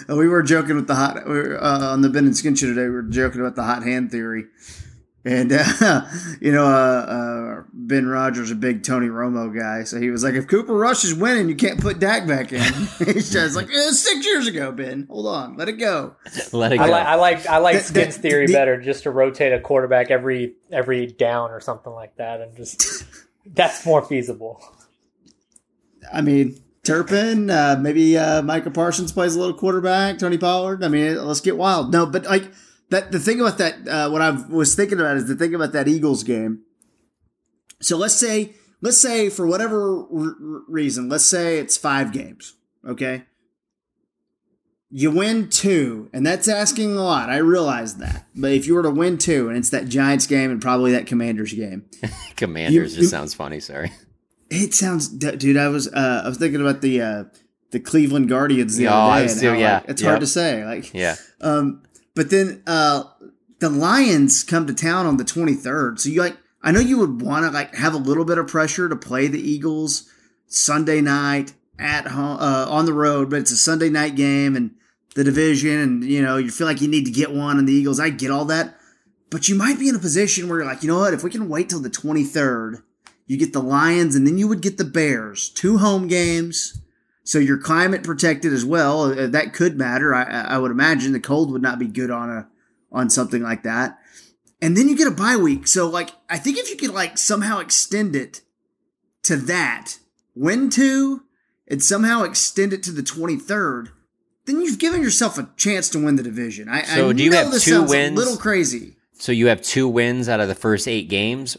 We 0.08 0.28
were 0.28 0.42
joking 0.44 0.76
with 0.76 0.86
the 0.86 0.94
hot 0.94 1.26
we 1.26 1.32
were, 1.34 1.62
uh, 1.62 1.92
on 1.92 2.02
the 2.02 2.08
Ben 2.08 2.24
and 2.26 2.36
Skin 2.36 2.54
show 2.54 2.66
today. 2.66 2.82
We 2.84 2.90
were 2.90 3.02
joking 3.02 3.40
about 3.40 3.56
the 3.56 3.64
hot 3.64 3.82
hand 3.82 4.12
theory, 4.12 4.44
and 5.26 5.52
uh, 5.52 6.02
you 6.40 6.52
know, 6.52 6.64
uh, 6.64 6.68
uh, 7.58 7.62
Ben 7.72 8.06
Rogers, 8.06 8.50
a 8.50 8.54
big 8.54 8.84
Tony 8.84 9.08
Romo 9.08 9.52
guy, 9.54 9.82
so 9.84 10.00
he 10.00 10.08
was 10.10 10.22
like, 10.22 10.34
"If 10.34 10.46
Cooper 10.46 10.72
Rush 10.74 11.04
is 11.04 11.14
winning, 11.14 11.48
you 11.48 11.56
can't 11.56 11.80
put 11.80 11.98
Dak 11.98 12.26
back 12.28 12.52
in." 12.52 12.62
He's 13.04 13.32
just 13.32 13.56
like, 13.56 13.68
eh, 13.68 13.90
six 13.90 14.24
years 14.24 14.46
ago, 14.46 14.70
Ben. 14.70 15.06
Hold 15.10 15.26
on, 15.26 15.56
let 15.56 15.68
it 15.68 15.72
go. 15.72 16.14
Let 16.52 16.72
it 16.72 16.80
I 16.80 16.86
go. 16.86 16.92
like 16.92 17.06
I 17.06 17.14
like 17.16 17.46
I 17.46 17.58
like 17.58 17.76
The- 17.78 17.82
Skins 17.82 18.16
the- 18.16 18.22
theory 18.22 18.46
the- 18.46 18.52
better, 18.52 18.80
just 18.80 19.02
to 19.02 19.10
rotate 19.10 19.52
a 19.52 19.60
quarterback 19.60 20.10
every 20.12 20.54
every 20.70 21.08
down 21.08 21.50
or 21.50 21.60
something 21.60 21.92
like 21.92 22.16
that, 22.16 22.40
and 22.40 22.56
just 22.56 23.04
that's 23.44 23.84
more 23.84 24.02
feasible. 24.02 24.62
I 26.12 26.20
mean, 26.20 26.60
Turpin, 26.84 27.50
uh, 27.50 27.76
maybe 27.80 28.16
uh, 28.16 28.42
Micah 28.42 28.70
Parsons 28.70 29.10
plays 29.10 29.34
a 29.34 29.40
little 29.40 29.56
quarterback. 29.56 30.18
Tony 30.18 30.38
Pollard. 30.38 30.84
I 30.84 30.88
mean, 30.88 31.16
let's 31.26 31.40
get 31.40 31.56
wild. 31.56 31.92
No, 31.92 32.06
but 32.06 32.24
like 32.26 32.52
that. 32.90 33.12
The 33.12 33.20
thing 33.20 33.40
about 33.40 33.59
that, 33.59 33.87
uh, 33.88 34.09
what 34.11 34.22
I 34.22 34.31
was 34.31 34.75
thinking 34.75 34.99
about 35.01 35.16
is 35.16 35.27
the 35.29 35.35
thing 35.37 35.55
about 35.55 35.72
that 35.72 35.88
Eagles 35.88 36.22
game. 36.22 36.62
So 37.81 37.96
let's 37.96 38.14
say, 38.14 38.55
let's 38.81 38.99
say 38.99 39.29
for 39.29 39.46
whatever 39.46 40.01
r- 40.05 40.37
reason, 40.68 41.09
let's 41.09 41.25
say 41.27 41.59
it's 41.59 41.77
five 41.77 42.12
games. 42.12 42.55
Okay. 42.87 43.25
You 44.88 45.11
win 45.11 45.51
two, 45.51 46.09
and 46.12 46.25
that's 46.25 46.46
asking 46.46 46.92
a 46.96 47.03
lot. 47.03 47.29
I 47.29 47.38
realize 47.38 47.96
that. 47.96 48.27
But 48.37 48.53
if 48.53 48.66
you 48.68 48.75
were 48.75 48.85
to 48.85 48.90
win 48.90 49.18
two, 49.18 49.49
and 49.49 49.59
it's 49.59 49.70
that 49.70 49.88
Giants 49.88 50.27
game 50.29 50.51
and 50.51 50.62
probably 50.62 50.92
that 50.92 51.07
Commanders 51.07 51.53
game, 51.53 51.87
Commanders 52.37 52.72
You- 52.75 52.83
just 52.85 52.96
you- 52.99 53.07
sounds 53.07 53.35
funny. 53.35 53.59
Sorry. 53.59 53.90
it 54.49 54.75
sounds, 54.75 55.09
dude. 55.09 55.57
I 55.57 55.68
was, 55.68 55.88
uh, 55.88 56.22
I 56.25 56.29
was 56.29 56.38
thinking 56.38 56.61
about 56.61 56.83
the 56.83 57.03
uh, 57.03 57.25
the 57.72 57.81
Cleveland 57.81 58.29
Guardians 58.29 58.77
the 58.77 58.85
Yeah, 58.85 58.94
other 58.96 59.27
day. 59.27 59.33
and 59.33 59.40
too, 59.40 59.51
like, 59.64 59.85
it's 59.88 60.03
hard 60.03 60.20
to 60.20 60.27
say. 60.27 60.64
Like, 60.64 60.94
Yeah. 60.94 61.16
um, 61.40 61.83
but 62.16 62.31
then 62.31 62.64
uh, 62.66 63.05
the 63.61 63.70
Lions 63.70 64.42
come 64.42 64.66
to 64.66 64.74
town 64.74 65.07
on 65.07 65.16
the 65.16 65.24
twenty 65.24 65.55
third. 65.55 66.00
So 66.00 66.09
you 66.09 66.20
like, 66.20 66.37
I 66.62 66.72
know 66.72 66.81
you 66.81 66.98
would 66.98 67.22
want 67.22 67.44
to 67.44 67.52
like 67.52 67.76
have 67.76 67.94
a 67.94 67.98
little 67.98 68.24
bit 68.24 68.38
of 68.38 68.48
pressure 68.48 68.88
to 68.88 68.96
play 68.96 69.29
the 69.29 69.40
Eagles 69.40 70.11
Sunday 70.48 71.00
night 71.00 71.52
at 71.79 72.09
home 72.09 72.38
uh, 72.40 72.66
on 72.68 72.87
the 72.87 72.92
road, 72.92 73.31
but 73.31 73.38
it's 73.38 73.52
a 73.52 73.57
Sunday 73.57 73.90
night 73.90 74.16
game 74.16 74.57
and 74.57 74.74
the 75.14 75.24
division, 75.24 75.79
and 75.79 76.05
you 76.05 76.22
know 76.22 76.37
you 76.37 76.50
feel 76.50 76.66
like 76.66 76.81
you 76.81 76.88
need 76.88 77.05
to 77.05 77.11
get 77.12 77.33
one. 77.33 77.59
And 77.59 77.68
the 77.68 77.72
Eagles, 77.72 78.00
I 78.00 78.11
get 78.11 78.31
all 78.31 78.46
that, 78.46 78.74
but 79.31 79.48
you 79.48 79.55
might 79.55 79.79
be 79.79 79.88
in 79.88 79.94
a 79.94 80.00
position 80.00 80.48
where 80.48 80.59
you're 80.59 80.66
like, 80.66 80.83
you 80.83 80.88
know 80.88 80.98
what? 80.98 81.14
If 81.14 81.22
we 81.22 81.31
can 81.31 81.48
wait 81.48 81.68
till 81.68 81.81
the 81.81 81.90
twenty 81.90 82.24
third, 82.24 82.83
you 83.26 83.37
get 83.37 83.52
the 83.52 83.62
Lions, 83.62 84.14
and 84.14 84.26
then 84.26 84.38
you 84.38 84.48
would 84.48 84.61
get 84.61 84.79
the 84.79 84.85
Bears, 84.85 85.48
two 85.50 85.79
home 85.79 86.09
games. 86.09 86.81
So 87.26 87.40
you're 87.40 87.58
climate 87.58 88.04
protected 88.04 88.52
as 88.52 88.64
well. 88.64 89.02
Uh, 89.02 89.26
That 89.26 89.52
could 89.52 89.76
matter. 89.76 90.14
I, 90.14 90.22
I 90.22 90.58
would 90.58 90.70
imagine 90.70 91.12
the 91.12 91.18
cold 91.20 91.50
would 91.50 91.60
not 91.60 91.78
be 91.80 91.86
good 91.86 92.10
on 92.10 92.30
a 92.30 92.48
on 92.92 93.10
something 93.10 93.42
like 93.42 93.64
that. 93.64 93.98
And 94.62 94.76
then 94.76 94.88
you 94.88 94.96
get 94.96 95.08
a 95.08 95.10
bye 95.10 95.36
week. 95.36 95.66
So 95.66 95.88
like 95.88 96.10
I 96.30 96.38
think 96.38 96.56
if 96.56 96.70
you 96.70 96.76
could 96.76 96.94
like 96.94 97.18
somehow 97.18 97.58
extend 97.58 98.14
it 98.14 98.42
to 99.24 99.36
that, 99.36 99.98
win 100.36 100.70
two, 100.70 101.24
and 101.66 101.82
somehow 101.82 102.22
extend 102.22 102.72
it 102.72 102.84
to 102.84 102.92
the 102.92 103.02
23rd, 103.02 103.88
then 104.44 104.60
you've 104.60 104.78
given 104.78 105.02
yourself 105.02 105.36
a 105.36 105.50
chance 105.56 105.90
to 105.90 106.04
win 106.04 106.14
the 106.14 106.22
division. 106.22 106.68
I, 106.68 106.82
So 106.82 107.10
I 107.10 107.12
do 107.12 107.24
you 107.24 107.30
know 107.30 107.50
have 107.50 107.60
two 107.60 107.82
wins? 107.82 108.12
A 108.12 108.14
little 108.14 108.36
crazy. 108.36 108.96
So 109.14 109.32
you 109.32 109.48
have 109.48 109.62
two 109.62 109.88
wins 109.88 110.28
out 110.28 110.38
of 110.38 110.46
the 110.46 110.54
first 110.54 110.86
eight 110.86 111.08
games. 111.08 111.56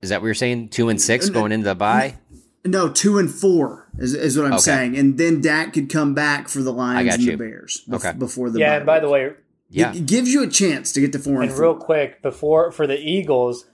Is 0.00 0.08
that 0.08 0.20
what 0.22 0.26
you're 0.26 0.34
saying? 0.34 0.70
Two 0.70 0.88
and 0.88 1.00
six 1.00 1.28
going 1.28 1.52
into 1.52 1.64
the 1.66 1.74
bye. 1.74 2.16
No, 2.64 2.88
two 2.88 3.18
and 3.18 3.30
four 3.30 3.86
is, 3.98 4.14
is 4.14 4.36
what 4.38 4.46
I'm 4.46 4.52
Okay. 4.54 4.60
saying. 4.62 4.96
And 4.96 5.18
then 5.18 5.40
Dak 5.40 5.72
could 5.74 5.90
come 5.90 6.14
back 6.14 6.48
for 6.48 6.60
the 6.62 6.72
Lions 6.72 7.14
and 7.14 7.22
you. 7.22 7.32
the 7.32 7.36
Bears 7.36 7.84
bef- 7.88 7.96
Okay. 8.06 8.18
before 8.18 8.48
the 8.50 8.58
yeah, 8.58 8.70
bye 8.70 8.76
and 8.76 8.86
by 8.86 9.00
the 9.00 9.08
way, 9.08 9.32
Yeah. 9.68 9.92
It 9.92 10.06
gives 10.06 10.32
you 10.32 10.42
a 10.42 10.46
chance 10.48 10.92
to 10.92 11.00
get 11.00 11.12
to 11.12 11.18
four 11.18 11.34
and, 11.42 11.44
and 11.44 11.52
four. 11.52 11.60
real 11.62 11.74
quick 11.74 12.22
before 12.22 12.70
for 12.72 12.86
the 12.86 12.98
Eagles, 12.98 13.66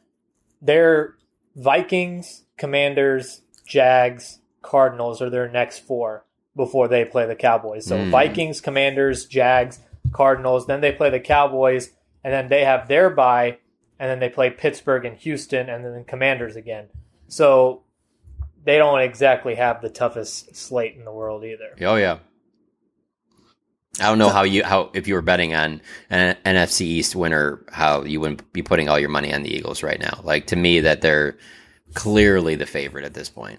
their 0.60 1.14
Vikings, 1.56 2.42
Commanders, 2.56 3.42
Jags, 3.66 4.38
Cardinals 4.62 5.22
are 5.22 5.30
their 5.30 5.48
next 5.48 5.80
four 5.80 6.24
before 6.56 6.88
they 6.88 7.04
play 7.04 7.26
the 7.26 7.34
Cowboys. 7.36 7.86
So 7.86 7.96
Mm. 7.96 8.10
Vikings, 8.10 8.60
Commanders, 8.60 9.24
Jags, 9.26 9.78
Cardinals, 10.12 10.66
then 10.66 10.80
they 10.80 10.92
play 10.92 11.10
the 11.10 11.20
Cowboys, 11.20 11.90
and 12.24 12.32
then 12.32 12.48
they 12.48 12.64
have 12.64 12.88
their 12.88 13.08
bye, 13.10 13.58
and 13.98 14.10
then 14.10 14.18
they 14.18 14.28
play 14.28 14.50
Pittsburgh 14.50 15.04
and 15.04 15.16
Houston, 15.18 15.68
and 15.68 15.84
then 15.84 15.94
the 15.94 16.02
Commanders 16.04 16.56
again. 16.56 16.86
So 17.28 17.82
they 18.70 18.78
don't 18.78 19.00
exactly 19.00 19.56
have 19.56 19.82
the 19.82 19.88
toughest 19.90 20.54
slate 20.54 20.94
in 20.96 21.04
the 21.04 21.12
world 21.12 21.44
either. 21.44 21.74
Oh 21.82 21.96
yeah. 21.96 22.18
I 24.00 24.04
don't 24.04 24.18
know 24.18 24.28
how 24.28 24.44
you 24.44 24.62
how 24.64 24.90
if 24.94 25.08
you 25.08 25.14
were 25.14 25.22
betting 25.22 25.54
on 25.54 25.80
an 26.10 26.36
NFC 26.46 26.82
East 26.82 27.16
winner, 27.16 27.64
how 27.72 28.04
you 28.04 28.20
wouldn't 28.20 28.50
be 28.52 28.62
putting 28.62 28.88
all 28.88 28.98
your 28.98 29.08
money 29.08 29.34
on 29.34 29.42
the 29.42 29.52
Eagles 29.54 29.82
right 29.82 29.98
now. 30.00 30.20
Like 30.22 30.46
to 30.48 30.56
me, 30.56 30.80
that 30.80 31.00
they're 31.00 31.36
clearly 31.94 32.54
the 32.54 32.66
favorite 32.66 33.04
at 33.04 33.14
this 33.14 33.28
point. 33.28 33.58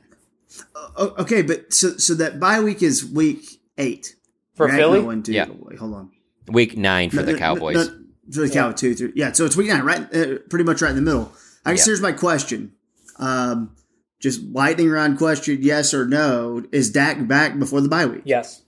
O- 0.96 1.14
okay, 1.20 1.42
but 1.42 1.74
so 1.74 1.98
so 1.98 2.14
that 2.16 2.40
bye 2.40 2.62
week 2.62 2.82
is 2.82 3.06
week 3.06 3.44
eight 3.78 4.16
For 4.56 4.68
Right? 4.68 4.76
Philly? 4.78 5.00
No, 5.00 5.06
one, 5.06 5.24
two, 5.24 5.34
Yeah. 5.34 5.46
hold 5.78 5.94
on. 5.94 6.12
Week 6.48 6.78
nine 6.78 7.10
for 7.10 7.18
No, 7.18 7.22
the 7.24 7.32
no, 7.34 7.38
no, 7.38 7.40
Cowboys. 7.40 7.76
no, 7.76 7.84
for 8.32 8.40
the 8.42 8.50
Cowboys, 8.50 8.80
two, 8.80 8.96
three. 8.96 9.12
Yeah, 9.16 9.34
so 9.34 9.46
it's 9.46 9.58
week 9.58 9.68
nine, 9.68 9.84
right? 9.84 10.02
Uh, 10.16 10.38
pretty 10.50 10.64
much 10.64 10.82
right 10.82 10.90
in 10.92 10.96
the 10.96 11.02
middle. 11.02 11.32
I 11.66 11.72
guess 11.74 11.82
Yeah. 11.86 11.92
here's 11.92 12.02
my 12.02 12.14
question. 12.14 12.72
Um, 13.18 13.76
just 14.22 14.42
lightning 14.44 14.90
round 14.90 15.18
question: 15.18 15.60
Yes 15.62 15.94
or 15.94 16.06
no? 16.08 16.64
Is 16.72 16.92
Dak 16.92 17.28
back 17.28 17.58
before 17.60 17.82
the 17.82 17.90
bye 17.90 18.06
week? 18.06 18.24
Yes. 18.26 18.62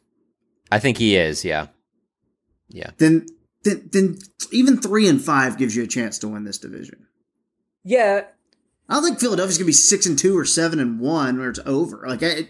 I 0.72 0.80
think 0.80 0.98
he 0.98 1.16
is. 1.16 1.46
Yeah, 1.46 1.68
yeah. 2.68 2.92
Then, 2.98 3.28
then, 3.64 3.90
then 3.92 4.18
even 4.52 4.82
three 4.82 5.08
and 5.08 5.22
five 5.22 5.58
gives 5.58 5.76
you 5.76 5.84
a 5.84 5.88
chance 5.88 6.18
to 6.20 6.28
win 6.28 6.44
this 6.44 6.58
division. 6.58 7.08
Yeah, 7.84 8.26
I 8.90 8.94
don't 8.96 9.04
think 9.04 9.20
Philadelphia's 9.20 9.58
gonna 9.58 9.68
be 9.68 9.74
six 9.74 10.06
and 10.06 10.18
two 10.18 10.38
or 10.38 10.46
seven 10.46 10.80
and 10.80 11.00
one 11.00 11.40
where 11.40 11.50
it's 11.50 11.60
over. 11.66 12.06
Like 12.08 12.24
I, 12.24 12.50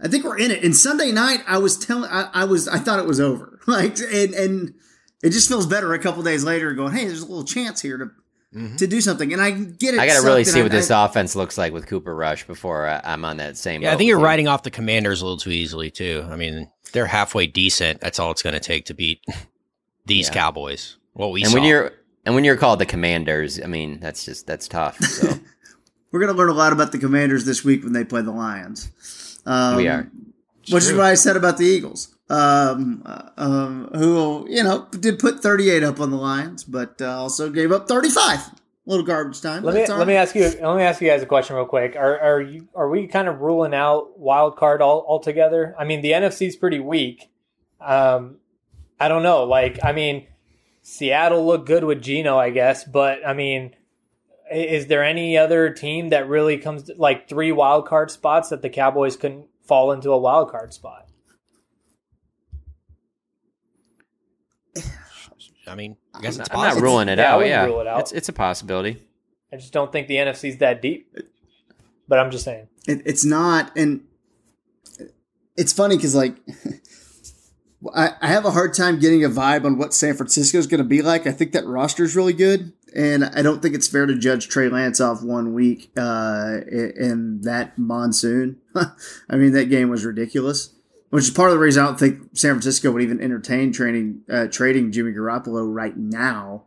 I 0.00 0.08
think 0.08 0.24
we're 0.24 0.38
in 0.38 0.50
it. 0.50 0.62
And 0.62 0.76
Sunday 0.76 1.12
night, 1.12 1.40
I 1.46 1.58
was 1.58 1.76
telling, 1.78 2.10
I, 2.10 2.28
I 2.32 2.44
was, 2.44 2.68
I 2.68 2.78
thought 2.78 2.98
it 2.98 3.06
was 3.06 3.20
over. 3.20 3.54
Like, 3.68 3.98
and 3.98 4.32
and 4.32 4.74
it 5.22 5.28
just 5.28 5.46
feels 5.46 5.66
better 5.66 5.92
a 5.92 5.98
couple 5.98 6.22
days 6.22 6.42
later, 6.42 6.72
going, 6.72 6.94
hey, 6.94 7.04
there's 7.04 7.20
a 7.20 7.26
little 7.26 7.44
chance 7.44 7.82
here 7.82 7.98
to 7.98 8.10
to 8.52 8.86
do 8.86 9.00
something. 9.00 9.32
And 9.32 9.42
I 9.42 9.50
get 9.50 9.94
it. 9.94 10.00
I 10.00 10.06
got 10.06 10.20
to 10.20 10.26
really 10.26 10.44
see 10.44 10.62
what 10.62 10.72
I- 10.72 10.76
this 10.76 10.90
I- 10.90 11.04
offense 11.04 11.36
looks 11.36 11.58
like 11.58 11.72
with 11.72 11.86
Cooper 11.86 12.14
Rush 12.14 12.46
before 12.46 12.86
I, 12.88 13.00
I'm 13.04 13.24
on 13.24 13.36
that 13.38 13.56
same. 13.56 13.82
Yeah, 13.82 13.92
I 13.92 13.96
think 13.96 14.08
you're 14.08 14.16
with 14.16 14.22
you. 14.22 14.26
writing 14.26 14.48
off 14.48 14.62
the 14.62 14.70
Commanders 14.70 15.20
a 15.20 15.24
little 15.24 15.38
too 15.38 15.50
easily 15.50 15.90
too. 15.90 16.26
I 16.30 16.36
mean, 16.36 16.70
they're 16.92 17.06
halfway 17.06 17.46
decent. 17.46 18.00
That's 18.00 18.18
all 18.18 18.30
it's 18.30 18.42
going 18.42 18.54
to 18.54 18.60
take 18.60 18.86
to 18.86 18.94
beat 18.94 19.20
these 20.06 20.28
Yeah. 20.28 20.34
Cowboys. 20.34 20.96
What 21.12 21.30
we 21.32 21.42
And 21.42 21.50
saw. 21.50 21.54
when 21.58 21.64
you're 21.64 21.92
and 22.24 22.34
when 22.34 22.44
you're 22.44 22.56
called 22.56 22.78
the 22.78 22.86
Commanders, 22.86 23.60
I 23.62 23.66
mean 23.66 24.00
that's 24.00 24.24
just 24.24 24.46
that's 24.46 24.68
tough. 24.68 24.98
So 25.00 25.34
We're 26.12 26.20
gonna 26.20 26.32
learn 26.32 26.48
a 26.48 26.54
lot 26.54 26.72
about 26.72 26.92
the 26.92 26.98
Commanders 26.98 27.44
this 27.44 27.62
week 27.64 27.82
when 27.84 27.92
they 27.92 28.04
play 28.04 28.22
the 28.22 28.30
Lions. 28.30 29.40
Um, 29.44 29.76
we 29.76 29.88
are. 29.88 30.10
which 30.70 30.84
is 30.84 30.92
what 30.92 31.04
I 31.04 31.14
said 31.14 31.36
about 31.36 31.58
the 31.58 31.64
Eagles. 31.64 32.14
Um, 32.30 33.02
um, 33.38 33.88
who 33.94 34.46
you 34.50 34.62
know 34.62 34.86
did 34.90 35.18
put 35.18 35.40
38 35.40 35.82
up 35.82 35.98
on 35.98 36.10
the 36.10 36.16
Lions, 36.16 36.62
but 36.62 37.00
uh, 37.00 37.18
also 37.18 37.48
gave 37.48 37.72
up 37.72 37.88
35. 37.88 38.38
A 38.38 38.52
little 38.84 39.04
garbage 39.04 39.40
time. 39.40 39.62
Let 39.62 39.74
me 39.74 39.86
let 39.86 40.06
me 40.06 40.14
ask 40.14 40.34
you 40.34 40.42
let 40.42 40.76
me 40.76 40.82
ask 40.82 41.00
you 41.00 41.08
guys 41.08 41.22
a 41.22 41.26
question 41.26 41.56
real 41.56 41.64
quick. 41.64 41.96
Are 41.96 42.18
are 42.18 42.40
you 42.40 42.68
are 42.74 42.88
we 42.88 43.06
kind 43.06 43.28
of 43.28 43.40
ruling 43.40 43.74
out 43.74 44.18
wild 44.18 44.56
card 44.56 44.82
all 44.82 45.04
altogether? 45.08 45.74
I 45.78 45.84
mean, 45.84 46.02
the 46.02 46.12
NFC 46.12 46.48
is 46.48 46.56
pretty 46.56 46.80
weak. 46.80 47.30
Um, 47.80 48.36
I 49.00 49.08
don't 49.08 49.22
know. 49.22 49.44
Like, 49.44 49.78
I 49.84 49.92
mean, 49.92 50.26
Seattle 50.82 51.46
looked 51.46 51.66
good 51.66 51.84
with 51.84 52.02
Geno, 52.02 52.38
I 52.38 52.50
guess, 52.50 52.84
but 52.84 53.26
I 53.26 53.34
mean, 53.34 53.74
is 54.50 54.86
there 54.86 55.04
any 55.04 55.36
other 55.36 55.70
team 55.70 56.08
that 56.08 56.28
really 56.28 56.58
comes 56.58 56.84
to, 56.84 56.94
like 56.96 57.28
three 57.28 57.52
wild 57.52 57.86
card 57.86 58.10
spots 58.10 58.48
that 58.48 58.62
the 58.62 58.70
Cowboys 58.70 59.16
couldn't 59.16 59.46
fall 59.62 59.92
into 59.92 60.10
a 60.10 60.18
wild 60.18 60.50
card 60.50 60.72
spot? 60.72 61.07
I 65.68 65.74
mean, 65.74 65.96
I 66.14 66.20
guess 66.20 66.36
I'm 66.36 66.40
it's 66.42 66.50
not, 66.50 66.58
I'm 66.68 66.74
not 66.74 66.82
ruling 66.82 67.08
it 67.08 67.18
Yeah, 67.18 67.34
out. 67.34 67.46
Yeah, 67.46 67.64
rule 67.66 67.80
it 67.80 67.86
out. 67.86 68.00
it's 68.00 68.12
it's 68.12 68.28
a 68.28 68.32
possibility. 68.32 69.02
I 69.52 69.56
just 69.56 69.72
don't 69.72 69.90
think 69.92 70.08
the 70.08 70.16
NFC's 70.16 70.58
that 70.58 70.82
deep. 70.82 71.14
But 72.08 72.18
I'm 72.18 72.30
just 72.30 72.44
saying. 72.44 72.68
It, 72.86 73.02
it's 73.04 73.24
not, 73.24 73.70
and 73.76 74.00
it's 75.56 75.72
funny 75.72 75.96
because 75.96 76.14
like 76.14 76.36
I, 77.94 78.10
I 78.20 78.26
have 78.28 78.44
a 78.44 78.50
hard 78.50 78.74
time 78.74 78.98
getting 78.98 79.24
a 79.24 79.28
vibe 79.28 79.64
on 79.64 79.78
what 79.78 79.94
San 79.94 80.14
Francisco 80.14 80.58
is 80.58 80.66
going 80.66 80.78
to 80.82 80.88
be 80.88 81.02
like. 81.02 81.26
I 81.26 81.32
think 81.32 81.52
that 81.52 81.66
roster 81.66 82.02
is 82.04 82.16
really 82.16 82.32
good, 82.32 82.72
and 82.96 83.24
I 83.24 83.42
don't 83.42 83.62
think 83.62 83.74
it's 83.74 83.86
fair 83.88 84.06
to 84.06 84.16
judge 84.18 84.48
Trey 84.48 84.68
Lance 84.68 85.00
off 85.00 85.22
one 85.22 85.54
week 85.54 85.90
uh, 85.96 86.58
in, 86.70 86.92
in 86.96 87.40
that 87.42 87.78
monsoon. 87.78 88.56
I 88.74 89.36
mean, 89.36 89.52
that 89.52 89.66
game 89.66 89.90
was 89.90 90.04
ridiculous, 90.04 90.70
which 91.10 91.24
is 91.24 91.30
part 91.30 91.50
of 91.50 91.54
the 91.56 91.60
reason 91.60 91.82
I 91.82 91.86
don't 91.86 91.98
think 91.98 92.36
San 92.36 92.52
Francisco 92.54 92.90
would 92.92 93.02
even 93.02 93.20
entertain 93.20 93.72
training 93.72 94.22
uh, 94.30 94.46
trading 94.48 94.92
Jimmy 94.92 95.12
Garoppolo 95.12 95.64
right 95.72 95.96
now. 95.96 96.64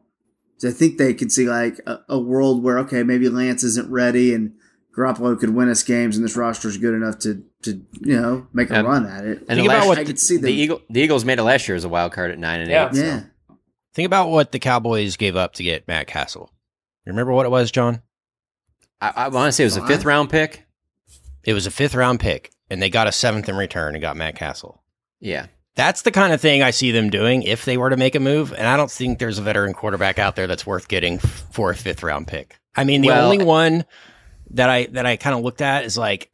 So 0.57 0.69
I 0.69 0.71
think 0.71 0.97
they 0.97 1.13
could 1.13 1.31
see 1.31 1.49
like 1.49 1.79
a, 1.87 1.99
a 2.09 2.19
world 2.19 2.63
where 2.63 2.79
okay, 2.79 3.03
maybe 3.03 3.29
Lance 3.29 3.63
isn't 3.63 3.89
ready 3.89 4.33
and 4.33 4.53
Garoppolo 4.95 5.39
could 5.39 5.55
win 5.55 5.69
us 5.69 5.83
games, 5.83 6.17
and 6.17 6.25
this 6.25 6.35
roster 6.35 6.67
is 6.67 6.77
good 6.77 6.93
enough 6.93 7.19
to 7.19 7.43
to 7.63 7.81
you 8.01 8.19
know 8.19 8.47
make 8.53 8.69
a 8.69 8.75
And- 8.75 8.87
run 8.87 9.05
at 9.05 9.25
it. 9.25 9.39
And 9.47 9.59
I 9.59 9.63
the 9.63 9.67
last- 9.69 9.97
I 9.97 10.03
could 10.03 10.19
see 10.19 10.35
the, 10.37 10.43
them. 10.43 10.51
Eagle, 10.51 10.81
the 10.89 11.01
Eagles 11.01 11.23
made 11.25 11.39
it 11.39 11.43
last 11.43 11.67
year 11.67 11.75
as 11.75 11.83
a 11.85 11.89
wild 11.89 12.11
card 12.11 12.31
at 12.31 12.39
nine 12.39 12.59
and 12.61 12.69
Yeah. 12.69 12.89
eight. 12.89 12.95
so- 12.95 13.01
yeah. 13.03 13.23
Think 13.93 14.05
about 14.05 14.29
what 14.29 14.51
the 14.53 14.59
Cowboys 14.59 15.17
gave 15.17 15.35
up 15.35 15.53
to 15.55 15.63
get 15.63 15.85
Matt 15.87 16.07
Cassel. 16.07 16.49
You 17.05 17.11
remember 17.11 17.33
what 17.33 17.45
it 17.45 17.49
was, 17.49 17.71
John? 17.71 18.01
I, 19.01 19.11
I 19.15 19.27
want 19.29 19.49
to 19.49 19.51
say 19.51 19.63
it 19.63 19.67
was 19.67 19.77
a 19.77 19.85
fifth 19.87 20.05
round 20.05 20.29
pick. 20.29 20.65
It 21.43 21.53
was 21.53 21.65
a 21.65 21.71
fifth 21.71 21.95
round 21.95 22.19
pick, 22.19 22.51
and 22.71 22.81
they 22.81 22.89
got 22.89 23.07
a 23.07 23.11
seventh 23.11 23.47
in 23.49 23.55
return 23.55 23.93
and 23.93 24.01
got 24.01 24.15
Matt 24.17 24.35
Cassel. 24.35 24.81
Yeah. 25.19 25.45
That's 25.75 26.01
the 26.01 26.11
kind 26.11 26.33
of 26.33 26.41
thing 26.41 26.63
I 26.63 26.71
see 26.71 26.91
them 26.91 27.09
doing 27.11 27.43
if 27.43 27.65
they 27.65 27.77
were 27.77 27.89
to 27.91 27.97
make 27.97 28.15
a 28.15 28.19
move. 28.19 28.51
And 28.53 28.67
I 28.67 28.75
don't 28.77 28.89
think 28.91 29.19
there's 29.19 29.37
a 29.37 29.41
veteran 29.43 29.73
quarterback 29.73 30.17
out 30.19 30.35
there 30.35 30.47
that's 30.47 30.65
worth 30.65 30.87
getting 30.87 31.19
for 31.19 31.71
a 31.71 31.75
fifth 31.75 32.01
round 32.03 32.27
pick. 32.27 32.57
I 32.75 32.83
mean, 32.83 33.01
the 33.01 33.07
Well- 33.09 33.29
only 33.31 33.43
one 33.45 33.85
that 34.51 34.69
I 34.69 34.85
that 34.87 35.05
I 35.05 35.15
kind 35.17 35.35
of 35.35 35.43
looked 35.43 35.61
at 35.61 35.85
is 35.85 35.97
like 35.97 36.29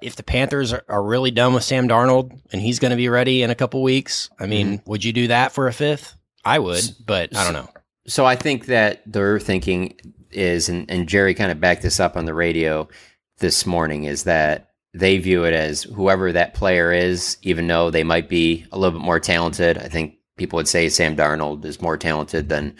if 0.00 0.16
the 0.16 0.22
Panthers 0.22 0.72
are, 0.72 0.84
are 0.88 1.02
really 1.02 1.30
done 1.30 1.54
with 1.54 1.64
Sam 1.64 1.88
Darnold 1.88 2.38
and 2.52 2.60
he's 2.60 2.78
going 2.78 2.90
to 2.90 2.96
be 2.96 3.08
ready 3.08 3.42
in 3.42 3.50
a 3.50 3.54
couple 3.54 3.82
weeks. 3.82 4.28
I 4.38 4.46
mean, 4.46 4.78
Mm-hmm. 4.78 4.90
would 4.90 5.04
you 5.04 5.12
do 5.12 5.28
that 5.28 5.52
for 5.52 5.66
a 5.68 5.72
fifth? 5.72 6.14
I 6.44 6.58
would, 6.58 6.84
but 7.06 7.36
I 7.36 7.44
don't 7.44 7.52
know. 7.52 7.68
So 8.06 8.24
I 8.26 8.34
think 8.36 8.66
that 8.66 9.02
their 9.06 9.38
thinking 9.38 9.94
is, 10.32 10.68
and, 10.68 10.90
and 10.90 11.08
Jerry 11.08 11.34
kind 11.34 11.52
of 11.52 11.60
backed 11.60 11.82
this 11.82 12.00
up 12.00 12.16
on 12.16 12.24
the 12.26 12.34
radio 12.34 12.88
this 13.38 13.64
morning, 13.64 14.04
is 14.04 14.24
that 14.24 14.70
they 14.94 15.18
view 15.18 15.44
it 15.44 15.54
as 15.54 15.84
whoever 15.84 16.32
that 16.32 16.54
player 16.54 16.92
is, 16.92 17.38
even 17.42 17.66
though 17.66 17.90
they 17.90 18.04
might 18.04 18.28
be 18.28 18.66
a 18.72 18.78
little 18.78 18.98
bit 18.98 19.04
more 19.04 19.20
talented. 19.20 19.78
I 19.78 19.88
think 19.88 20.16
people 20.36 20.58
would 20.58 20.68
say 20.68 20.88
Sam 20.88 21.16
Darnold 21.16 21.64
is 21.64 21.80
more 21.80 21.96
talented 21.96 22.48
than 22.48 22.76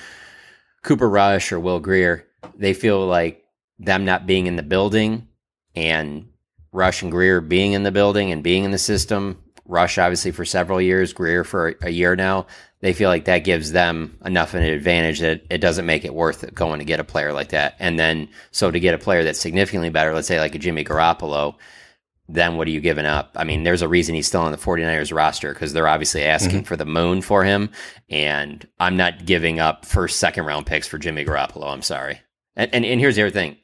Cooper 0.82 1.08
Rush 1.08 1.52
or 1.52 1.60
Will 1.60 1.80
Grier. 1.80 2.26
They 2.56 2.74
feel 2.74 3.06
like 3.06 3.44
them 3.78 4.04
not 4.04 4.26
being 4.26 4.46
in 4.46 4.56
the 4.56 4.62
building 4.62 5.28
and 5.74 6.28
Rush 6.72 7.02
and 7.02 7.10
Grier 7.10 7.40
being 7.40 7.72
in 7.72 7.82
the 7.82 7.92
building 7.92 8.30
and 8.30 8.42
being 8.42 8.64
in 8.64 8.70
the 8.70 8.78
system. 8.78 9.42
Rush 9.64 9.96
obviously 9.96 10.32
for 10.32 10.44
several 10.44 10.80
years, 10.80 11.12
Grier 11.12 11.44
for 11.44 11.76
a, 11.82 11.90
year 11.90 12.16
now. 12.16 12.46
They 12.80 12.92
feel 12.92 13.08
like 13.08 13.26
that 13.26 13.44
gives 13.44 13.72
them 13.72 14.18
enough 14.24 14.54
of 14.54 14.60
an 14.60 14.66
advantage 14.66 15.20
that 15.20 15.42
it 15.48 15.58
doesn't 15.58 15.86
make 15.86 16.04
it 16.04 16.14
worth 16.14 16.42
it 16.42 16.54
going 16.54 16.80
to 16.80 16.84
get 16.84 17.00
a 17.00 17.04
player 17.04 17.32
like 17.32 17.50
that. 17.50 17.76
And 17.78 17.98
then 17.98 18.28
so 18.50 18.70
to 18.70 18.80
get 18.80 18.94
a 18.94 18.98
player 18.98 19.22
that's 19.22 19.38
significantly 19.38 19.88
better, 19.88 20.12
let's 20.12 20.26
say 20.26 20.40
like 20.40 20.54
a 20.54 20.58
Jimmy 20.58 20.84
Garoppolo, 20.84 21.54
then 22.28 22.56
what 22.56 22.66
are 22.66 22.70
you 22.70 22.80
giving 22.80 23.04
up? 23.04 23.32
I 23.36 23.44
mean, 23.44 23.62
there's 23.64 23.82
a 23.82 23.88
reason 23.88 24.14
he's 24.14 24.26
still 24.26 24.42
on 24.42 24.52
the 24.52 24.58
49ers 24.58 25.14
roster 25.14 25.52
because 25.52 25.72
they're 25.72 25.88
obviously 25.88 26.24
asking 26.24 26.58
mm-hmm. 26.58 26.66
for 26.66 26.76
the 26.76 26.84
moon 26.84 27.20
for 27.20 27.44
him. 27.44 27.70
And 28.08 28.66
I'm 28.78 28.96
not 28.96 29.26
giving 29.26 29.60
up 29.60 29.84
first, 29.84 30.18
second 30.18 30.46
round 30.46 30.66
picks 30.66 30.86
for 30.86 30.98
Jimmy 30.98 31.24
Garoppolo. 31.24 31.72
I'm 31.72 31.82
sorry. 31.82 32.20
And, 32.56 32.72
and, 32.74 32.84
and 32.84 33.00
here's 33.00 33.16
the 33.16 33.22
other 33.22 33.30
thing. 33.30 33.56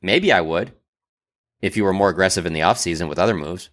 Maybe 0.00 0.32
I 0.32 0.40
would 0.40 0.72
if 1.60 1.76
you 1.76 1.84
were 1.84 1.92
more 1.92 2.10
aggressive 2.10 2.46
in 2.46 2.52
the 2.52 2.60
offseason 2.60 3.08
with 3.08 3.18
other 3.18 3.34
moves. 3.34 3.70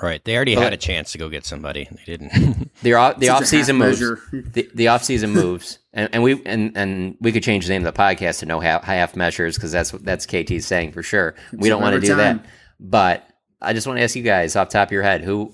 Right. 0.00 0.24
They 0.24 0.34
already 0.34 0.54
But- 0.54 0.64
had 0.64 0.72
a 0.72 0.78
chance 0.78 1.12
to 1.12 1.18
go 1.18 1.28
get 1.28 1.44
somebody. 1.44 1.88
They 1.90 2.16
didn't. 2.16 2.60
The 2.82 2.94
off 2.94 3.20
the 3.20 3.26
Such 3.26 3.32
a 3.32 3.36
off 3.36 3.46
season 3.46 3.76
moves. 3.76 4.00
The, 4.00 4.68
the 4.74 4.88
off 4.88 5.04
season 5.04 5.30
moves, 5.32 5.78
and, 5.92 6.08
and 6.12 6.22
we 6.24 6.42
and 6.44 6.76
and 6.76 7.16
we 7.20 7.30
could 7.30 7.44
change 7.44 7.66
the 7.66 7.72
name 7.72 7.86
of 7.86 7.94
the 7.94 7.98
podcast 7.98 8.40
to 8.40 8.46
no 8.46 8.58
half, 8.58 8.82
half 8.82 9.14
measures 9.14 9.54
because 9.54 9.70
that's 9.70 9.92
what 9.92 10.04
that's 10.04 10.26
KT's 10.26 10.66
saying 10.66 10.90
for 10.90 11.02
sure. 11.02 11.36
We 11.52 11.68
don't 11.68 11.80
want 11.80 11.94
to 11.94 12.00
do 12.00 12.08
time. 12.08 12.18
that, 12.18 12.46
but 12.80 13.28
I 13.60 13.72
just 13.72 13.86
want 13.86 13.98
to 13.98 14.02
ask 14.02 14.14
you 14.16 14.22
guys 14.22 14.56
off 14.56 14.68
the 14.68 14.74
top 14.74 14.88
of 14.88 14.92
your 14.92 15.02
head 15.02 15.22
who 15.22 15.52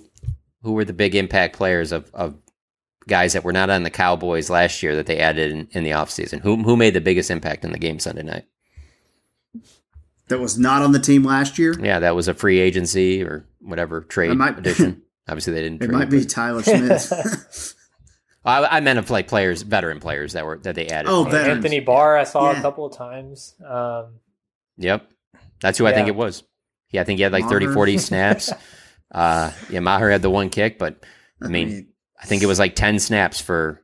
who 0.63 0.73
were 0.73 0.85
the 0.85 0.93
big 0.93 1.15
impact 1.15 1.57
players 1.57 1.91
of, 1.93 2.11
of 2.15 2.37
guys 3.09 3.33
that 3.33 3.45
were 3.45 3.53
not 3.53 3.71
on 3.71 3.83
the 3.83 3.91
Cowboys 3.91 4.51
last 4.51 4.83
year 4.83 4.95
that 4.97 5.07
they 5.07 5.19
added 5.19 5.51
in, 5.51 5.69
in 5.73 5.85
the 5.85 5.91
offseason? 5.91 6.41
Who 6.41 6.57
who 6.63 6.77
made 6.77 6.95
the 6.95 7.01
biggest 7.01 7.31
impact 7.31 7.65
in 7.65 7.73
the 7.73 7.79
game 7.79 7.99
Sunday 7.99 8.23
night? 8.23 8.45
that 10.29 10.39
was 10.39 10.59
not 10.59 10.83
on 10.83 10.93
the 10.93 11.01
team 11.01 11.25
last 11.25 11.59
year. 11.59 11.75
Yeah, 11.81 11.99
that 12.01 12.15
was 12.15 12.29
a 12.29 12.35
free 12.35 12.61
agency 12.61 13.23
or 13.23 13.47
whatever 13.61 14.03
trade 14.03 14.37
might- 14.37 14.59
addition. 14.59 15.03
Obviously, 15.29 15.53
they 15.53 15.63
didn't. 15.63 15.83
It 15.83 15.87
trade, 15.87 15.97
might 15.97 16.11
be 16.11 16.21
but- 16.21 16.31
Tyler 16.31 16.63
Smith. 16.63 17.75
I, 18.45 18.79
I 18.79 18.81
meant 18.81 18.99
of 18.99 19.11
like 19.11 19.29
players, 19.29 19.63
veteran 19.63 20.01
players 20.01 20.33
that 20.33 20.47
were 20.47 20.59
that 20.59 20.75
they 20.75 20.87
added. 20.89 21.11
Oh, 21.11 21.25
veterans. 21.25 21.59
Anthony 21.65 21.81
Barr, 21.81 22.17
I 22.17 22.25
saw 22.25 22.53
Yeah. 22.53 22.59
a 22.59 22.63
couple 22.63 22.87
of 22.87 22.97
times. 22.97 23.55
Um, 23.67 24.15
Yep. 24.79 25.11
That's 25.61 25.77
who 25.79 25.87
I 25.87 25.93
think 25.93 26.09
it 26.09 26.15
was. 26.17 26.43
Yeah, 26.91 27.03
I 27.03 27.05
think 27.05 27.19
he 27.19 27.23
had 27.23 27.33
like 27.33 27.49
30, 27.49 27.69
40 27.69 27.99
snaps. 27.99 28.53
Uh, 29.13 29.51
yeah, 29.69 29.81
Maher 29.81 30.09
had 30.09 30.23
the 30.23 30.31
one 30.31 30.51
kick, 30.51 30.79
but 30.79 31.05
I 31.43 31.49
mean, 31.49 31.89
I 32.23 32.27
think 32.27 32.45
it 32.45 32.47
was 32.47 32.61
like 32.61 32.77
10 32.77 33.01
snaps 33.01 33.41
for 33.41 33.83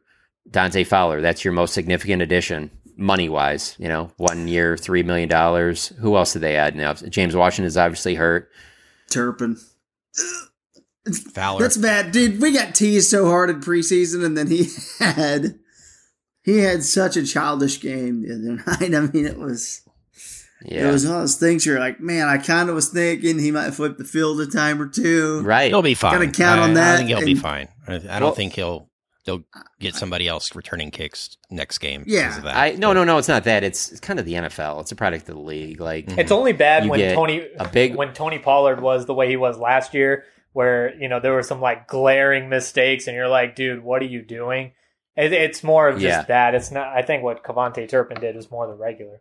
Dante 0.48 0.84
Fowler. 0.84 1.20
That's 1.20 1.44
your 1.44 1.52
most 1.52 1.74
significant 1.74 2.22
addition, 2.22 2.70
money 2.96 3.28
wise. 3.28 3.74
You 3.78 3.88
know, 3.88 4.12
one 4.18 4.46
year, 4.46 4.76
$3 4.76 5.04
million. 5.04 5.28
Who 6.00 6.16
else 6.16 6.32
did 6.32 6.42
they 6.42 6.54
add 6.54 6.76
now? 6.76 6.94
James 6.94 7.34
Washington 7.34 7.66
is 7.66 7.76
obviously 7.76 8.14
hurt. 8.14 8.50
Turpin. 9.10 9.56
Fowler. 11.34 11.60
That's 11.60 11.76
bad, 11.76 12.12
dude. 12.12 12.40
We 12.40 12.52
got 12.52 12.74
teased 12.74 13.10
so 13.10 13.26
hard 13.26 13.50
in 13.50 13.60
preseason, 13.60 14.24
and 14.24 14.36
then 14.36 14.48
he 14.48 14.68
had 14.98 15.58
he 16.42 16.58
had 16.58 16.84
such 16.84 17.16
a 17.16 17.26
childish 17.26 17.80
game 17.80 18.22
the 18.22 18.34
other 18.34 18.64
night. 18.80 18.94
I 18.94 19.12
mean, 19.12 19.26
it 19.26 19.38
was 19.38 19.82
Yeah. 20.62 20.88
it 20.88 20.92
was 20.92 21.04
one 21.06 21.16
of 21.16 21.20
those 21.22 21.36
things 21.36 21.66
you're 21.66 21.78
like, 21.78 22.00
man, 22.00 22.28
I 22.28 22.38
kind 22.38 22.68
of 22.68 22.74
was 22.74 22.88
thinking 22.88 23.38
he 23.38 23.50
might 23.50 23.72
flip 23.72 23.98
the 23.98 24.04
field 24.04 24.40
a 24.40 24.46
time 24.46 24.80
or 24.80 24.88
two. 24.88 25.42
right. 25.42 25.68
He'll 25.68 25.82
be 25.82 25.94
fine. 25.94 26.12
Gotta 26.18 26.30
count 26.30 26.60
I, 26.60 26.62
on 26.64 26.70
I 26.70 26.74
that 26.74 26.96
think 26.98 27.08
he'll 27.10 27.24
be 27.24 27.34
fine. 27.34 27.68
I, 27.86 27.94
I 27.94 27.98
don't 27.98 28.22
Well- 28.22 28.34
think 28.34 28.54
he'll 28.54 28.88
they'll 29.24 29.42
get 29.80 29.94
somebody 29.96 30.28
else 30.28 30.54
returning 30.54 30.90
kicks 30.92 31.36
next 31.50 31.78
game. 31.78 32.04
Yeah. 32.06 32.36
of 32.36 32.44
that. 32.44 32.56
I 32.56 32.70
no 32.72 32.92
no 32.92 33.02
no 33.04 33.18
it's 33.18 33.26
not 33.28 33.44
that 33.44 33.64
it's, 33.64 33.90
it's 33.90 34.00
kind 34.00 34.18
of 34.20 34.24
the 34.24 34.34
NFL 34.34 34.80
it's 34.82 34.92
a 34.92 34.96
product 34.96 35.28
of 35.28 35.34
the 35.34 35.40
league 35.40 35.80
like 35.80 36.06
It's 36.16 36.30
only 36.30 36.52
bad 36.52 36.88
when 36.88 37.12
Tony 37.14 37.46
a 37.58 37.68
big- 37.68 37.96
when 37.96 38.12
Tony 38.14 38.38
Pollard 38.38 38.80
was 38.80 39.04
the 39.06 39.14
way 39.14 39.28
he 39.28 39.36
was 39.36 39.58
last 39.58 39.94
year, 39.94 40.24
where 40.52 40.94
you 40.96 41.08
know 41.08 41.18
there 41.20 41.32
were 41.34 41.42
some 41.42 41.60
like 41.60 41.86
glaring 41.88 42.48
mistakes, 42.48 43.08
and 43.08 43.16
you're 43.16 43.28
like, 43.28 43.56
dude, 43.56 43.82
what 43.82 44.00
are 44.00 44.06
you 44.06 44.22
doing? 44.22 44.72
It, 45.16 45.32
it's 45.32 45.62
more 45.64 45.88
of 45.88 45.96
just 45.96 46.04
Yeah. 46.04 46.22
that. 46.22 46.54
It's 46.54 46.70
not. 46.70 46.88
I 46.88 47.02
think 47.02 47.22
what 47.24 47.42
KaVontae 47.42 47.88
Turpin 47.88 48.20
did 48.20 48.36
was 48.36 48.50
more 48.50 48.66
the 48.68 48.74
regular. 48.74 49.20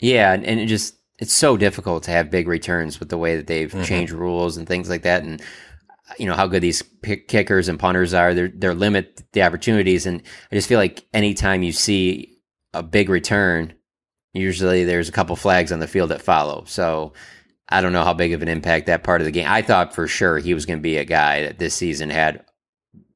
Yeah, 0.00 0.32
and, 0.32 0.44
and 0.44 0.60
it 0.60 0.66
just 0.66 0.94
it's 1.18 1.32
so 1.32 1.56
difficult 1.56 2.04
to 2.04 2.10
have 2.12 2.30
big 2.30 2.46
returns 2.46 3.00
with 3.00 3.08
the 3.08 3.18
way 3.18 3.36
that 3.36 3.46
they've 3.48 3.72
Mhm. 3.72 3.84
changed 3.84 4.12
rules 4.12 4.56
and 4.56 4.66
things 4.68 4.88
like 4.88 5.02
that, 5.02 5.22
and 5.24 5.42
you 6.18 6.26
know 6.26 6.34
how 6.34 6.46
good 6.46 6.62
these 6.62 6.82
pick 7.02 7.28
kickers 7.28 7.68
and 7.68 7.78
punters 7.78 8.14
are. 8.14 8.34
They're 8.34 8.52
they're 8.54 8.74
limit 8.74 9.22
the 9.32 9.42
opportunities, 9.42 10.06
and 10.06 10.22
I 10.50 10.54
just 10.54 10.68
feel 10.68 10.78
like 10.78 11.04
anytime 11.12 11.62
you 11.62 11.72
see 11.72 12.38
a 12.74 12.82
big 12.82 13.08
return, 13.08 13.74
usually 14.32 14.84
there's 14.84 15.08
a 15.08 15.12
couple 15.12 15.34
flags 15.36 15.72
on 15.72 15.80
the 15.80 15.88
field 15.88 16.10
that 16.10 16.22
follow. 16.22 16.64
So 16.66 17.12
I 17.68 17.80
don't 17.80 17.92
know 17.92 18.04
how 18.04 18.14
big 18.14 18.32
of 18.32 18.40
an 18.42 18.48
impact 18.48 18.86
that 18.86 19.02
part 19.02 19.20
of 19.20 19.24
the 19.24 19.30
game. 19.32 19.46
I 19.48 19.60
thought 19.62 19.94
for 19.94 20.06
sure 20.06 20.38
he 20.38 20.54
was 20.54 20.64
going 20.66 20.78
to 20.78 20.82
be 20.82 20.96
a 20.96 21.04
guy 21.04 21.42
that 21.42 21.58
this 21.58 21.74
season 21.74 22.08
had 22.10 22.42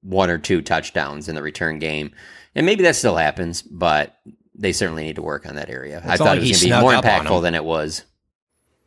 one 0.02 0.28
or 0.30 0.38
two 0.38 0.60
touchdowns 0.62 1.28
in 1.28 1.34
the 1.36 1.42
return 1.42 1.78
game, 1.78 2.10
and 2.54 2.66
maybe 2.66 2.82
that 2.82 2.96
still 2.96 3.16
happens, 3.16 3.62
but 3.62 4.16
they 4.54 4.72
certainly 4.72 5.04
need 5.04 5.16
to 5.16 5.22
work 5.22 5.46
on 5.46 5.56
that 5.56 5.70
area. 5.70 6.02
I 6.04 6.16
thought 6.16 6.24
not 6.24 6.36
it 6.38 6.40
was 6.40 6.60
he 6.60 6.68
going 6.68 6.70
to 6.70 6.76
be 6.78 6.80
more 6.82 6.92
snuck 6.92 7.04
up 7.04 7.20
on 7.20 7.26
impactful 7.26 7.42
than 7.42 7.54
it 7.54 7.64
was. 7.64 8.04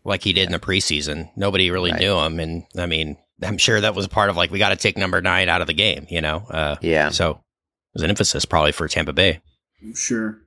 like 0.03 0.23
he 0.23 0.33
did 0.33 0.45
in 0.45 0.51
the 0.51 0.59
preseason. 0.59 1.29
Nobody 1.35 1.71
really 1.71 1.91
Right. 1.91 1.99
knew 1.99 2.17
him, 2.19 2.39
and 2.39 2.63
I 2.77 2.85
mean, 2.85 3.17
I'm 3.41 3.57
sure 3.57 3.81
that 3.81 3.95
was 3.95 4.07
part 4.07 4.29
of 4.29 4.37
like 4.37 4.51
we 4.51 4.59
got 4.59 4.69
to 4.69 4.75
take 4.75 4.97
number 4.97 5.21
nine 5.21 5.49
out 5.49 5.61
of 5.61 5.67
the 5.67 5.73
game. 5.73 6.05
You 6.09 6.21
know, 6.21 6.45
uh, 6.49 6.75
Yeah. 6.81 7.09
So 7.09 7.31
it 7.31 7.37
was 7.95 8.03
an 8.03 8.09
emphasis 8.09 8.45
probably 8.45 8.71
for 8.71 8.87
Tampa 8.87 9.13
Bay. 9.13 9.41
Sure, 9.93 10.39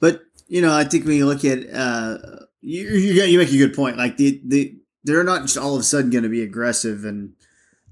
but 0.00 0.22
you 0.48 0.60
know, 0.62 0.72
I 0.74 0.84
think 0.84 1.04
when 1.06 1.16
you 1.16 1.26
look 1.26 1.44
at 1.44 1.58
uh, 1.72 2.18
you 2.60 2.88
you, 2.88 3.22
you 3.24 3.38
make 3.38 3.52
a 3.52 3.56
good 3.58 3.74
point. 3.74 3.96
Like 3.98 4.16
the 4.16 4.40
the 4.46 4.76
they're 5.04 5.24
not 5.24 5.42
just 5.42 5.56
all 5.58 5.74
of 5.74 5.80
a 5.80 5.84
sudden 5.84 6.10
going 6.10 6.24
to 6.24 6.28
be 6.30 6.42
aggressive 6.42 7.04
and 7.04 7.32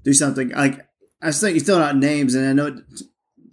do 0.03 0.13
something. 0.13 0.49
Like 0.49 0.85
I 1.21 1.27
was 1.27 1.39
thinking, 1.41 1.55
you 1.59 1.65
throwing 1.65 1.83
out 1.83 1.95
names, 1.97 2.33
and 2.35 2.47
I 2.47 2.53
know 2.53 2.67
it- 2.67 3.01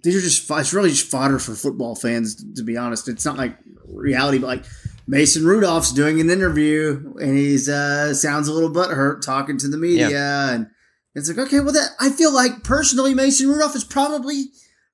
these 0.07 0.15
are 0.15 0.21
just 0.21 0.49
it's 0.49 0.73
really 0.73 0.89
just 0.89 1.11
fodder 1.11 1.37
for 1.37 1.53
football 1.53 1.93
fans. 1.95 2.35
To 2.55 2.63
be 2.63 2.77
honest, 2.77 3.09
it's 3.09 3.25
not 3.25 3.37
like 3.37 3.57
reality, 3.85 4.37
but 4.37 4.47
like 4.47 4.63
Mason 5.05 5.45
Rudolph's 5.45 5.91
doing 5.91 6.21
an 6.21 6.29
interview 6.29 7.13
and 7.19 7.37
he's 7.37 7.67
uh 7.67 8.13
sounds 8.13 8.47
a 8.47 8.53
little 8.53 8.71
butthurt 8.71 9.21
talking 9.21 9.57
to 9.57 9.67
the 9.67 9.77
media, 9.77 10.21
and 10.53 10.67
it's 11.13 11.27
like 11.27 11.37
okay, 11.37 11.59
well 11.59 11.73
that 11.73 11.89
I 11.99 12.09
feel 12.09 12.33
like 12.33 12.63
personally 12.63 13.13
Mason 13.13 13.49
Rudolph 13.49 13.75
is 13.75 13.83
probably. 13.83 14.45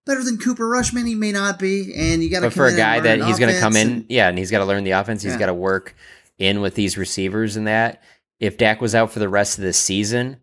Better 0.06 0.22
than 0.22 0.38
Cooper 0.38 0.68
Rushman, 0.68 1.08
he 1.08 1.16
may 1.16 1.32
not 1.32 1.58
be, 1.58 1.94
and 1.96 2.22
you 2.22 2.30
got 2.30 2.42
to. 2.42 2.48
But 2.48 2.54
for 2.54 2.66
a 2.66 2.76
guy 2.76 3.00
that 3.00 3.22
he's 3.22 3.40
going 3.40 3.54
to 3.54 3.60
come 3.62 3.78
in, 3.78 4.06
yeah, 4.10 4.28
and 4.28 4.38
he's 4.38 4.52
got 4.52 4.60
to 4.60 4.66
learn 4.66 4.84
the 4.84 4.92
offense. 4.92 5.24
He's 5.24 5.32
Yeah. 5.32 5.40
got 5.40 5.46
to 5.46 5.54
work 5.54 5.96
in 6.38 6.60
with 6.60 6.76
these 6.76 6.98
receivers 6.98 7.56
and 7.56 7.68
that. 7.68 8.04
If 8.38 8.58
Dak 8.58 8.82
was 8.82 8.96
out 8.96 9.12
for 9.14 9.20
the 9.20 9.30
rest 9.30 9.58
of 9.58 9.64
the 9.64 9.72
season, 9.72 10.42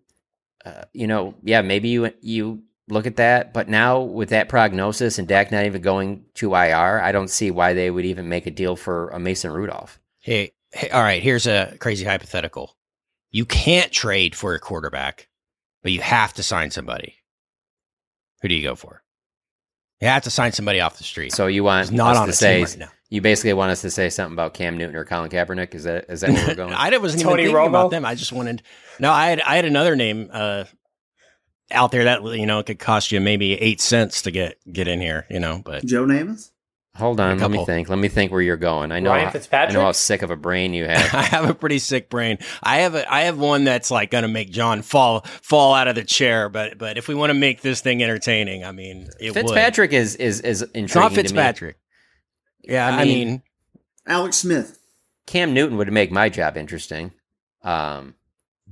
uh, 0.65 0.85
you 0.95 1.07
know, 1.07 1.35
yeah, 1.43 1.61
maybe 1.61 1.91
you 1.91 2.11
you 2.23 2.63
look 2.89 3.07
at 3.07 3.17
that, 3.17 3.53
but 3.53 3.69
now 3.69 4.01
with 4.01 4.31
that 4.31 4.49
prognosis 4.49 5.19
and 5.19 5.29
Dak 5.29 5.53
not 5.53 5.65
even 5.67 5.83
going 5.83 6.25
to 6.35 6.55
IR, 6.55 7.01
I 7.01 7.13
don't 7.13 7.29
see 7.31 7.51
why 7.51 7.73
they 7.75 7.91
would 7.91 8.05
even 8.05 8.29
make 8.29 8.47
a 8.47 8.51
deal 8.51 8.77
for 8.77 9.09
a 9.11 9.19
Mason 9.19 9.53
Rudolph. 9.53 10.01
Hey, 10.19 10.53
hey, 10.73 10.91
all 10.91 11.03
right. 11.03 11.23
Here's 11.23 11.47
a 11.47 11.77
crazy 11.81 12.05
hypothetical. 12.05 12.77
You 13.31 13.45
can't 13.45 13.93
trade 13.93 14.35
for 14.35 14.55
a 14.55 14.59
quarterback, 14.59 15.29
but 15.83 15.93
you 15.93 16.01
have 16.01 16.33
to 16.35 16.43
sign 16.43 16.71
somebody. 16.71 17.15
Who 18.43 18.49
do 18.49 18.55
you 18.55 18.63
go 18.63 18.75
for? 18.75 19.03
You 20.01 20.09
have 20.09 20.23
to 20.25 20.31
sign 20.31 20.53
somebody 20.53 20.81
off 20.81 20.97
the 20.99 21.05
street. 21.05 21.33
So 21.33 21.47
you 21.47 21.63
want 21.63 21.89
Who's 21.91 21.97
not 21.97 22.13
us 22.13 22.19
on 22.19 22.27
to 22.27 22.31
a 22.31 22.35
say 22.35 22.55
team 22.57 22.65
right 22.65 22.79
now. 22.79 22.89
you 23.11 23.21
basically 23.21 23.53
want 23.53 23.71
us 23.71 23.83
to 23.83 23.91
say 23.91 24.09
something 24.09 24.33
about 24.33 24.55
Cam 24.55 24.79
Newton 24.79 24.97
or 24.97 25.05
Colin 25.05 25.31
Kaepernick? 25.31 25.75
Is 25.75 25.85
that 25.85 26.07
is 26.09 26.23
that 26.23 26.31
where 26.31 26.47
we're 26.49 26.55
going? 26.57 26.73
I 26.73 26.97
wasn't 26.97 27.21
even 27.21 27.31
Tony 27.31 27.43
thinking 27.45 27.57
Romo? 27.57 27.69
about 27.69 27.91
them. 27.91 28.05
I 28.07 28.15
just 28.15 28.33
wanted. 28.33 28.63
No, 28.99 29.13
I 29.13 29.29
had 29.29 29.41
I 29.43 29.57
had 29.57 29.67
another 29.67 29.95
name 29.97 30.31
uh, 30.33 30.65
out 31.71 31.91
there 31.93 32.05
that 32.05 32.23
you 32.23 32.47
know 32.47 32.59
it 32.59 32.67
could 32.67 32.79
cost 32.79 33.13
you 33.13 33.21
maybe 33.21 33.55
eight 33.55 33.81
cents 33.81 34.23
to 34.23 34.31
get 34.31 34.59
get 34.73 34.89
in 34.89 35.01
here. 35.01 35.27
You 35.31 35.41
know, 35.41 35.63
but 35.65 35.85
Joe 35.85 36.05
Namath? 36.05 36.51
Hold 36.97 37.21
on, 37.21 37.39
let 37.39 37.51
me 37.53 37.65
think. 37.65 37.89
Let 37.89 38.01
me 38.01 38.09
think 38.09 38.33
where 38.33 38.43
you're 38.43 38.57
going. 38.57 38.91
I 38.91 38.99
know. 38.99 39.11
Ryan 39.11 39.27
how- 39.27 39.31
Fitzpatrick? 39.31 39.71
I 39.77 39.79
know 39.79 39.85
how 39.87 39.93
sick 39.93 40.23
of 40.23 40.31
a 40.33 40.37
brain 40.37 40.75
you 40.75 40.87
have. 40.87 41.15
I 41.15 41.23
have 41.23 41.49
a 41.49 41.55
pretty 41.55 41.79
sick 41.79 42.11
brain. 42.11 42.39
I 42.63 42.79
have 42.79 42.95
a 42.97 43.11
I 43.11 43.23
have 43.23 43.39
one 43.39 43.63
that's 43.65 43.91
like 43.93 44.11
going 44.11 44.23
to 44.23 44.29
make 44.29 44.51
John 44.51 44.83
fall 44.83 45.21
fall 45.41 45.73
out 45.75 45.87
of 45.89 45.95
the 45.95 46.03
chair. 46.05 46.49
But 46.49 46.79
but 46.79 46.99
if 46.99 47.07
we 47.07 47.15
want 47.15 47.31
to 47.31 47.35
make 47.35 47.61
this 47.61 47.81
thing 47.81 48.03
entertaining, 48.03 48.65
I 48.65 48.73
mean, 48.73 49.09
it 49.21 49.31
would. 49.35 49.35
Fitzpatrick 49.35 49.93
is 49.93 50.17
is 50.17 50.41
is 50.41 50.63
intriguing. 50.63 50.85
It's 50.85 50.95
not 50.97 51.09
to 51.11 51.17
me. 51.17 51.23
Fitzpatrick. 51.23 51.77
Yeah, 52.63 52.87
I 52.87 52.91
I 53.01 53.05
mean- 53.05 53.29
mean, 53.29 53.43
Alex 54.07 54.39
Smith. 54.39 54.79
Cam 55.27 55.55
Newton 55.55 55.77
would 55.79 55.93
make 55.93 56.11
my 56.11 56.29
job 56.29 56.57
interesting. 56.57 57.13
Um, 57.63 58.15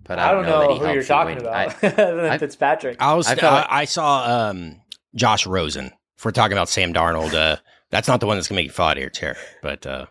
but 0.09 0.19
I, 0.19 0.31
I 0.31 0.33
don't 0.33 0.45
that 0.45 0.49
know 0.51 0.79
who 0.79 0.93
you're 0.93 1.05
talking 1.05 1.37
win. 1.37 1.47
about, 1.47 1.55
I- 1.85 1.87
other 1.89 2.17
than 2.23 2.27
I- 2.33 2.39
Fitzpatrick. 2.39 2.97
I 3.01 3.15
was 3.15 3.29
I 3.29 3.33
I, 3.33 3.35
felt 3.37 3.53
like- 3.55 3.67
I 3.71 3.85
saw 3.85 4.49
um, 4.51 4.81
Josh 5.15 5.47
Rosen. 5.47 5.93
If 6.17 6.25
we're 6.25 6.33
talking 6.33 6.57
about 6.57 6.69
Sam 6.69 6.93
Darnold, 6.93 7.33
uh, 7.35 7.57
that's 7.91 8.09
not 8.09 8.19
the 8.21 8.27
one 8.27 8.37
that's 8.37 8.49
going 8.49 8.57
to 8.57 8.63
make 8.63 8.67
you 8.67 8.73
fall 8.73 8.89
out 8.89 8.97
of 8.97 9.01
your 9.01 9.11
chair, 9.11 9.37
but 9.63 9.87
uh, 9.87 10.07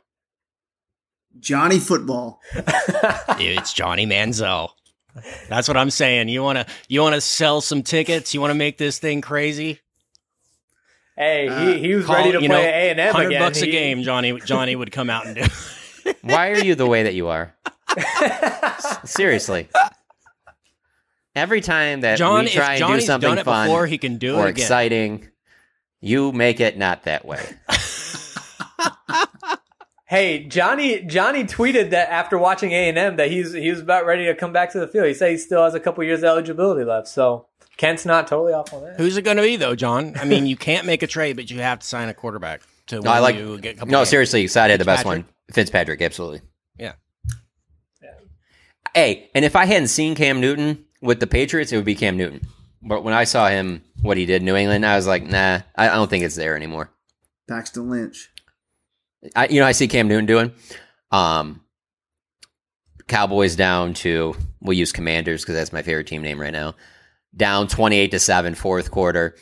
Johnny 1.40 1.80
Football. 1.80 2.40
it's 2.56 3.74
Johnny 3.74 4.06
Manziel. 4.06 4.70
That's 5.50 5.68
what 5.68 5.78
I'm 5.78 5.90
saying. 5.90 6.30
You 6.30 6.44
want 6.44 6.60
to 6.60 6.66
you 6.88 7.02
want 7.02 7.16
to 7.16 7.22
sell 7.22 7.60
some 7.62 7.82
tickets? 7.84 8.34
You 8.34 8.42
want 8.42 8.52
to 8.52 8.56
make 8.56 8.78
this 8.78 9.00
thing 9.00 9.22
crazy? 9.22 9.80
hey, 11.16 11.48
Uh, 11.48 11.60
he, 11.66 11.80
he 11.80 11.96
was 11.96 12.06
Call- 12.06 12.16
ready 12.16 12.32
to 12.34 12.40
play 12.40 12.48
A 12.66 12.92
and 12.92 13.00
M 13.00 13.14
Hundred 13.14 13.28
again. 13.30 13.42
bucks 13.42 13.62
a 13.62 13.66
He- 13.66 13.72
game, 13.72 14.04
Johnny. 14.04 14.40
Johnny 14.46 14.76
would 14.76 14.92
come 14.92 15.10
out 15.10 15.26
and 15.26 15.36
do. 15.36 15.44
Why 16.22 16.52
are 16.52 16.60
you 16.64 16.76
the 16.76 16.86
way 16.88 17.04
that 17.04 17.16
you 17.16 17.28
are? 17.28 17.54
S- 17.98 18.98
Seriously. 19.12 19.68
Every 21.36 21.62
time 21.62 22.02
that 22.02 22.18
John, 22.18 22.46
we 22.46 22.52
try 22.52 22.74
and 22.76 22.80
do 22.80 22.88
Johnny's 22.88 23.06
something 23.06 23.30
done 23.30 23.38
it 23.38 23.44
fun 23.46 23.68
before, 23.68 23.86
he 23.86 23.98
can 23.98 24.18
do 24.18 24.36
or 24.36 24.48
it 24.48 24.52
again. 24.52 24.64
exciting, 24.64 25.28
you 26.02 26.32
make 26.32 26.60
it 26.60 26.78
not 26.78 27.04
that 27.04 27.26
way. 27.26 27.44
Hey, 30.10 30.46
Johnny 30.46 31.02
Johnny 31.02 31.44
tweeted 31.44 31.90
that 31.90 32.10
after 32.10 32.38
watching 32.38 32.72
A 32.72 32.88
and 32.88 32.98
M 32.98 33.18
that 33.18 33.30
he's 33.30 33.52
he 33.52 33.70
was 33.70 33.82
about 33.82 34.06
ready 34.06 34.24
to 34.28 34.36
come 34.36 34.54
back 34.54 34.72
to 34.72 34.80
the 34.80 34.88
field. 34.88 35.06
He 35.08 35.14
said 35.14 35.32
he 35.32 35.38
still 35.38 35.62
has 35.66 35.74
a 35.74 35.82
couple 35.82 36.02
years 36.06 36.24
eligibility 36.24 36.86
left. 36.86 37.10
So 37.10 37.48
Kent's 37.76 38.06
not 38.06 38.26
totally 38.26 38.54
off 38.54 38.74
on 38.74 38.84
that. 38.86 38.96
Who's 38.98 39.18
it 39.18 39.24
going 39.24 39.36
to 39.36 39.44
be 39.44 39.58
though, 39.58 39.76
John? 39.76 40.16
I 40.18 40.24
mean, 40.24 40.46
you 40.48 40.56
can't 40.56 40.86
make 40.86 41.04
a 41.04 41.08
trade, 41.08 41.36
but 41.36 41.52
you 41.52 41.60
have 41.60 41.80
to 41.80 41.86
sign 41.86 42.08
a 42.08 42.14
quarterback 42.14 42.62
to 42.88 43.02
No, 43.02 43.12
I 43.12 43.20
like. 43.20 43.36
you 43.36 43.60
get 43.60 43.76
a 43.76 43.80
couple 43.80 43.92
No, 43.92 43.98
games. 44.00 44.10
seriously, 44.10 44.44
excited. 44.44 44.72
had 44.72 44.80
the 44.80 44.86
best 44.86 45.04
one, 45.04 45.26
Fitzpatrick. 45.52 46.02
Absolutely. 46.02 46.40
Yeah. 46.80 46.94
Hey, 48.98 49.30
and 49.36 49.46
if 49.46 49.56
I 49.56 49.66
hadn't 49.66 49.90
seen 49.90 50.16
Cam 50.16 50.42
Newton 50.42 50.84
with 51.04 51.20
the 51.20 51.28
Patriots, 51.28 51.72
it 51.72 51.76
would 51.76 51.86
be 51.86 51.94
Cam 51.94 52.18
Newton. 52.18 52.48
But 52.82 53.04
when 53.04 53.14
I 53.14 53.26
saw 53.26 53.48
him, 53.48 53.84
what 54.02 54.18
he 54.18 54.26
did 54.26 54.42
in 54.42 54.46
New 54.46 54.56
England, 54.56 54.88
I 54.88 54.96
was 54.96 55.06
like, 55.06 55.22
nah, 55.22 55.60
I 55.76 55.90
I 55.90 55.94
don't 55.94 56.10
think 56.10 56.24
it's 56.24 56.36
there 56.36 56.56
anymore. 56.56 56.90
Paxton 57.48 57.92
Lynch. 57.92 58.32
I, 59.36 59.50
you 59.50 59.60
know, 59.60 59.68
I 59.68 59.74
see 59.74 59.88
Cam 59.88 60.08
Newton 60.08 60.26
doing. 60.26 60.52
Um, 61.12 61.62
Cowboys 63.08 63.56
down 63.56 63.94
to 63.94 64.34
we'll 64.62 64.76
use 64.76 64.92
Commanders 64.92 65.44
because 65.44 65.54
that's 65.54 65.72
my 65.72 65.84
favorite 65.84 66.08
team 66.08 66.24
name 66.24 66.42
right 66.42 66.52
now. 66.52 66.74
Down 67.36 67.68
twenty 67.68 67.98
eight 67.98 68.10
to 68.10 68.20
seven, 68.20 68.56
fourth 68.56 68.90
quarter, 68.90 69.36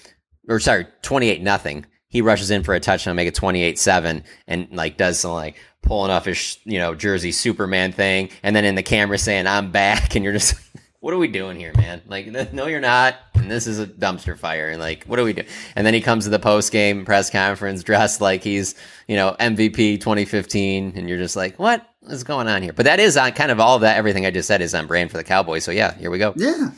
or 0.50 0.60
sorry, 0.60 0.86
twenty 1.02 1.30
eight 1.30 1.42
nothing. 1.42 1.86
He 2.10 2.22
rushes 2.22 2.52
in 2.52 2.64
for 2.64 2.74
a 2.74 2.80
touchdown, 2.80 3.18
make 3.18 3.28
it 3.28 3.36
28-7, 3.36 4.24
and 4.48 4.68
like 4.72 4.96
does 4.96 5.20
some 5.20 5.32
like 5.32 5.56
pulling 5.86 6.12
off 6.12 6.26
his 6.26 6.58
you 6.66 6.80
know 6.80 6.96
jersey 6.96 7.32
Superman 7.32 7.92
thing, 7.92 8.30
and 8.44 8.56
then 8.56 8.66
in 8.66 8.76
the 8.76 8.84
camera 8.84 9.18
saying 9.18 9.48
I'm 9.48 9.72
back, 9.72 10.16
and 10.16 10.24
you're 10.24 10.34
just 10.34 10.56
what 11.00 11.14
are 11.14 11.18
we 11.18 11.28
doing 11.28 11.58
here, 11.58 11.72
man? 11.78 12.02
Like 12.08 12.28
no, 12.54 12.66
you're 12.66 12.80
not, 12.82 13.16
and 13.36 13.50
this 13.50 13.68
is 13.68 13.80
a 13.80 13.86
dumpster 13.86 14.38
fire, 14.38 14.70
and 14.70 14.80
like 14.80 15.06
what 15.06 15.18
do 15.18 15.24
we 15.24 15.34
do? 15.34 15.44
And 15.76 15.86
then 15.86 15.94
he 15.94 16.02
comes 16.02 16.24
to 16.26 16.30
the 16.30 16.40
post 16.40 16.72
game 16.72 17.06
press 17.06 17.30
conference 17.30 17.84
dressed 17.84 18.22
like 18.22 18.44
he's 18.44 18.76
you 19.08 19.16
know 19.16 19.36
MVP 19.40 20.00
2015, 20.02 20.94
and 20.96 21.08
you're 21.08 21.18
just 21.18 21.36
like 21.36 21.58
what 21.60 21.88
is 22.10 22.24
going 22.24 22.48
on 22.48 22.62
here? 22.62 22.74
But 22.74 22.86
that 22.86 23.00
is 23.00 23.18
on 23.18 23.32
kind 23.34 23.52
of 23.52 23.60
all 23.60 23.76
of 23.76 23.82
that. 23.82 23.98
Everything 23.98 24.26
I 24.26 24.32
just 24.32 24.48
said 24.48 24.62
is 24.62 24.74
on 24.76 24.88
brand 24.88 25.12
for 25.12 25.18
the 25.18 25.24
Cowboys. 25.24 25.64
So 25.64 25.72
yeah, 25.72 25.94
here 25.96 26.12
we 26.12 26.18
go. 26.18 26.34
Yeah. 26.36 26.72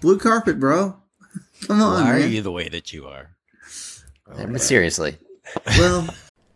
Blue 0.00 0.18
carpet, 0.18 0.60
bro. 0.60 0.96
Come 1.66 1.80
on, 1.82 2.04
Why 2.04 2.10
are 2.10 2.18
man. 2.20 2.30
you 2.32 2.42
the 2.42 2.52
way 2.52 2.68
that 2.68 2.92
you 2.92 3.06
are? 3.06 3.30
But 4.26 4.60
seriously, 4.60 5.18
Well, 5.66 6.08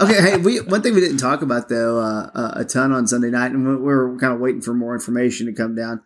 Okay, 0.00 0.20
hey, 0.20 0.36
we 0.36 0.58
one 0.60 0.82
thing 0.82 0.94
we 0.94 1.00
didn't 1.00 1.18
talk 1.18 1.42
about 1.42 1.68
though 1.68 1.98
uh, 2.00 2.30
uh, 2.34 2.52
a 2.56 2.64
ton 2.64 2.92
on 2.92 3.06
Sunday 3.06 3.30
night, 3.30 3.52
and 3.52 3.66
we- 3.66 3.76
we're 3.76 4.16
kind 4.18 4.32
of 4.32 4.40
waiting 4.40 4.60
for 4.60 4.74
more 4.74 4.94
information 4.94 5.46
to 5.46 5.52
come 5.52 5.74
down. 5.74 6.00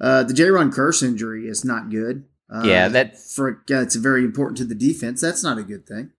Uh, 0.00 0.22
the 0.22 0.34
Jayron 0.34 0.72
Kearse 0.72 1.02
injury 1.02 1.48
is 1.48 1.64
not 1.64 1.90
good. 1.90 2.24
Uh, 2.52 2.62
Yeah, 2.64 2.88
that- 2.88 3.18
for 3.18 3.62
yeah, 3.68 3.80
it's 3.82 3.96
very 3.96 4.24
important 4.24 4.58
to 4.58 4.64
the 4.64 4.74
defense. 4.74 5.20
That's 5.20 5.42
not 5.42 5.58
a 5.58 5.62
good 5.62 5.86
thing. 5.86 6.10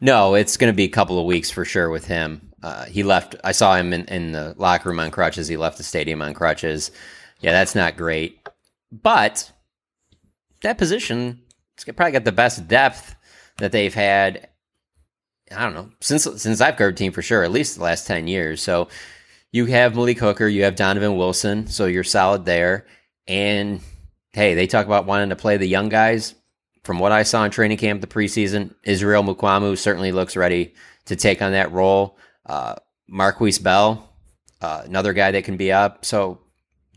No, 0.00 0.34
it's 0.34 0.56
going 0.56 0.72
to 0.72 0.76
be 0.76 0.84
a 0.84 0.88
couple 0.88 1.18
of 1.18 1.26
weeks 1.26 1.50
for 1.50 1.64
sure 1.64 1.88
with 1.90 2.06
him. 2.06 2.50
Uh, 2.62 2.84
he 2.86 3.02
left. 3.02 3.36
I 3.44 3.52
saw 3.52 3.74
him 3.76 3.92
in, 3.92 4.04
in 4.06 4.32
the 4.32 4.54
locker 4.58 4.88
room 4.88 5.00
on 5.00 5.10
crutches. 5.10 5.48
He 5.48 5.56
left 5.56 5.78
the 5.78 5.84
stadium 5.84 6.22
on 6.22 6.34
crutches. 6.34 6.90
Yeah, 7.40 7.52
that's 7.52 7.74
not 7.74 7.96
great. 7.96 8.38
But 8.90 9.50
that 10.62 10.78
position, 10.78 11.40
it's 11.74 11.84
probably 11.84 12.12
got 12.12 12.24
the 12.24 12.32
best 12.32 12.68
depth 12.68 13.14
that 13.58 13.72
they've 13.72 13.94
had. 13.94 14.48
I 15.52 15.64
don't 15.64 15.74
know 15.74 15.90
since 16.00 16.24
since 16.24 16.60
I've 16.60 16.76
covered 16.76 16.96
team 16.96 17.12
for 17.12 17.22
sure, 17.22 17.44
at 17.44 17.50
least 17.50 17.76
the 17.76 17.84
last 17.84 18.06
ten 18.06 18.26
years. 18.26 18.62
So 18.62 18.88
you 19.52 19.66
have 19.66 19.94
Malik 19.94 20.18
Hooker, 20.18 20.48
you 20.48 20.64
have 20.64 20.76
Donovan 20.76 21.16
Wilson, 21.16 21.66
so 21.66 21.86
you're 21.86 22.04
solid 22.04 22.44
there. 22.44 22.86
And 23.28 23.80
hey, 24.32 24.54
they 24.54 24.66
talk 24.66 24.86
about 24.86 25.06
wanting 25.06 25.28
to 25.28 25.36
play 25.36 25.56
the 25.56 25.66
young 25.66 25.88
guys. 25.88 26.34
From 26.84 26.98
what 26.98 27.12
I 27.12 27.22
saw 27.22 27.44
in 27.44 27.52
training 27.52 27.78
camp 27.78 28.00
the 28.00 28.06
preseason, 28.08 28.74
Israel 28.82 29.22
Mukuamu 29.22 29.78
certainly 29.78 30.10
looks 30.10 30.36
ready 30.36 30.74
to 31.04 31.14
take 31.14 31.40
on 31.40 31.52
that 31.52 31.70
role. 31.70 32.18
Uh, 32.44 32.74
Markquese 33.10 33.62
Bell, 33.62 34.08
uh, 34.60 34.82
another 34.84 35.12
guy 35.12 35.30
that 35.30 35.44
can 35.44 35.56
be 35.56 35.70
up. 35.70 36.04
So 36.04 36.40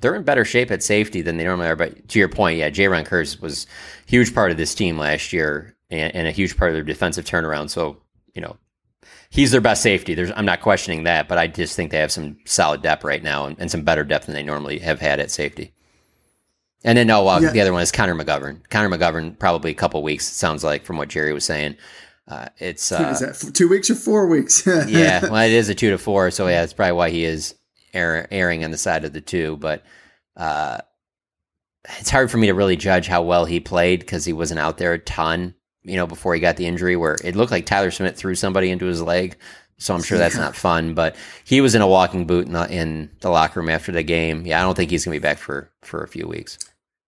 they're 0.01 0.15
in 0.15 0.23
better 0.23 0.45
shape 0.45 0.71
at 0.71 0.83
safety 0.83 1.21
than 1.21 1.37
they 1.37 1.43
normally 1.43 1.67
are. 1.67 1.75
But 1.75 2.07
to 2.09 2.19
your 2.19 2.29
point, 2.29 2.57
yeah, 2.57 2.69
Jayron 2.69 3.07
Kearse 3.07 3.39
was 3.39 3.67
a 4.07 4.09
huge 4.09 4.33
part 4.33 4.51
of 4.51 4.57
this 4.57 4.73
team 4.73 4.97
last 4.97 5.33
year 5.33 5.75
and, 5.89 6.15
and 6.15 6.27
a 6.27 6.31
huge 6.31 6.57
part 6.57 6.71
of 6.71 6.75
their 6.75 6.83
defensive 6.83 7.25
turnaround. 7.25 7.69
So, 7.69 7.97
you 8.35 8.41
know, 8.41 8.57
he's 9.29 9.51
their 9.51 9.61
best 9.61 9.81
safety. 9.81 10.13
There's, 10.13 10.31
I'm 10.35 10.45
not 10.45 10.61
questioning 10.61 11.03
that, 11.03 11.27
but 11.27 11.37
I 11.37 11.47
just 11.47 11.75
think 11.75 11.91
they 11.91 11.97
have 11.99 12.11
some 12.11 12.37
solid 12.45 12.81
depth 12.81 13.03
right 13.03 13.23
now 13.23 13.45
and, 13.45 13.55
and 13.59 13.71
some 13.71 13.81
better 13.83 14.03
depth 14.03 14.27
than 14.27 14.35
they 14.35 14.43
normally 14.43 14.79
have 14.79 14.99
had 14.99 15.19
at 15.19 15.31
safety. 15.31 15.73
And 16.83 16.97
then, 16.97 17.07
no, 17.07 17.27
uh, 17.27 17.39
Yeah. 17.39 17.51
the 17.51 17.61
other 17.61 17.73
one 17.73 17.81
is 17.81 17.91
Connor 17.91 18.13
McGovern. 18.13 18.69
Connor 18.69 18.95
McGovern, 18.95 19.39
probably 19.39 19.71
a 19.71 19.75
couple 19.75 20.03
weeks, 20.03 20.29
it 20.29 20.35
sounds 20.35 20.63
like, 20.63 20.85
from 20.85 20.97
what 20.97 21.09
Jerry 21.09 21.33
was 21.33 21.43
saying. 21.45 21.77
Uh, 22.27 22.47
it's 22.57 22.91
uh, 22.91 23.09
is 23.13 23.19
that? 23.19 23.53
Two 23.53 23.67
weeks 23.67 23.89
or 23.89 23.95
four 23.95 24.27
weeks? 24.27 24.65
yeah, 24.87 25.21
well, 25.21 25.43
it 25.45 25.51
is 25.51 25.69
a 25.69 25.75
two 25.75 25.91
to 25.91 25.97
four, 25.97 26.31
so 26.31 26.47
yeah, 26.47 26.61
that's 26.61 26.73
probably 26.73 26.93
why 26.93 27.09
he 27.11 27.23
is 27.23 27.53
err- 27.93 28.27
erring 28.31 28.63
on 28.63 28.71
the 28.71 28.77
side 28.77 29.05
of 29.05 29.13
the 29.13 29.21
two. 29.21 29.57
But 29.57 29.83
uh, 30.35 30.79
it's 31.99 32.09
hard 32.09 32.31
for 32.31 32.37
me 32.37 32.47
to 32.47 32.53
really 32.55 32.77
judge 32.77 33.05
how 33.07 33.21
well 33.21 33.45
he 33.45 33.59
played 33.59 33.99
because 33.99 34.25
he 34.25 34.33
wasn't 34.33 34.59
out 34.59 34.79
there 34.79 34.93
a 34.93 34.99
ton, 34.99 35.53
you 35.85 35.95
know, 35.95 36.07
before 36.07 36.33
he 36.33 36.39
got 36.41 36.57
the 36.57 36.65
injury. 36.65 36.95
Where 36.95 37.17
it 37.23 37.35
looked 37.35 37.51
like 37.51 37.65
Tyler 37.65 37.91
Smith 37.91 38.17
threw 38.17 38.35
somebody 38.35 38.69
into 38.71 38.85
his 38.85 39.01
leg, 39.01 39.37
so 39.77 39.93
I'm 39.95 40.03
sure 40.03 40.17
that's 40.17 40.37
not 40.37 40.55
fun. 40.55 40.93
But 40.93 41.15
he 41.45 41.61
was 41.61 41.75
in 41.75 41.81
a 41.81 41.87
walking 41.87 42.25
boot 42.27 42.47
in 42.47 42.53
the, 42.53 42.69
in 42.69 43.09
the 43.21 43.29
locker 43.29 43.59
room 43.59 43.69
after 43.69 43.91
the 43.91 44.03
game. 44.03 44.45
Yeah, 44.45 44.59
I 44.59 44.63
don't 44.63 44.75
think 44.75 44.91
he's 44.91 45.05
gonna 45.05 45.15
be 45.15 45.19
back 45.19 45.37
for 45.37 45.71
for 45.81 46.03
a 46.03 46.07
few 46.07 46.27
weeks. 46.27 46.57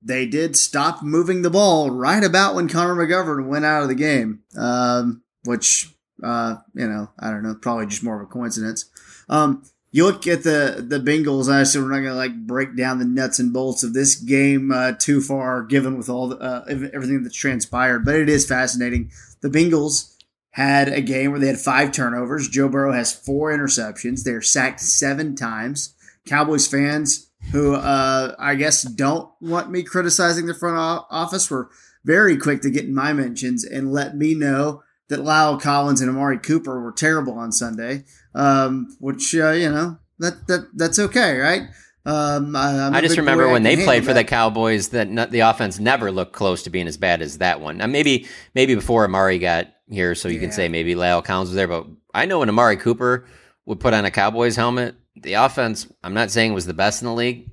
they 0.02 0.26
did 0.26 0.56
stop 0.56 1.02
moving 1.04 1.42
the 1.42 1.50
ball 1.50 1.90
right 1.90 2.24
about 2.24 2.56
when 2.56 2.70
Connor 2.70 2.96
McGovern 2.96 3.48
went 3.48 3.66
out 3.66 3.82
of 3.82 3.90
the 3.90 3.96
game, 3.96 4.40
um, 4.58 5.24
which, 5.44 5.90
uh, 6.24 6.58
you 6.76 6.88
know, 6.88 7.10
I 7.20 7.32
don't 7.32 7.44
know, 7.44 7.56
probably 7.56 7.88
just 7.88 8.04
more 8.04 8.16
of 8.16 8.22
a 8.22 8.32
coincidence. 8.32 8.86
Um, 9.28 9.64
you 9.92 10.06
look 10.06 10.28
at 10.28 10.44
the 10.44 10.86
the 10.88 11.00
Bengals. 11.00 11.52
I 11.52 11.62
assume 11.62 11.84
we're 11.84 11.92
not 11.92 12.00
going 12.00 12.12
to 12.12 12.16
like 12.16 12.46
break 12.46 12.76
down 12.76 13.00
the 13.00 13.06
nuts 13.06 13.40
and 13.40 13.54
bolts 13.54 13.84
of 13.84 13.94
this 13.94 14.16
game 14.16 14.72
uh, 14.72 14.94
too 14.94 15.22
far, 15.22 15.64
given 15.64 15.98
with 15.98 16.10
all 16.10 16.30
the, 16.30 16.38
uh, 16.38 16.66
everything 16.94 17.24
that's 17.24 17.36
transpired. 17.36 18.06
But 18.06 18.16
it 18.16 18.30
is 18.30 18.46
fascinating. 18.46 19.12
The 19.42 19.50
Bengals 19.50 20.14
had 20.52 20.90
a 20.90 21.02
game 21.02 21.32
where 21.32 21.40
they 21.40 21.48
had 21.48 21.60
five 21.60 21.92
turnovers. 21.92 22.50
Joe 22.50 22.68
Burrow 22.68 22.92
has 22.92 23.14
four 23.14 23.56
interceptions. 23.56 24.24
They're 24.24 24.42
sacked 24.42 24.80
seven 24.80 25.36
times. 25.36 25.94
Cowboys 26.26 26.68
fans 26.68 27.30
who 27.52 27.76
uh, 27.76 28.36
I 28.38 28.56
guess 28.56 28.84
don't 28.84 29.30
want 29.40 29.72
me 29.72 29.84
criticizing 29.84 30.48
the 30.48 30.54
front 30.54 31.06
office 31.10 31.50
were 31.50 31.70
very 32.04 32.38
quick 32.38 32.62
to 32.62 32.70
get 32.70 32.86
in 32.86 32.96
my 32.96 33.14
mentions 33.14 33.64
and 33.64 33.92
let 33.92 34.16
me 34.16 34.34
know 34.34 34.84
that 35.10 35.20
La'el 35.20 35.62
Collins 35.62 36.02
and 36.02 36.10
Amari 36.10 36.38
Cooper 36.38 36.82
were 36.82 36.92
terrible 36.92 37.34
on 37.34 37.52
Sunday, 37.52 38.04
um, 38.38 38.96
which 39.00 39.36
uh, 39.36 39.52
you 39.52 39.70
know 39.70 39.98
that 40.20 40.48
that 40.48 40.68
that's 40.76 41.00
okay, 41.00 41.38
right? 41.38 41.64
Um, 42.06 42.56
I, 42.56 42.86
I'm 42.86 42.96
I 42.96 43.00
a 43.00 43.02
just 43.02 43.18
remember 43.18 43.50
when 43.50 43.64
they 43.64 43.76
played 43.76 43.88
handle 43.88 44.10
for 44.10 44.14
the. 44.14 44.24
Cowboys 44.24 44.90
that 44.90 45.10
not, 45.10 45.32
the 45.32 45.42
offense 45.42 45.78
never 45.80 46.10
looked 46.10 46.32
close 46.32 46.64
to 46.64 46.70
being 46.70 46.88
as 46.88 46.96
bad 46.96 47.22
as 47.22 47.40
that 47.40 47.60
one. 47.60 47.78
Now, 47.78 47.88
maybe 47.88 48.28
maybe 48.56 48.76
before 48.76 49.04
Amari 49.04 49.40
got 49.40 49.68
here, 49.90 50.16
so 50.16 50.30
you 50.30 50.40
can 50.40 50.52
say 50.52 50.70
maybe 50.70 50.96
La'el 50.96 51.24
Collins 51.24 51.50
was 51.50 51.56
there, 51.56 51.68
but 51.68 51.86
I 52.14 52.26
know 52.26 52.40
when 52.40 52.50
Amari 52.50 52.78
Cooper 52.78 53.26
would 53.66 53.80
put 53.80 53.94
on 53.94 54.06
a 54.06 54.12
Cowboys 54.12 54.56
helmet, 54.56 54.96
the 55.16 55.34
offense 55.34 55.88
I'm 56.04 56.14
not 56.14 56.32
saying 56.32 56.54
was 56.54 56.66
the 56.66 56.74
best 56.74 57.02
in 57.02 57.08
the 57.08 57.14
league, 57.14 57.50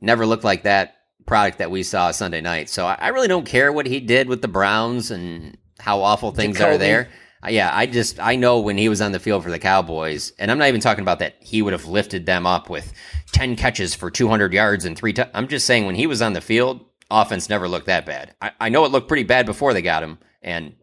never 0.00 0.26
looked 0.26 0.44
like 0.44 0.64
that 0.64 0.96
product 1.26 1.58
that 1.58 1.70
we 1.70 1.82
saw 1.82 2.10
Sunday 2.10 2.40
night. 2.40 2.68
So 2.68 2.86
I, 2.86 2.96
I 3.00 3.08
really 3.08 3.28
don't 3.28 3.46
care 3.46 3.72
what 3.72 3.86
he 3.86 4.00
did 4.00 4.28
with 4.28 4.42
the 4.42 4.48
Browns 4.48 5.10
and 5.10 5.56
how 5.78 6.02
awful 6.02 6.30
things 6.30 6.60
are 6.60 6.78
there. 6.78 7.08
Yeah, 7.48 7.70
I 7.72 7.86
just 7.86 8.20
I 8.20 8.36
know 8.36 8.60
when 8.60 8.76
he 8.76 8.88
was 8.88 9.00
on 9.00 9.12
the 9.12 9.18
field 9.18 9.42
for 9.42 9.50
the 9.50 9.58
Cowboys, 9.58 10.32
and 10.38 10.50
I'm 10.50 10.58
not 10.58 10.68
even 10.68 10.80
talking 10.80 11.02
about 11.02 11.20
that 11.20 11.36
he 11.40 11.62
would 11.62 11.72
have 11.72 11.86
lifted 11.86 12.26
them 12.26 12.46
up 12.46 12.68
with 12.68 12.92
ten 13.32 13.56
catches 13.56 13.94
for 13.94 14.10
200 14.10 14.52
yards 14.52 14.84
and 14.84 14.96
three. 14.96 15.14
I'm 15.32 15.48
just 15.48 15.66
saying 15.66 15.86
when 15.86 15.94
he 15.94 16.06
was 16.06 16.20
on 16.20 16.34
the 16.34 16.42
field, 16.42 16.84
offense 17.10 17.48
never 17.48 17.66
looked 17.66 17.86
that 17.86 18.04
bad. 18.04 18.34
I, 18.42 18.52
I 18.60 18.68
know 18.68 18.84
it 18.84 18.92
looked 18.92 19.08
pretty 19.08 19.22
bad 19.22 19.46
before 19.46 19.72
they 19.72 19.80
got 19.82 20.02
him, 20.02 20.18
and 20.42 20.74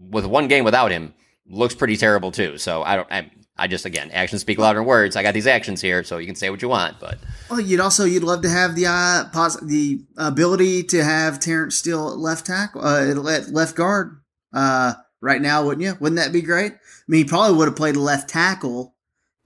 with 0.00 0.26
one 0.26 0.48
game 0.48 0.64
without 0.64 0.90
him, 0.90 1.14
looks 1.46 1.74
pretty 1.74 1.96
terrible 1.96 2.32
too. 2.32 2.58
So 2.58 2.82
I 2.82 2.96
don't. 2.96 3.12
I, 3.12 3.30
I 3.56 3.66
just 3.66 3.84
again, 3.84 4.10
actions 4.10 4.40
speak 4.40 4.58
louder 4.58 4.78
than 4.78 4.86
words. 4.86 5.16
I 5.16 5.22
got 5.22 5.34
these 5.34 5.46
actions 5.46 5.82
here, 5.82 6.02
so 6.02 6.16
you 6.16 6.26
can 6.26 6.34
say 6.34 6.48
what 6.48 6.62
you 6.62 6.68
want, 6.68 6.98
but 6.98 7.18
Well, 7.50 7.60
you'd 7.60 7.78
also 7.78 8.04
you'd 8.04 8.24
love 8.24 8.40
to 8.42 8.48
have 8.48 8.74
the 8.74 8.86
uh, 8.86 9.24
pos- 9.32 9.60
the 9.60 10.00
ability 10.16 10.84
to 10.84 11.04
have 11.04 11.38
Terrence 11.38 11.76
Steele 11.76 12.08
at 12.08 12.16
left 12.16 12.46
tackle, 12.46 12.84
uh, 12.84 13.14
left 13.14 13.76
guard, 13.76 14.22
uh, 14.54 14.94
right 15.20 15.40
now, 15.40 15.64
wouldn't 15.64 15.84
you? 15.84 15.96
Wouldn't 16.00 16.18
that 16.18 16.32
be 16.32 16.42
great? 16.42 16.72
I 16.72 16.76
mean, 17.08 17.24
he 17.24 17.28
probably 17.28 17.56
would 17.56 17.68
have 17.68 17.76
played 17.76 17.96
left 17.96 18.28
tackle, 18.28 18.94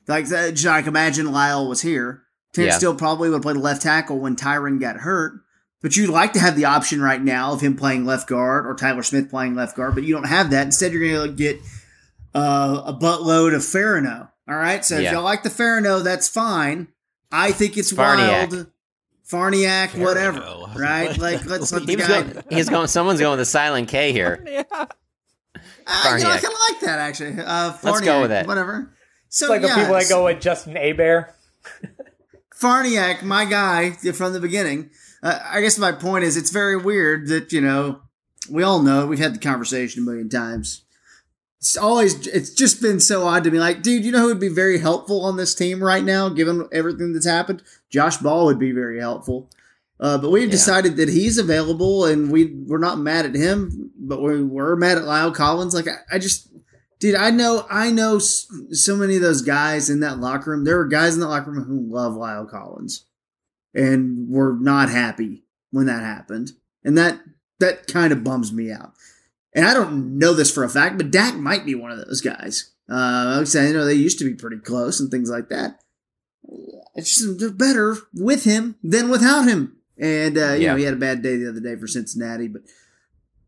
like 0.06 0.28
that. 0.28 0.62
Like 0.64 0.86
imagine 0.86 1.26
La'el 1.26 1.68
was 1.68 1.82
here. 1.82 2.22
Tim 2.52 2.66
Yeah. 2.66 2.76
Steele 2.76 2.94
probably 2.94 3.28
would 3.28 3.36
have 3.36 3.42
played 3.42 3.56
left 3.56 3.82
tackle 3.82 4.18
when 4.18 4.36
Tyron 4.36 4.80
got 4.80 4.96
hurt. 4.98 5.40
But 5.82 5.96
you'd 5.96 6.08
like 6.08 6.32
to 6.32 6.40
have 6.40 6.56
the 6.56 6.64
option 6.64 7.02
right 7.02 7.20
now 7.22 7.52
of 7.52 7.60
him 7.60 7.76
playing 7.76 8.06
left 8.06 8.26
guard 8.26 8.66
or 8.66 8.74
Tyler 8.74 9.02
Smith 9.02 9.28
playing 9.28 9.54
left 9.54 9.76
guard, 9.76 9.94
but 9.94 10.04
you 10.04 10.14
don't 10.14 10.26
have 10.26 10.48
that. 10.50 10.64
Instead, 10.64 10.92
you're 10.92 11.06
going 11.06 11.30
to 11.30 11.36
get 11.36 11.60
uh, 12.34 12.84
a 12.86 12.94
buttload 12.94 13.54
of 13.54 13.60
Farino. 13.60 14.30
All 14.48 14.56
right, 14.56 14.82
so 14.82 14.96
if 14.96 15.12
y'all 15.12 15.22
like 15.22 15.42
the 15.42 15.50
Farino, 15.50 16.02
that's 16.02 16.26
fine. 16.28 16.88
I 17.30 17.52
think 17.52 17.76
it's 17.76 17.92
Farniok. 17.92 18.50
wild. 18.50 18.66
Farniok, 19.28 19.98
whatever. 20.02 20.40
Right? 20.74 21.16
Like, 21.18 21.44
let's 21.46 21.72
let 21.72 21.86
the 21.86 21.96
guy. 21.96 22.22
going. 22.22 22.44
He's 22.50 22.68
going. 22.68 22.86
Someone's 22.88 23.20
going 23.20 23.32
with 23.32 23.40
a 23.40 23.50
silent 23.50 23.88
K 23.88 24.12
here. 24.12 24.64
Ah, 25.86 26.16
you 26.16 26.24
know, 26.24 26.30
I 26.30 26.38
kind 26.38 26.54
of 26.54 26.60
like 26.70 26.80
that 26.80 26.98
actually. 26.98 27.40
Uh, 27.40 27.72
Let's 27.82 28.00
go 28.00 28.22
with 28.22 28.32
it. 28.32 28.46
Whatever. 28.46 28.94
So 29.28 29.46
It's 29.46 29.50
like 29.50 29.62
yeah, 29.62 29.74
the 29.74 29.80
people 29.80 29.94
that 29.94 30.08
go 30.08 30.24
with 30.24 30.40
Justin 30.40 30.76
Abear. 30.76 31.34
Farniok, 32.60 33.22
my 33.22 33.44
guy 33.44 33.90
from 33.90 34.32
the 34.32 34.40
beginning. 34.40 34.90
Uh, 35.22 35.38
I 35.44 35.60
guess 35.60 35.78
my 35.78 35.92
point 35.92 36.24
is, 36.24 36.36
it's 36.36 36.50
very 36.50 36.76
weird 36.76 37.28
that 37.28 37.52
you 37.52 37.60
know 37.60 38.00
we 38.50 38.62
all 38.62 38.82
know 38.82 39.06
we've 39.06 39.18
had 39.18 39.34
the 39.34 39.38
conversation 39.38 40.02
a 40.02 40.06
million 40.06 40.28
times. 40.28 40.82
It's 41.58 41.76
always 41.76 42.26
it's 42.26 42.50
just 42.50 42.82
been 42.82 43.00
so 43.00 43.26
odd 43.26 43.44
to 43.44 43.50
me. 43.50 43.58
Like, 43.58 43.82
dude, 43.82 44.04
you 44.04 44.12
know 44.12 44.20
who 44.20 44.26
would 44.26 44.40
be 44.40 44.48
very 44.48 44.78
helpful 44.78 45.24
on 45.24 45.36
this 45.36 45.54
team 45.54 45.82
right 45.82 46.04
now, 46.04 46.28
given 46.28 46.68
everything 46.72 47.12
that's 47.12 47.26
happened? 47.26 47.62
Josh 47.90 48.18
Ball 48.18 48.44
would 48.46 48.58
be 48.58 48.72
very 48.72 49.00
helpful. 49.00 49.50
Uh, 50.04 50.18
but 50.18 50.30
we've 50.30 50.44
Yeah. 50.44 50.50
decided 50.50 50.96
that 50.98 51.08
he's 51.08 51.38
available, 51.38 52.04
and 52.04 52.30
we 52.30 52.54
we're 52.66 52.76
not 52.76 52.98
mad 53.00 53.24
at 53.24 53.34
him, 53.34 53.90
but 53.98 54.22
we 54.22 54.42
were 54.44 54.76
mad 54.76 54.98
at 54.98 55.04
La'el 55.04 55.34
Collins. 55.34 55.72
Like, 55.72 55.88
I, 55.88 55.96
I 56.12 56.18
just, 56.18 56.48
dude, 57.00 57.14
I 57.14 57.30
know, 57.30 57.64
I 57.70 57.90
know 57.90 58.18
so 58.18 58.96
many 58.96 59.16
of 59.16 59.22
those 59.22 59.40
guys 59.40 59.88
in 59.88 60.00
that 60.00 60.20
locker 60.20 60.50
room. 60.50 60.64
There 60.64 60.76
were 60.76 60.88
guys 60.88 61.14
in 61.14 61.20
that 61.20 61.28
locker 61.28 61.50
room 61.52 61.64
who 61.64 61.90
love 61.90 62.12
La'el 62.12 62.46
Collins, 62.50 63.06
and 63.72 64.28
were 64.28 64.52
not 64.60 64.90
happy 64.90 65.44
when 65.70 65.86
that 65.86 66.02
happened, 66.02 66.52
and 66.84 66.98
that 66.98 67.20
that 67.60 67.86
kind 67.86 68.12
of 68.12 68.22
bums 68.22 68.52
me 68.52 68.70
out. 68.70 68.92
And 69.54 69.64
I 69.64 69.72
don't 69.72 70.18
know 70.18 70.34
this 70.34 70.50
for 70.50 70.64
a 70.64 70.68
fact, 70.68 70.98
but 70.98 71.10
Dak 71.12 71.36
might 71.36 71.64
be 71.64 71.74
one 71.74 71.92
of 71.92 71.98
those 72.04 72.20
guys. 72.20 72.72
Uh, 72.90 73.32
like 73.36 73.40
I 73.40 73.44
said, 73.44 73.68
you 73.68 73.74
know, 73.74 73.86
they 73.86 73.94
used 73.94 74.18
to 74.18 74.24
be 74.24 74.34
pretty 74.34 74.58
close 74.58 75.00
and 75.00 75.10
things 75.10 75.30
like 75.30 75.48
that. 75.48 75.80
It's 76.94 77.16
just 77.16 77.38
they're 77.38 77.50
better 77.50 77.96
with 78.12 78.44
him 78.44 78.74
than 78.82 79.08
without 79.08 79.48
him. 79.48 79.73
And 79.98 80.36
uh, 80.36 80.52
you 80.54 80.62
Yeah. 80.62 80.72
know, 80.72 80.76
he 80.76 80.84
had 80.84 80.94
a 80.94 80.98
bad 80.98 81.22
day 81.22 81.36
the 81.36 81.48
other 81.48 81.60
day 81.60 81.76
for 81.76 81.86
Cincinnati, 81.86 82.48
but 82.48 82.62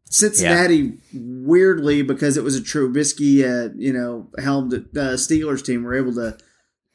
Cincinnati, 0.09 0.99
weirdly, 1.12 2.03
because 2.03 2.36
it 2.36 2.44
was 2.44 2.57
a 2.57 2.61
Trubisky, 2.62 3.42
uh, 3.42 3.74
you 3.76 3.92
know, 3.92 4.28
helmed 4.38 4.72
uh, 4.72 5.14
Steelers 5.16 5.64
team, 5.64 5.82
were 5.82 5.94
able 5.97 6.14
to 6.14 6.38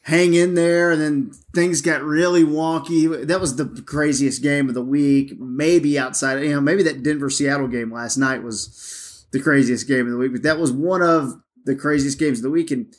hang 0.03 0.33
in 0.33 0.55
there, 0.55 0.91
and 0.91 1.01
then 1.01 1.31
things 1.53 1.81
got 1.81 2.01
really 2.03 2.43
wonky. 2.43 3.27
That 3.27 3.41
was 3.41 3.57
the 3.57 3.65
craziest 3.85 4.41
game 4.41 4.69
of 4.69 4.75
the 4.75 4.81
week, 4.83 5.37
maybe 5.39 5.99
outside, 5.99 6.41
you 6.41 6.51
know, 6.51 6.61
maybe 6.61 6.83
that 6.83 7.03
Denver 7.03 7.29
Seattle 7.29 7.67
game 7.67 7.91
last 7.91 8.17
night 8.17 8.43
was 8.43 9.25
the 9.31 9.41
craziest 9.41 9.87
game 9.87 10.05
of 10.05 10.11
the 10.13 10.17
week, 10.17 10.31
but 10.31 10.43
that 10.43 10.57
was 10.59 10.71
one 10.71 11.01
of 11.01 11.35
the 11.65 11.75
craziest 11.75 12.17
games 12.17 12.39
of 12.39 12.43
the 12.43 12.49
week, 12.49 12.71
and 12.71 12.95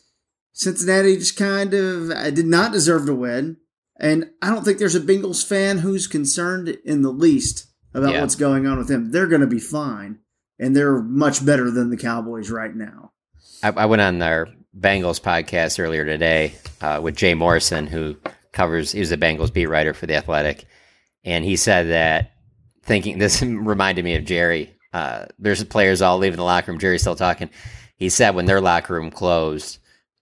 Cincinnati 0.52 1.16
just 1.16 1.36
kind 1.36 1.72
of 1.74 2.10
uh, 2.10 2.30
did 2.30 2.46
not 2.46 2.72
deserve 2.72 3.06
to 3.06 3.14
win. 3.14 3.56
And 4.02 4.30
I 4.42 4.50
don't 4.50 4.64
think 4.64 4.78
there's 4.78 4.94
a 4.96 5.00
Bengals 5.00 5.46
fan 5.46 5.78
who's 5.78 6.06
concerned 6.06 6.68
in 6.84 7.02
the 7.02 7.12
least 7.12 7.66
about 7.94 8.12
Yeah. 8.12 8.20
what's 8.20 8.34
going 8.34 8.66
on 8.66 8.76
with 8.78 8.88
them. 8.88 9.12
They're 9.12 9.28
going 9.28 9.40
to 9.42 9.46
be 9.46 9.60
fine, 9.60 10.18
and 10.58 10.74
they're 10.76 11.00
much 11.00 11.44
better 11.46 11.70
than 11.70 11.88
the 11.90 11.96
Cowboys 11.96 12.50
right 12.50 12.74
now. 12.74 13.12
I, 13.62 13.68
I 13.70 13.86
went 13.86 14.02
on 14.02 14.20
our 14.20 14.48
Bengals 14.78 15.20
podcast 15.20 15.78
earlier 15.78 16.04
today 16.04 16.54
uh, 16.80 17.00
with 17.02 17.16
Jay 17.16 17.34
Morrison, 17.34 17.86
who 17.86 18.16
covers. 18.52 18.90
He 18.92 19.00
was 19.00 19.12
a 19.12 19.16
Bengals 19.16 19.52
beat 19.52 19.66
writer 19.66 19.94
for 19.94 20.06
the 20.06 20.16
Athletic, 20.16 20.64
and 21.24 21.44
he 21.44 21.54
said 21.56 21.88
that 21.90 22.32
thinking 22.82 23.18
this 23.20 23.40
reminded 23.40 24.04
me 24.04 24.16
of 24.16 24.24
Jerry. 24.24 24.74
Uh, 24.92 25.26
there's 25.38 25.62
players 25.64 26.02
all 26.02 26.18
leaving 26.18 26.36
the 26.38 26.42
locker 26.44 26.70
room. 26.72 26.78
Jerry's 26.80 27.00
still 27.02 27.14
talking. 27.16 27.48
He 27.96 28.08
said 28.08 28.34
when 28.34 28.46
their 28.46 28.60
locker 28.60 28.94
room 28.94 29.10
closed 29.12 29.78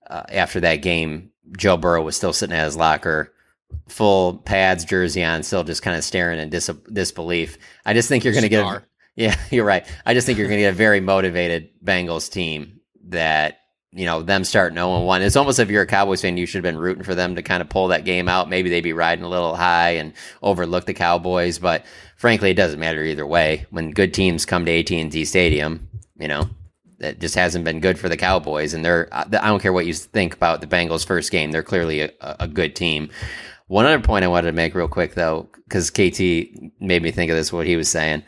uh, 0.09 0.25
after 0.29 0.61
that 0.61 0.77
game, 0.77 1.31
Joe 1.57 1.77
Burrow 1.79 2.03
was 2.03 2.15
still 2.15 2.33
sitting 2.35 2.55
at 2.55 2.67
his 2.67 2.77
locker, 2.77 3.33
full 3.89 4.39
pads, 4.39 4.85
jersey 4.85 5.25
on, 5.25 5.43
still 5.43 5.65
just 5.65 5.83
kind 5.83 5.97
of 5.97 6.05
staring 6.05 6.39
in 6.39 6.51
dis- 6.51 6.71
disbelief. 6.93 7.59
I 7.85 7.95
just 7.95 8.09
think 8.09 8.25
you're 8.25 8.33
going 8.33 8.43
to 8.43 8.49
get. 8.49 8.65
A, 8.65 8.83
yeah, 9.17 9.37
you're 9.51 9.65
right. 9.65 9.87
I 10.07 10.15
just 10.15 10.27
think 10.27 10.39
you're 10.39 10.49
going 10.49 10.59
to 10.59 10.65
get 10.65 10.75
a 10.75 10.77
very 10.77 11.01
motivated 11.01 11.71
Bengals 11.85 12.31
team 12.31 12.81
that 13.09 13.59
you 13.93 14.07
know 14.07 14.23
them 14.23 14.45
starting 14.45 14.77
0 14.77 15.01
1. 15.01 15.23
It's 15.23 15.37
almost 15.37 15.59
if 15.59 15.71
you're 15.71 15.83
a 15.83 15.87
Cowboys 15.87 16.23
fan, 16.23 16.37
you 16.37 16.47
should 16.47 16.65
have 16.65 16.75
been 16.75 16.81
rooting 16.81 17.05
for 17.05 17.15
them 17.15 17.35
to 17.35 17.43
kind 17.43 17.61
of 17.61 17.69
pull 17.69 17.89
that 17.89 18.05
game 18.05 18.29
out. 18.29 18.49
Maybe 18.49 18.71
they'd 18.71 18.81
be 18.81 18.93
riding 18.93 19.25
a 19.25 19.29
little 19.29 19.57
high 19.57 19.91
and 19.91 20.13
overlook 20.43 20.87
the 20.87 20.95
Cowboys, 20.95 21.59
but 21.59 21.85
frankly, 22.17 22.51
it 22.51 22.55
doesn't 22.55 22.81
matter 22.81 23.03
either 23.03 23.27
way. 23.27 23.67
When 23.71 23.91
good 23.91 24.15
teams 24.15 24.47
come 24.47 24.65
to 24.65 24.79
AT&T 24.79 25.25
Stadium, 25.25 25.89
you 26.19 26.29
know 26.29 26.49
that 27.01 27.19
just 27.19 27.35
hasn't 27.35 27.65
been 27.65 27.81
good 27.81 27.99
for 27.99 28.09
the 28.09 28.17
Cowboys, 28.17 28.75
and 28.75 28.85
they're 28.85 29.09
uh, 29.11 29.25
I 29.27 29.49
don't 29.49 29.61
care 29.61 29.73
what 29.73 29.87
you 29.87 29.95
think 29.95 30.35
about 30.35 30.61
the 30.61 30.67
Bengals' 30.67 31.07
first 31.07 31.33
game, 31.33 31.51
they're 31.51 31.63
clearly 31.63 32.03
a, 32.03 32.13
a 32.21 32.47
good 32.47 32.77
team. 32.77 33.11
One 33.71 33.87
other 33.87 34.01
point 34.01 34.25
I 34.25 34.29
wanted 34.29 34.49
to 34.49 34.53
make 34.53 34.75
real 34.75 34.89
quick 34.89 35.15
though, 35.15 35.49
because 35.65 35.91
KT 35.91 36.21
made 36.81 37.03
me 37.03 37.13
think 37.13 37.31
of 37.31 37.37
this 37.37 37.53
what 37.53 37.67
he 37.67 37.77
was 37.77 37.89
saying 37.89 38.25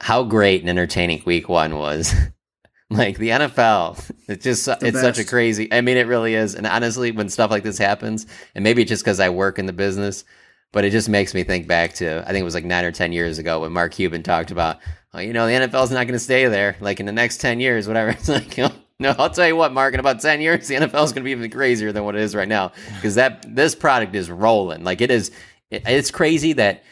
how 0.00 0.22
great 0.22 0.60
and 0.60 0.70
entertaining 0.70 1.22
week 1.24 1.48
one 1.48 1.76
was. 1.76 2.14
like 2.90 3.18
the 3.18 3.30
NFL, 3.30 4.10
it's 4.28 4.44
just 4.44 4.68
it's 4.82 5.00
such 5.00 5.18
a 5.18 5.24
crazy. 5.24 5.72
I 5.72 5.80
mean, 5.80 5.96
it 5.96 6.06
really 6.06 6.34
is. 6.34 6.54
And 6.54 6.66
honestly, 6.66 7.10
when 7.10 7.28
stuff 7.28 7.50
like 7.50 7.62
this 7.62 7.78
happens, 7.78 8.26
and 8.54 8.62
maybe 8.62 8.82
it's 8.82 8.88
just 8.88 9.04
because 9.04 9.20
I 9.20 9.28
work 9.28 9.58
in 9.58 9.66
the 9.66 9.72
business, 9.72 10.24
but 10.72 10.84
it 10.84 10.90
just 10.90 11.08
makes 11.08 11.34
me 11.34 11.42
think 11.42 11.66
back 11.66 11.94
to 11.94 12.22
I 12.22 12.26
think 12.26 12.40
it 12.40 12.44
was 12.44 12.54
like 12.54 12.64
nine 12.64 12.84
or 12.84 12.92
ten 12.92 13.12
years 13.12 13.38
ago 13.38 13.60
when 13.60 13.72
Mark 13.72 13.92
Cuban 13.92 14.22
talked 14.22 14.50
about, 14.50 14.78
oh, 15.12 15.20
you 15.20 15.32
know, 15.32 15.46
the 15.46 15.52
NFL's 15.52 15.90
not 15.90 16.06
going 16.06 16.12
to 16.12 16.18
stay 16.18 16.46
there. 16.46 16.76
Like 16.80 17.00
in 17.00 17.06
the 17.06 17.12
next 17.12 17.40
ten 17.40 17.60
years, 17.60 17.88
whatever. 17.88 18.10
It's 18.18 18.28
like, 18.28 18.56
you 18.56 18.64
know, 18.64 18.72
no, 19.00 19.14
I'll 19.18 19.30
tell 19.30 19.46
you 19.46 19.56
what, 19.56 19.72
Mark. 19.72 19.94
In 19.94 20.00
about 20.00 20.20
ten 20.20 20.40
years, 20.40 20.66
the 20.66 20.74
NFL 20.74 21.04
is 21.04 21.12
going 21.12 21.22
to 21.22 21.22
be 21.22 21.30
even 21.30 21.50
crazier 21.50 21.92
than 21.92 22.04
what 22.04 22.16
it 22.16 22.20
is 22.20 22.34
right 22.34 22.48
now 22.48 22.72
because 22.96 23.14
that 23.14 23.44
this 23.54 23.74
product 23.74 24.14
is 24.14 24.30
rolling. 24.30 24.82
Like 24.84 25.00
it 25.00 25.10
is. 25.10 25.30
It, 25.70 25.82
it's 25.86 26.10
crazy 26.10 26.54
that 26.54 26.82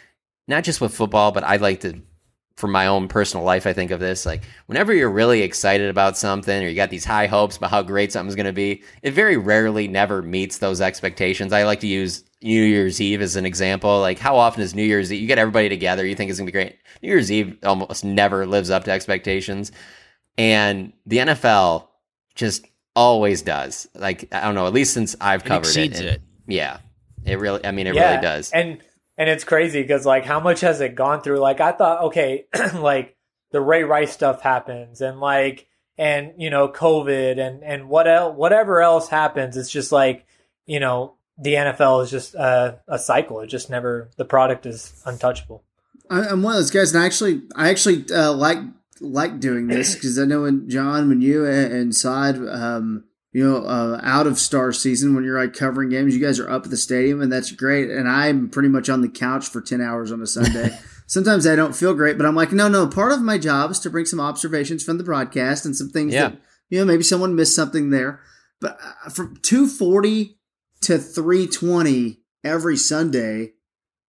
not 0.47 0.65
just 0.65 0.81
with 0.81 0.95
football, 0.95 1.33
but 1.33 1.43
I 1.43 1.57
like 1.57 1.81
to 1.81 2.01
for 2.57 2.69
my 2.69 2.87
own 2.87 3.07
personal 3.07 3.45
life, 3.45 3.67
I 3.67 3.75
think 3.75 3.91
of 3.91 4.01
this 4.01 4.25
like 4.25 4.45
whenever 4.67 4.95
you're 4.95 5.11
really 5.11 5.43
excited 5.43 5.91
about 5.91 6.17
something 6.17 6.65
or 6.65 6.69
you 6.69 6.75
got 6.75 6.91
these 6.91 7.05
high 7.05 7.27
hopes 7.27 7.57
about 7.57 7.71
how 7.71 7.83
great 7.83 8.13
something's 8.13 8.35
going 8.35 8.47
to 8.47 8.53
be, 8.53 8.83
it 9.03 9.11
very 9.11 9.37
rarely 9.37 9.89
never 9.89 10.23
meets 10.23 10.59
those 10.59 10.81
expectations. 10.81 11.53
I 11.53 11.65
like 11.65 11.81
to 11.81 11.87
use 11.87 12.25
New 12.43 12.63
Year's 12.63 13.01
Eve 13.01 13.21
as 13.21 13.37
an 13.37 13.45
example. 13.45 14.01
Like, 14.01 14.19
how 14.19 14.37
often 14.37 14.63
is 14.63 14.75
New 14.75 14.85
Year's 14.85 15.13
Eve? 15.13 15.21
You 15.21 15.27
get 15.27 15.39
everybody 15.39 15.69
together, 15.69 16.07
you 16.07 16.15
think 16.15 16.31
it's 16.31 16.39
going 16.39 16.47
to 16.47 16.53
be 16.53 16.59
great. 16.59 16.77
New 17.03 17.09
Year's 17.09 17.31
Eve 17.31 17.59
almost 17.63 18.05
never 18.05 18.47
lives 18.47 18.71
up 18.71 18.85
to 18.85 18.91
expectations. 18.91 19.71
And 20.39 20.93
the 21.05 21.19
NFL 21.19 21.89
just 22.37 22.65
always 22.95 23.43
does. 23.43 23.89
Like, 23.95 24.33
I 24.33 24.43
don't 24.43 24.55
know, 24.55 24.67
at 24.67 24.73
least 24.73 24.95
since 24.95 25.17
I've 25.21 25.43
It 25.43 25.47
covered 25.49 25.67
exceeds 25.67 26.01
it. 26.01 26.07
it. 26.07 26.23
Yeah. 26.47 26.79
It 27.25 27.39
really, 27.41 27.65
I 27.67 27.73
mean, 27.73 27.87
it 27.89 27.95
Yeah, 27.95 28.11
really 28.11 28.23
does. 28.23 28.53
And 28.53 28.79
and 29.19 29.29
it's 29.29 29.45
crazy 29.45 29.83
because 29.83 30.07
like 30.07 30.25
how 30.25 30.39
much 30.39 30.61
has 30.61 30.81
it 30.81 30.95
gone 30.95 31.23
through? 31.23 31.39
Like 31.39 31.61
I 31.61 31.73
thought, 31.73 32.05
okay, 32.05 32.47
like 32.75 33.17
the 33.51 33.61
Ray 33.61 33.83
Rice 33.83 34.13
stuff 34.13 34.43
happens, 34.43 35.01
and 35.01 35.19
like 35.21 35.67
and 35.99 36.35
you 36.37 36.51
know 36.51 36.69
COVID 36.69 37.39
and 37.39 37.65
and 37.65 37.89
what 37.89 38.07
else, 38.07 38.37
whatever 38.37 38.81
else 38.83 39.09
happens, 39.09 39.57
it's 39.57 39.71
just 39.71 39.91
like 39.91 40.27
you 40.67 40.79
know 40.81 41.15
the 41.39 41.55
NFL 41.55 42.05
is 42.05 42.11
just 42.11 42.35
uh, 42.37 42.75
a 42.87 42.99
cycle. 42.99 43.41
It 43.41 43.47
just 43.49 43.71
never 43.71 44.11
the 44.17 44.25
product 44.27 44.67
is 44.67 45.03
untouchable. 45.07 45.65
I, 46.11 46.29
I'm 46.29 46.43
one 46.43 46.55
of 46.55 46.59
those 46.61 46.71
guys, 46.71 46.95
and 46.95 47.03
I 47.03 47.07
actually, 47.07 47.43
I 47.57 47.71
actually 47.71 48.05
uh, 48.15 48.33
like 48.33 48.59
like 49.01 49.41
doing 49.41 49.67
this 49.67 49.95
because 49.95 50.19
I 50.19 50.25
know 50.25 50.43
when 50.43 50.69
John, 50.69 51.09
when 51.09 51.21
you 51.21 51.45
and, 51.47 51.95
Saad, 51.95 52.37
um, 52.49 53.05
you 53.33 53.45
know, 53.47 53.59
uh, 53.65 54.01
out 54.03 54.27
of 54.27 54.39
star 54.39 54.73
season 54.73 55.15
when 55.15 55.23
you're 55.25 55.39
like 55.39 55.53
covering 55.55 55.91
games, 55.91 56.15
you 56.17 56.25
guys 56.25 56.41
are 56.41 56.49
up 56.51 56.65
at 56.65 56.71
the 56.71 56.77
stadium, 56.77 57.21
and 57.21 57.31
that's 57.31 57.53
great. 57.53 57.91
And 57.91 58.09
I'm 58.09 58.49
pretty 58.49 58.69
much 58.69 58.89
on 58.89 59.03
the 59.03 59.09
couch 59.09 59.47
for 59.49 59.61
ten 59.61 59.81
hours 59.81 60.11
on 60.13 60.23
a 60.23 60.27
Sunday. 60.27 60.77
Sometimes 61.07 61.47
I 61.47 61.55
don't 61.55 61.77
feel 61.77 61.95
great, 61.95 62.17
but 62.17 62.27
I'm 62.27 62.35
like, 62.35 62.51
no, 62.53 62.67
no. 62.69 62.87
Part 62.89 63.13
of 63.13 63.21
my 63.23 63.39
job 63.39 63.71
is 63.71 63.79
to 63.81 63.91
bring 63.91 64.07
some 64.07 64.21
observations 64.21 64.83
from 64.83 64.99
the 64.99 65.05
broadcast 65.05 65.65
and 65.65 65.77
some 65.77 65.91
things 65.91 66.13
Yeah. 66.15 66.31
that 66.31 66.39
you 66.71 66.79
know 66.79 66.85
maybe 66.85 67.03
someone 67.03 67.35
missed 67.37 67.55
something 67.55 67.91
there. 67.91 68.21
But 68.61 68.79
uh, 68.83 69.11
from 69.11 69.37
two 69.43 69.67
forty 69.69 70.39
to 70.83 70.99
three 70.99 71.47
twenty 71.47 72.21
every 72.43 72.77
Sunday 72.77 73.53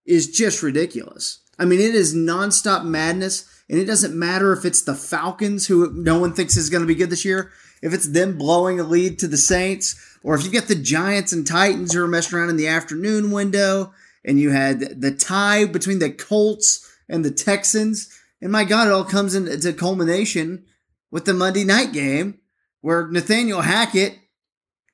is 0.06 0.30
just 0.32 0.64
ridiculous. 0.64 1.42
I 1.60 1.66
mean, 1.66 1.80
it 1.82 1.94
is 1.96 2.16
nonstop 2.16 2.86
madness, 2.86 3.46
and 3.70 3.80
it 3.80 3.86
doesn't 3.86 4.18
matter 4.18 4.54
if 4.54 4.66
it's 4.66 4.82
the 4.82 4.96
Falcons, 4.96 5.68
who 5.68 5.92
no 5.94 6.20
one 6.20 6.34
thinks 6.34 6.56
is 6.56 6.70
going 6.70 6.82
to 6.84 6.88
be 6.88 6.96
good 6.96 7.10
this 7.10 7.26
year, 7.26 7.52
if 7.82 7.94
it's 7.94 8.08
them 8.08 8.38
blowing 8.38 8.80
a 8.80 8.84
lead 8.84 9.20
to 9.20 9.28
the 9.28 9.38
Saints, 9.38 10.18
or 10.24 10.36
if 10.36 10.44
you 10.44 10.52
get 10.52 10.68
the 10.68 10.76
Giants 10.76 11.34
and 11.34 11.46
Titans 11.46 11.94
who 11.94 12.04
are 12.04 12.08
messing 12.08 12.38
around 12.38 12.50
in 12.50 12.58
the 12.58 12.68
afternoon 12.68 13.32
window, 13.32 13.94
and 14.26 14.40
you 14.40 14.52
had 14.52 15.02
the 15.02 15.12
tie 15.12 15.66
between 15.66 16.00
the 16.00 16.12
Colts 16.12 16.86
and 17.08 17.24
the 17.24 17.32
Texans. 17.32 18.10
And 18.42 18.52
my 18.52 18.66
God, 18.66 18.88
it 18.88 18.94
all 18.94 19.06
comes 19.06 19.36
into 19.36 19.74
culmination 19.74 20.66
with 21.12 21.26
the 21.26 21.34
Monday 21.34 21.64
night 21.64 21.94
game 21.94 22.40
where 22.82 23.08
Nathaniel 23.08 23.62
Hackett 23.62 24.18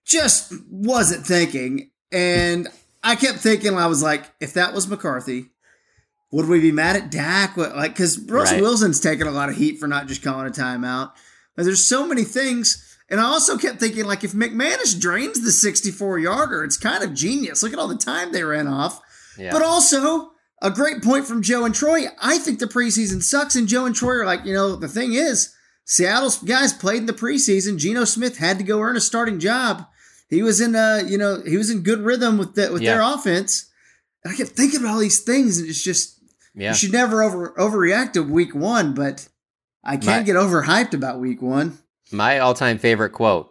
just 0.05 0.53
wasn't 0.69 1.25
thinking. 1.25 1.89
And 2.11 2.67
I 3.03 3.15
kept 3.15 3.39
thinking, 3.39 3.75
I 3.75 3.87
was 3.87 4.03
like, 4.03 4.31
if 4.39 4.53
that 4.53 4.73
was 4.73 4.87
McCarthy, 4.87 5.49
would 6.33 6.47
we 6.47 6.59
be 6.59 6.71
mad 6.71 6.95
at 6.95 7.11
Dak? 7.11 7.55
What- 7.55 7.75
Like, 7.75 7.93
because 7.93 8.17
Russell 8.19 8.55
Right. 8.57 8.61
Wilson's 8.63 8.99
taking 8.99 9.27
a 9.27 9.31
lot 9.31 9.49
of 9.49 9.55
heat 9.55 9.79
for 9.79 9.87
not 9.87 10.07
just 10.07 10.23
calling 10.23 10.47
a 10.47 10.49
timeout. 10.49 11.11
But 11.55 11.63
there's 11.65 11.85
so 11.85 12.07
many 12.07 12.23
things. 12.23 12.83
And 13.09 13.19
I 13.21 13.25
also 13.25 13.57
kept 13.57 13.79
thinking, 13.79 14.05
like, 14.05 14.23
if 14.23 14.33
McManus 14.33 14.99
drains 14.99 15.41
the 15.43 15.51
64 15.51 16.17
yarder, 16.19 16.63
it's 16.63 16.77
kind 16.77 17.03
of 17.03 17.13
genius. 17.13 17.61
Look 17.61 17.71
at 17.73 17.77
all 17.79 17.87
the 17.87 17.95
time 17.97 18.31
they 18.31 18.43
ran 18.43 18.67
off. 18.67 18.99
Yeah. 19.37 19.51
But 19.51 19.61
also, 19.61 20.31
a 20.61 20.71
great 20.71 21.03
point 21.03 21.27
from 21.27 21.43
Joe 21.43 21.65
and 21.65 21.75
Troy. 21.75 22.05
I 22.19 22.39
think 22.39 22.57
the 22.59 22.65
preseason 22.65 23.21
sucks, 23.21 23.55
and 23.55 23.67
Joe 23.67 23.85
and 23.85 23.93
Troy 23.95 24.13
are 24.15 24.25
like, 24.25 24.43
you 24.45 24.53
know, 24.53 24.75
the 24.75 24.87
thing 24.87 25.13
is, 25.13 25.53
Seattle's 25.85 26.37
guys 26.37 26.73
played 26.73 26.99
in 27.01 27.05
the 27.05 27.13
preseason. 27.13 27.77
Geno 27.77 28.05
Smith 28.05 28.37
had 28.37 28.57
to 28.57 28.63
go 28.63 28.79
earn 28.79 28.95
a 28.97 29.01
starting 29.01 29.39
job. 29.39 29.85
He 30.29 30.41
was 30.41 30.59
in, 30.61 30.75
uh, 30.75 31.03
you 31.05 31.17
know, 31.19 31.43
he 31.45 31.57
was 31.57 31.69
in 31.69 31.81
good 31.83 31.99
rhythm 31.99 32.37
with 32.39 32.55
the, 32.55 32.71
with 32.71 32.81
their 32.95 33.01
offense. 33.01 33.69
And 34.23 34.33
I 34.33 34.37
kept 34.37 34.51
thinking 34.51 34.79
about 34.79 34.93
all 34.93 34.99
these 34.99 35.19
things, 35.19 35.59
and 35.59 35.67
it's 35.67 35.83
just 35.83 36.17
yeah. 36.55 36.69
you 36.69 36.75
should 36.75 36.91
never 36.91 37.23
over 37.23 37.53
overreact 37.57 38.13
to 38.13 38.23
week 38.23 38.53
one. 38.55 38.93
But 38.93 39.27
I 39.83 39.97
can't 39.97 40.05
My- 40.05 40.23
get 40.23 40.35
overhyped 40.35 40.93
about 40.93 41.19
week 41.19 41.41
one. 41.41 41.77
My 42.11 42.39
all-time 42.39 42.77
favorite 42.77 43.09
quote 43.11 43.49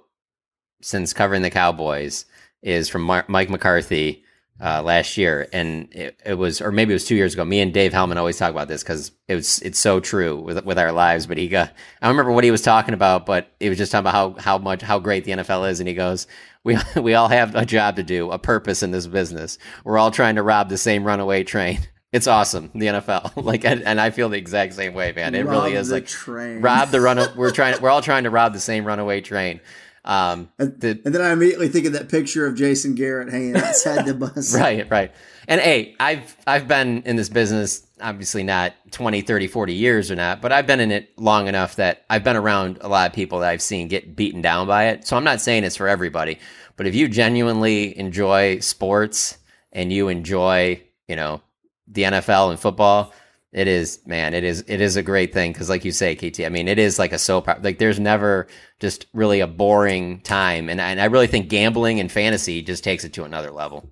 since 0.80 1.12
covering 1.12 1.42
the 1.42 1.50
Cowboys 1.50 2.26
is 2.62 2.88
from 2.88 3.02
Mar- 3.02 3.24
Mike 3.26 3.50
McCarthy 3.50 4.22
uh, 4.60 4.80
last 4.82 5.16
year, 5.16 5.48
and 5.52 5.88
it, 5.92 6.20
it 6.24 6.34
was, 6.34 6.60
or 6.60 6.70
maybe 6.70 6.92
it 6.92 6.94
was 6.94 7.04
two 7.04 7.16
years 7.16 7.34
ago. 7.34 7.44
Me 7.44 7.60
and 7.60 7.74
Dave 7.74 7.92
Helman 7.92 8.18
always 8.18 8.36
talk 8.36 8.50
about 8.50 8.68
this 8.68 8.82
because 8.84 9.10
it 9.26 9.34
was 9.34 9.58
it's 9.60 9.78
so 9.78 9.98
true 9.98 10.36
with 10.40 10.64
with 10.64 10.78
our 10.78 10.92
lives. 10.92 11.26
But 11.26 11.38
he 11.38 11.48
got, 11.48 11.70
I 12.00 12.06
don't 12.06 12.14
remember 12.14 12.30
what 12.32 12.44
he 12.44 12.52
was 12.52 12.62
talking 12.62 12.94
about, 12.94 13.26
but 13.26 13.50
he 13.58 13.68
was 13.68 13.78
just 13.78 13.90
talking 13.90 14.06
about 14.08 14.14
how 14.14 14.40
how 14.40 14.58
much 14.58 14.82
how 14.82 15.00
great 15.00 15.24
the 15.24 15.32
NFL 15.32 15.68
is, 15.70 15.80
and 15.80 15.88
he 15.88 15.94
goes, 15.94 16.28
"We 16.62 16.76
we 16.96 17.14
all 17.14 17.28
have 17.28 17.56
a 17.56 17.66
job 17.66 17.96
to 17.96 18.04
do, 18.04 18.30
a 18.30 18.38
purpose 18.38 18.84
in 18.84 18.92
this 18.92 19.08
business. 19.08 19.58
We're 19.84 19.98
all 19.98 20.12
trying 20.12 20.36
to 20.36 20.42
rob 20.42 20.68
the 20.68 20.78
same 20.78 21.04
runaway 21.04 21.42
train." 21.42 21.80
It's 22.12 22.26
awesome, 22.26 22.70
the 22.74 22.86
NFL. 22.86 23.32
Like, 23.42 23.64
and, 23.64 23.82
and 23.82 24.00
I 24.00 24.10
feel 24.10 24.28
the 24.28 24.38
exact 24.38 24.74
same 24.74 24.94
way, 24.94 25.12
man. 25.12 25.34
It 25.34 25.44
Rob 25.44 25.64
really 25.64 25.74
is 25.74 25.88
the 25.88 25.96
like 25.96 26.06
train. 26.06 26.60
rob 26.60 26.90
the 26.90 27.00
run. 27.00 27.18
We're 27.36 27.50
trying. 27.50 27.80
We're 27.80 27.90
all 27.90 28.02
trying 28.02 28.24
to 28.24 28.30
rob 28.30 28.52
the 28.52 28.60
same 28.60 28.84
runaway 28.84 29.20
train. 29.20 29.60
Um, 30.04 30.50
the, 30.56 31.00
and 31.04 31.14
then 31.14 31.22
I 31.22 31.32
immediately 31.32 31.68
think 31.68 31.86
of 31.86 31.92
that 31.92 32.08
picture 32.08 32.46
of 32.46 32.56
Jason 32.56 32.94
Garrett 32.94 33.30
hanging 33.30 33.56
outside 33.56 34.04
the 34.04 34.14
bus. 34.14 34.54
right, 34.58 34.88
right. 34.90 35.12
And 35.48 35.60
hey, 35.60 35.94
I've 35.98 36.36
I've 36.46 36.68
been 36.68 37.02
in 37.02 37.16
this 37.16 37.28
business 37.28 37.86
obviously 38.00 38.42
not 38.42 38.74
20, 38.90 39.20
30, 39.22 39.46
40 39.46 39.74
years 39.74 40.10
or 40.10 40.16
not, 40.16 40.40
but 40.40 40.52
I've 40.52 40.66
been 40.66 40.80
in 40.80 40.90
it 40.90 41.16
long 41.18 41.46
enough 41.46 41.76
that 41.76 42.04
I've 42.10 42.24
been 42.24 42.36
around 42.36 42.78
a 42.80 42.88
lot 42.88 43.08
of 43.08 43.14
people 43.14 43.38
that 43.40 43.50
I've 43.50 43.62
seen 43.62 43.88
get 43.88 44.16
beaten 44.16 44.42
down 44.42 44.66
by 44.66 44.88
it. 44.88 45.06
So 45.06 45.16
I'm 45.16 45.24
not 45.24 45.40
saying 45.40 45.64
it's 45.64 45.76
for 45.76 45.88
everybody, 45.88 46.38
but 46.76 46.86
if 46.86 46.94
you 46.94 47.08
genuinely 47.08 47.96
enjoy 47.96 48.58
sports 48.58 49.38
and 49.72 49.92
you 49.92 50.08
enjoy, 50.08 50.82
you 51.06 51.16
know, 51.16 51.42
the 51.92 52.02
NFL 52.02 52.50
and 52.50 52.58
football, 52.58 53.12
it 53.52 53.68
is, 53.68 54.00
man, 54.06 54.34
it 54.34 54.44
is, 54.44 54.64
it 54.66 54.80
is 54.80 54.96
a 54.96 55.02
great 55.02 55.32
thing. 55.32 55.52
Cause 55.52 55.68
like 55.68 55.84
you 55.84 55.92
say, 55.92 56.14
KT, 56.14 56.40
I 56.40 56.48
mean, 56.48 56.68
it 56.68 56.78
is 56.78 56.98
like 56.98 57.12
a 57.12 57.18
soap, 57.18 57.48
like 57.62 57.78
there's 57.78 58.00
never 58.00 58.46
just 58.80 59.06
really 59.12 59.40
a 59.40 59.46
boring 59.46 60.20
time. 60.20 60.68
And, 60.68 60.80
and 60.80 61.00
I 61.00 61.04
really 61.06 61.26
think 61.26 61.48
gambling 61.48 62.00
and 62.00 62.10
fantasy 62.10 62.62
just 62.62 62.82
takes 62.82 63.04
it 63.04 63.12
to 63.14 63.24
another 63.24 63.50
level. 63.50 63.90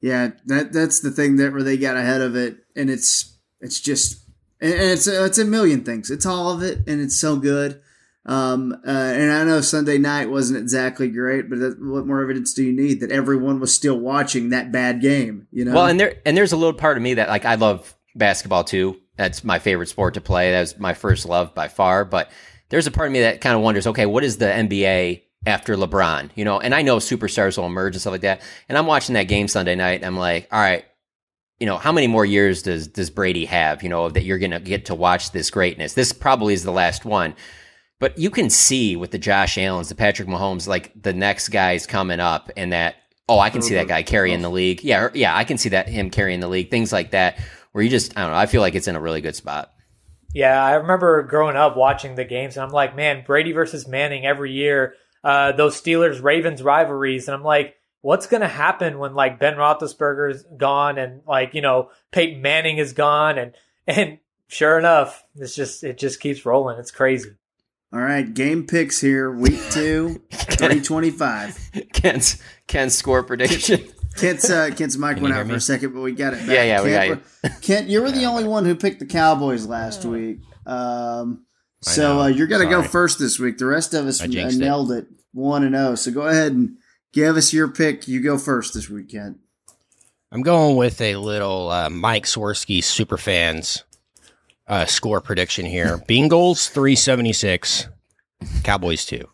Yeah, 0.00 0.30
that 0.46 0.72
that's 0.72 1.00
the 1.00 1.10
thing 1.10 1.36
that 1.36 1.52
where 1.52 1.62
they 1.62 1.76
got 1.76 1.96
ahead 1.96 2.20
of 2.20 2.36
it, 2.36 2.58
and 2.76 2.88
it's 2.88 3.36
it's 3.60 3.80
just 3.80 4.22
and 4.60 4.72
it's 4.72 5.06
it's 5.06 5.38
a 5.38 5.44
million 5.44 5.82
things. 5.82 6.10
It's 6.10 6.26
all 6.26 6.50
of 6.50 6.62
it, 6.62 6.86
and 6.86 7.00
it's 7.00 7.18
so 7.18 7.36
good. 7.36 7.80
Um, 8.28 8.74
uh, 8.86 8.90
and 8.90 9.32
I 9.32 9.42
know 9.44 9.62
Sunday 9.62 9.96
night 9.96 10.30
wasn't 10.30 10.60
exactly 10.60 11.08
great, 11.08 11.48
but 11.48 11.58
that, 11.60 11.80
what 11.80 12.06
more 12.06 12.22
evidence 12.22 12.52
do 12.52 12.62
you 12.62 12.74
need 12.74 13.00
that 13.00 13.10
everyone 13.10 13.58
was 13.58 13.74
still 13.74 13.98
watching 13.98 14.50
that 14.50 14.70
bad 14.70 15.00
game? 15.00 15.48
You 15.50 15.64
know. 15.64 15.72
Well, 15.72 15.86
and 15.86 15.98
there 15.98 16.16
and 16.26 16.36
there's 16.36 16.52
a 16.52 16.56
little 16.56 16.74
part 16.74 16.98
of 16.98 17.02
me 17.02 17.14
that 17.14 17.28
like 17.28 17.46
I 17.46 17.54
love 17.54 17.96
basketball 18.14 18.64
too. 18.64 19.00
That's 19.16 19.42
my 19.42 19.58
favorite 19.58 19.88
sport 19.88 20.14
to 20.14 20.20
play. 20.20 20.52
That 20.52 20.60
was 20.60 20.78
my 20.78 20.92
first 20.92 21.24
love 21.24 21.54
by 21.54 21.68
far. 21.68 22.04
But 22.04 22.30
there's 22.68 22.86
a 22.86 22.90
part 22.90 23.08
of 23.08 23.12
me 23.12 23.20
that 23.20 23.40
kind 23.40 23.56
of 23.56 23.62
wonders, 23.62 23.86
okay, 23.86 24.04
what 24.04 24.22
is 24.22 24.36
the 24.36 24.46
NBA 24.46 25.22
after 25.46 25.76
LeBron, 25.76 26.30
you 26.34 26.44
know, 26.44 26.60
and 26.60 26.74
I 26.74 26.82
know 26.82 26.98
superstars 26.98 27.56
will 27.56 27.66
emerge 27.66 27.94
and 27.94 28.00
stuff 28.00 28.10
like 28.10 28.20
that. 28.20 28.42
And 28.68 28.76
I'm 28.76 28.86
watching 28.86 29.14
that 29.14 29.24
game 29.24 29.48
Sunday 29.48 29.74
night 29.74 29.94
and 29.94 30.04
I'm 30.04 30.18
like, 30.18 30.48
all 30.52 30.60
right, 30.60 30.84
you 31.58 31.66
know, 31.66 31.78
how 31.78 31.92
many 31.92 32.06
more 32.06 32.24
years 32.24 32.62
does 32.62 32.88
does 32.88 33.10
Brady 33.10 33.46
have, 33.46 33.82
you 33.82 33.88
know, 33.88 34.10
that 34.10 34.24
you're 34.24 34.38
to 34.38 34.60
get 34.60 34.86
to 34.86 34.94
watch 34.94 35.32
this 35.32 35.50
greatness? 35.50 35.94
This 35.94 36.12
probably 36.12 36.54
is 36.54 36.64
the 36.64 36.72
last 36.72 37.04
one. 37.04 37.34
But 38.00 38.18
you 38.18 38.30
can 38.30 38.48
see 38.50 38.96
with 38.96 39.10
the 39.10 39.18
Josh 39.18 39.58
Allens, 39.58 39.88
the 39.88 39.94
Patrick 39.94 40.28
Mahomes, 40.28 40.68
like 40.68 40.92
the 41.00 41.12
next 41.12 41.48
guy's 41.48 41.86
coming 41.86 42.20
up 42.20 42.50
and 42.56 42.72
that 42.72 42.96
oh, 43.28 43.38
I 43.38 43.50
can 43.50 43.60
see 43.60 43.74
that 43.74 43.88
guy 43.88 44.02
carrying 44.02 44.40
the 44.40 44.48
league. 44.48 44.82
Yeah, 44.82 45.08
yeah, 45.12 45.36
I 45.36 45.44
can 45.44 45.58
see 45.58 45.70
that 45.70 45.86
him 45.88 46.08
carrying 46.08 46.40
the 46.40 46.48
league. 46.48 46.70
Things 46.70 46.92
like 46.92 47.10
that 47.10 47.38
where 47.72 47.84
you 47.84 47.90
just 47.90 48.16
I 48.16 48.22
don't 48.22 48.30
know, 48.30 48.36
I 48.36 48.46
feel 48.46 48.60
like 48.60 48.74
it's 48.74 48.88
in 48.88 48.96
a 48.96 49.00
really 49.00 49.20
good 49.20 49.36
spot. 49.36 49.72
Yeah, 50.32 50.62
I 50.62 50.74
remember 50.74 51.22
growing 51.24 51.56
up 51.56 51.76
watching 51.76 52.14
the 52.14 52.24
games 52.24 52.56
and 52.56 52.64
I'm 52.64 52.70
like, 52.70 52.94
man, 52.94 53.24
Brady 53.26 53.52
versus 53.52 53.88
Manning 53.88 54.26
every 54.26 54.52
year 54.52 54.94
uh, 55.24 55.52
those 55.52 55.80
Steelers 55.80 56.22
Ravens 56.22 56.62
rivalries, 56.62 57.28
and 57.28 57.34
I'm 57.34 57.42
like, 57.42 57.76
what's 58.00 58.26
going 58.26 58.40
to 58.40 58.48
happen 58.48 58.98
when 58.98 59.14
like 59.14 59.40
Ben 59.40 59.54
Roethlisberger's 59.54 60.44
gone 60.56 60.98
and 60.98 61.22
like 61.26 61.54
you 61.54 61.62
know 61.62 61.90
Peyton 62.12 62.40
Manning 62.40 62.78
is 62.78 62.92
gone, 62.92 63.38
and 63.38 63.54
and 63.86 64.18
sure 64.46 64.78
enough, 64.78 65.24
it's 65.36 65.54
just 65.54 65.84
it 65.84 65.98
just 65.98 66.20
keeps 66.20 66.46
rolling. 66.46 66.78
It's 66.78 66.90
crazy. 66.90 67.30
All 67.90 68.00
right, 68.00 68.32
game 68.34 68.66
picks 68.66 69.00
here, 69.00 69.32
week 69.32 69.60
two, 69.70 70.20
three 70.30 70.80
twenty 70.80 71.10
five. 71.10 71.58
Ken's 71.92 72.42
Ken's 72.66 72.94
score 72.94 73.22
prediction. 73.22 73.88
Kent's 74.16 74.50
uh, 74.50 74.70
Kent's 74.76 74.96
mic 74.96 75.14
Can 75.14 75.22
went 75.22 75.34
out 75.34 75.46
for 75.46 75.54
a 75.54 75.60
second, 75.60 75.94
but 75.94 76.00
we 76.00 76.12
got 76.12 76.34
it. 76.34 76.40
Back. 76.40 76.48
Yeah, 76.48 76.64
yeah, 76.64 76.76
Kent, 76.76 76.84
we 76.84 76.90
got 76.90 77.08
you. 77.08 77.50
Kent, 77.62 77.88
you 77.88 78.02
were 78.02 78.10
the 78.10 78.24
only 78.24 78.44
one 78.44 78.64
who 78.64 78.74
picked 78.74 78.98
the 78.98 79.06
Cowboys 79.06 79.64
last 79.64 80.04
week. 80.04 80.40
Um, 80.66 81.46
so 81.80 82.20
uh, 82.20 82.26
you're 82.26 82.48
going 82.48 82.62
to 82.62 82.68
go 82.68 82.82
first 82.82 83.18
this 83.18 83.38
week. 83.38 83.58
The 83.58 83.66
rest 83.66 83.94
of 83.94 84.06
us 84.06 84.20
uh, 84.20 84.26
nailed 84.26 84.90
it. 84.90 85.04
it 85.04 85.06
one 85.32 85.62
and 85.62 85.74
zero. 85.74 85.90
Oh. 85.90 85.94
So 85.94 86.10
go 86.10 86.22
ahead 86.22 86.52
and 86.52 86.76
give 87.12 87.36
us 87.36 87.52
your 87.52 87.68
pick. 87.68 88.08
You 88.08 88.20
go 88.20 88.36
first 88.36 88.74
this 88.74 88.90
weekend. 88.90 89.38
I'm 90.30 90.42
going 90.42 90.76
with 90.76 91.00
a 91.00 91.16
little 91.16 91.70
uh, 91.70 91.88
Mike 91.88 92.24
Swirsky 92.24 92.84
super 92.84 93.16
fans 93.16 93.84
uh, 94.68 94.86
score 94.86 95.20
prediction 95.20 95.66
here. 95.66 95.98
Bengals 96.08 96.68
376, 96.68 97.88
Cowboys 98.62 99.04
two. 99.04 99.28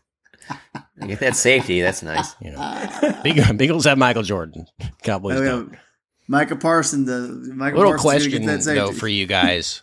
Get 1.06 1.20
that 1.20 1.36
safety. 1.36 1.80
That's 1.80 2.02
nice. 2.02 2.34
You 2.40 2.52
know, 2.52 2.58
Bengals 3.24 3.84
have 3.84 3.98
Michael 3.98 4.22
Jordan. 4.22 4.66
Cowboys 5.02 5.40
oh, 5.40 5.44
don't. 5.44 5.78
Micah 6.28 6.56
Parson, 6.56 7.04
the 7.04 7.52
Michael 7.54 7.80
little 7.80 7.92
Parsons 7.98 8.28
question 8.28 8.60
though 8.76 8.92
for 8.92 9.08
you 9.08 9.26
guys, 9.26 9.82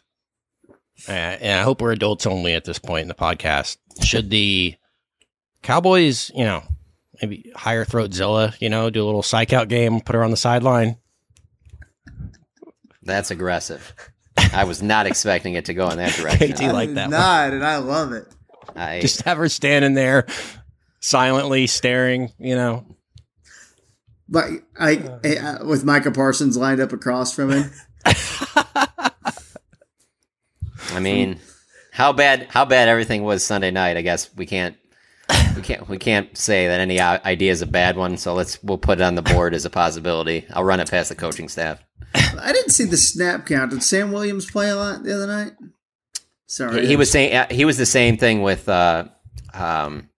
uh, 1.08 1.12
and 1.12 1.60
I 1.60 1.64
hope 1.64 1.82
we're 1.82 1.91
adults 1.91 2.26
only 2.26 2.54
at 2.54 2.66
this 2.66 2.80
point 2.80 3.04
in 3.04 3.08
the 3.08 3.14
podcast. 3.14 3.78
Should 4.04 4.30
the 4.30 4.76
Cowboys, 5.62 6.32
you 6.34 6.45
know, 6.45 6.64
maybe 7.22 7.52
hire 7.56 7.86
Throatzilla, 7.86 8.60
you 8.60 8.70
know, 8.70 8.89
do 8.89 9.04
a 9.04 9.06
little 9.06 9.22
psych 9.22 9.54
out 9.54 9.68
game, 9.68 10.02
put 10.02 10.16
her 10.16 10.24
on 10.24 10.32
the 10.32 10.38
sideline. 10.38 10.97
That's 13.04 13.30
aggressive. 13.30 13.93
I 14.54 14.66
was 14.66 14.82
not 14.82 15.06
expecting 15.06 15.54
it 15.56 15.66
to 15.66 15.74
go 15.74 15.89
in 15.89 15.97
that 15.97 16.14
direction. 16.16 16.54
KT 16.54 16.74
like 16.74 16.93
that. 16.95 17.10
Not, 17.10 17.47
one. 17.47 17.54
and 17.54 17.66
I 17.66 17.78
love 17.78 18.12
it. 18.14 18.28
I, 18.76 19.02
Just 19.02 19.24
have 19.24 19.38
her 19.38 19.49
standing 19.49 19.93
there, 19.93 20.28
silently 20.99 21.68
staring. 21.68 22.32
You 22.38 22.56
know, 22.56 22.86
but 24.30 24.45
I, 24.80 25.20
I 25.24 25.36
uh, 25.38 25.66
with 25.66 25.84
Micah 25.84 26.12
Parsons 26.12 26.58
lined 26.58 26.80
up 26.80 26.93
across 26.93 27.34
from 27.34 27.52
him. 27.52 27.72
I 30.93 30.99
mean, 30.99 31.39
how 31.91 32.14
bad? 32.14 32.47
How 32.49 32.66
bad 32.66 32.88
everything 32.88 33.24
was 33.24 33.43
Sunday 33.43 33.72
night? 33.72 33.97
I 33.97 34.02
guess 34.02 34.34
we 34.36 34.45
can't 34.45 34.76
we 35.56 35.62
can't 35.62 35.88
we 35.89 35.97
can't 35.97 36.36
say 36.38 36.68
that 36.68 36.80
any 36.80 36.99
idea 36.99 37.52
is 37.52 37.62
a 37.62 37.68
bad 37.68 37.97
one. 37.97 38.18
So 38.18 38.34
let's 38.34 38.62
we'll 38.64 38.78
put 38.78 38.99
it 38.99 39.04
on 39.04 39.16
the 39.16 39.22
board 39.22 39.54
as 39.54 39.66
a 39.66 39.70
possibility. 39.70 40.45
I'll 40.54 40.64
run 40.64 40.80
it 40.80 40.89
past 40.89 41.10
the 41.10 41.16
coaching 41.16 41.49
staff. 41.49 41.84
I 42.39 42.51
didn't 42.53 42.72
see 42.72 42.86
the 42.86 42.97
snap 42.97 43.45
count. 43.45 43.72
Did 43.72 43.84
Sam 43.84 44.12
Williams 44.12 44.49
play 44.49 44.70
a 44.70 44.76
lot 44.76 45.03
the 45.03 45.16
other 45.16 45.28
night? 45.28 45.53
Sorry, 46.47 46.82
he, 46.82 46.88
he 46.88 46.95
was 46.95 47.09
saying 47.09 47.47
he 47.49 47.66
was 47.66 47.78
the 47.78 47.86
same 47.86 48.18
thing 48.18 48.41
with 48.41 48.68
uh, 48.68 49.05
um, 49.53 50.09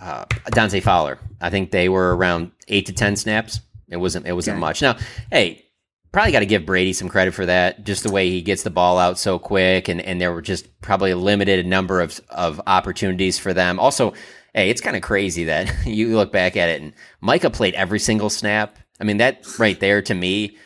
uh, 0.00 0.24
Dante 0.50 0.80
Fowler. 0.80 1.18
I 1.40 1.50
think 1.50 1.70
they 1.70 1.88
were 1.88 2.16
around 2.16 2.52
eight 2.68 2.86
to 2.86 2.92
ten 2.92 3.16
snaps. 3.16 3.60
It 3.88 3.96
wasn't 3.96 4.26
it 4.26 4.32
wasn't 4.32 4.56
okay. 4.56 4.60
much. 4.60 4.82
Now, 4.82 4.96
hey, 5.30 5.64
probably 6.12 6.32
got 6.32 6.40
to 6.40 6.46
give 6.46 6.64
Brady 6.64 6.92
some 6.92 7.08
credit 7.08 7.34
for 7.34 7.46
that. 7.46 7.84
Just 7.84 8.02
the 8.02 8.12
way 8.12 8.30
he 8.30 8.40
gets 8.40 8.62
the 8.62 8.70
ball 8.70 8.98
out 8.98 9.18
so 9.18 9.38
quick, 9.38 9.88
and, 9.88 10.00
and 10.00 10.20
there 10.20 10.32
were 10.32 10.42
just 10.42 10.80
probably 10.80 11.10
a 11.10 11.16
limited 11.16 11.66
number 11.66 12.00
of 12.00 12.20
of 12.28 12.60
opportunities 12.66 13.38
for 13.38 13.52
them. 13.52 13.80
Also, 13.80 14.14
hey, 14.54 14.70
it's 14.70 14.80
kind 14.80 14.96
of 14.96 15.02
crazy 15.02 15.44
that 15.44 15.72
you 15.86 16.16
look 16.16 16.32
back 16.32 16.56
at 16.56 16.68
it 16.68 16.80
and 16.80 16.92
Micah 17.20 17.50
played 17.50 17.74
every 17.74 17.98
single 17.98 18.30
snap. 18.30 18.78
I 19.00 19.04
mean, 19.04 19.18
that 19.18 19.44
right 19.58 19.78
there 19.78 20.00
to 20.02 20.14
me, 20.14 20.56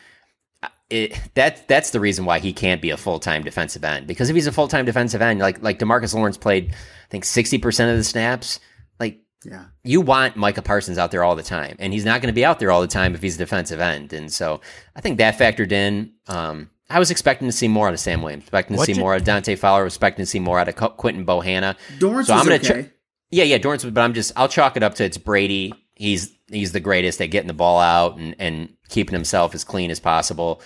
it, 0.91 1.19
that 1.35 1.67
that's 1.67 1.91
the 1.91 1.99
reason 1.99 2.25
why 2.25 2.39
he 2.39 2.53
can't 2.53 2.81
be 2.81 2.89
a 2.89 2.97
full 2.97 3.19
time 3.19 3.43
defensive 3.43 3.83
end. 3.83 4.07
Because 4.07 4.29
if 4.29 4.35
he's 4.35 4.47
a 4.47 4.51
full 4.51 4.67
time 4.67 4.85
defensive 4.85 5.21
end, 5.21 5.39
like 5.39 5.61
like 5.61 5.79
Demarcus 5.79 6.13
Lawrence 6.13 6.37
played, 6.37 6.71
I 6.71 7.09
think 7.09 7.25
sixty 7.25 7.57
percent 7.57 7.91
of 7.91 7.97
the 7.97 8.03
snaps. 8.03 8.59
Like 8.99 9.21
yeah. 9.43 9.65
You 9.83 10.01
want 10.01 10.35
Micah 10.35 10.61
Parsons 10.61 10.97
out 10.97 11.11
there 11.11 11.23
all 11.23 11.35
the 11.35 11.43
time, 11.43 11.75
and 11.79 11.93
he's 11.93 12.05
not 12.05 12.21
going 12.21 12.31
to 12.31 12.35
be 12.35 12.45
out 12.45 12.59
there 12.59 12.71
all 12.71 12.81
the 12.81 12.87
time 12.87 13.15
if 13.15 13.21
he's 13.21 13.35
a 13.35 13.39
defensive 13.39 13.79
end. 13.79 14.13
And 14.13 14.31
so 14.31 14.61
I 14.95 15.01
think 15.01 15.17
that 15.17 15.37
factored 15.37 15.71
in. 15.71 16.13
Um, 16.27 16.69
I 16.89 16.99
was 16.99 17.09
expecting 17.09 17.47
to 17.47 17.53
see 17.53 17.69
more 17.69 17.87
out 17.87 17.93
of 17.93 17.99
Sam 17.99 18.21
Williams, 18.21 18.43
expecting 18.43 18.75
to 18.75 18.79
what 18.79 18.85
see 18.85 18.93
more 18.93 19.13
out 19.13 19.21
of 19.21 19.25
Dante 19.25 19.55
Fowler, 19.55 19.85
expecting 19.85 20.23
to 20.23 20.29
see 20.29 20.39
more 20.39 20.59
out 20.59 20.67
of 20.67 20.97
Quinton 20.97 21.25
Bohanna. 21.25 21.77
Dorance 21.99 22.25
so 22.25 22.33
I'm 22.33 22.43
gonna 22.43 22.55
okay. 22.55 22.83
Ch- 22.83 22.89
yeah, 23.31 23.45
yeah, 23.45 23.57
Dorance, 23.57 23.91
but 23.91 24.01
I'm 24.01 24.13
just 24.13 24.33
I'll 24.35 24.49
chalk 24.49 24.75
it 24.75 24.83
up 24.83 24.95
to 24.95 25.05
it's 25.05 25.17
Brady. 25.17 25.73
He's 25.95 26.33
he's 26.49 26.73
the 26.73 26.81
greatest 26.81 27.21
at 27.21 27.27
getting 27.27 27.47
the 27.47 27.53
ball 27.53 27.79
out 27.79 28.17
and, 28.17 28.35
and 28.37 28.75
keeping 28.89 29.13
himself 29.13 29.55
as 29.55 29.63
clean 29.63 29.89
as 29.89 29.99
possible. 29.99 30.61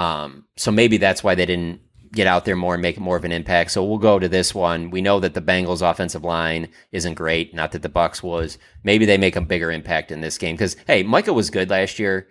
Um, 0.00 0.46
so 0.56 0.72
maybe 0.72 0.96
that's 0.96 1.22
why 1.22 1.34
they 1.34 1.44
didn't 1.44 1.82
get 2.12 2.26
out 2.26 2.46
there 2.46 2.56
more 2.56 2.72
and 2.74 2.80
make 2.80 2.98
more 2.98 3.18
of 3.18 3.24
an 3.24 3.32
impact. 3.32 3.70
So 3.70 3.84
we'll 3.84 3.98
go 3.98 4.18
to 4.18 4.30
this 4.30 4.54
one. 4.54 4.88
We 4.88 5.02
know 5.02 5.20
that 5.20 5.34
the 5.34 5.42
Bengals 5.42 5.88
offensive 5.88 6.24
line 6.24 6.68
isn't 6.90 7.14
great, 7.14 7.54
not 7.54 7.72
that 7.72 7.82
the 7.82 7.90
Bucks 7.90 8.22
was. 8.22 8.56
Maybe 8.82 9.04
they 9.04 9.18
make 9.18 9.36
a 9.36 9.42
bigger 9.42 9.70
impact 9.70 10.10
in 10.10 10.22
this 10.22 10.38
game 10.38 10.56
cuz 10.56 10.74
hey, 10.86 11.02
Micah 11.02 11.34
was 11.34 11.50
good 11.50 11.68
last 11.68 11.98
year. 11.98 12.28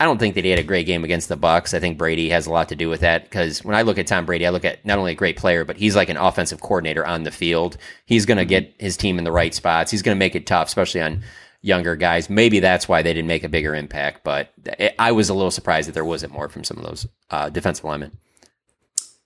I 0.00 0.04
don't 0.04 0.18
think 0.18 0.34
that 0.34 0.44
he 0.44 0.50
had 0.50 0.58
a 0.58 0.64
great 0.64 0.84
game 0.84 1.04
against 1.04 1.28
the 1.28 1.36
Bucks. 1.36 1.74
I 1.74 1.78
think 1.78 1.96
Brady 1.96 2.28
has 2.30 2.46
a 2.46 2.50
lot 2.50 2.68
to 2.70 2.76
do 2.76 2.88
with 2.88 3.00
that 3.00 3.22
because 3.22 3.64
when 3.64 3.76
I 3.76 3.82
look 3.82 3.98
at 3.98 4.08
Tom 4.08 4.26
Brady, 4.26 4.44
I 4.44 4.50
look 4.50 4.64
at 4.64 4.84
not 4.84 4.98
only 4.98 5.12
a 5.12 5.14
great 5.22 5.36
player, 5.36 5.64
but 5.64 5.76
he's 5.76 5.94
like 5.94 6.08
an 6.08 6.16
offensive 6.18 6.60
coordinator 6.60 7.06
on 7.06 7.22
the 7.22 7.30
field. 7.30 7.78
He's 8.04 8.26
going 8.26 8.36
to 8.36 8.44
get 8.44 8.74
his 8.78 8.96
team 8.96 9.16
in 9.16 9.24
the 9.24 9.32
right 9.32 9.54
spots. 9.54 9.92
He's 9.92 10.02
going 10.02 10.14
to 10.14 10.18
make 10.18 10.34
it 10.34 10.44
tough, 10.44 10.66
especially 10.68 11.02
on 11.02 11.22
younger 11.66 11.96
guys. 11.96 12.30
Maybe 12.30 12.60
that's 12.60 12.88
why 12.88 13.02
they 13.02 13.12
didn't 13.12 13.28
make 13.28 13.44
a 13.44 13.48
bigger 13.48 13.74
impact. 13.74 14.22
But 14.24 14.52
I 14.98 15.12
was 15.12 15.28
a 15.28 15.34
little 15.34 15.50
surprised 15.50 15.88
that 15.88 15.92
there 15.92 16.04
wasn't 16.04 16.32
more 16.32 16.48
from 16.48 16.64
some 16.64 16.78
of 16.78 16.84
those 16.84 17.06
uh, 17.30 17.50
defensive 17.50 17.84
linemen. 17.84 18.16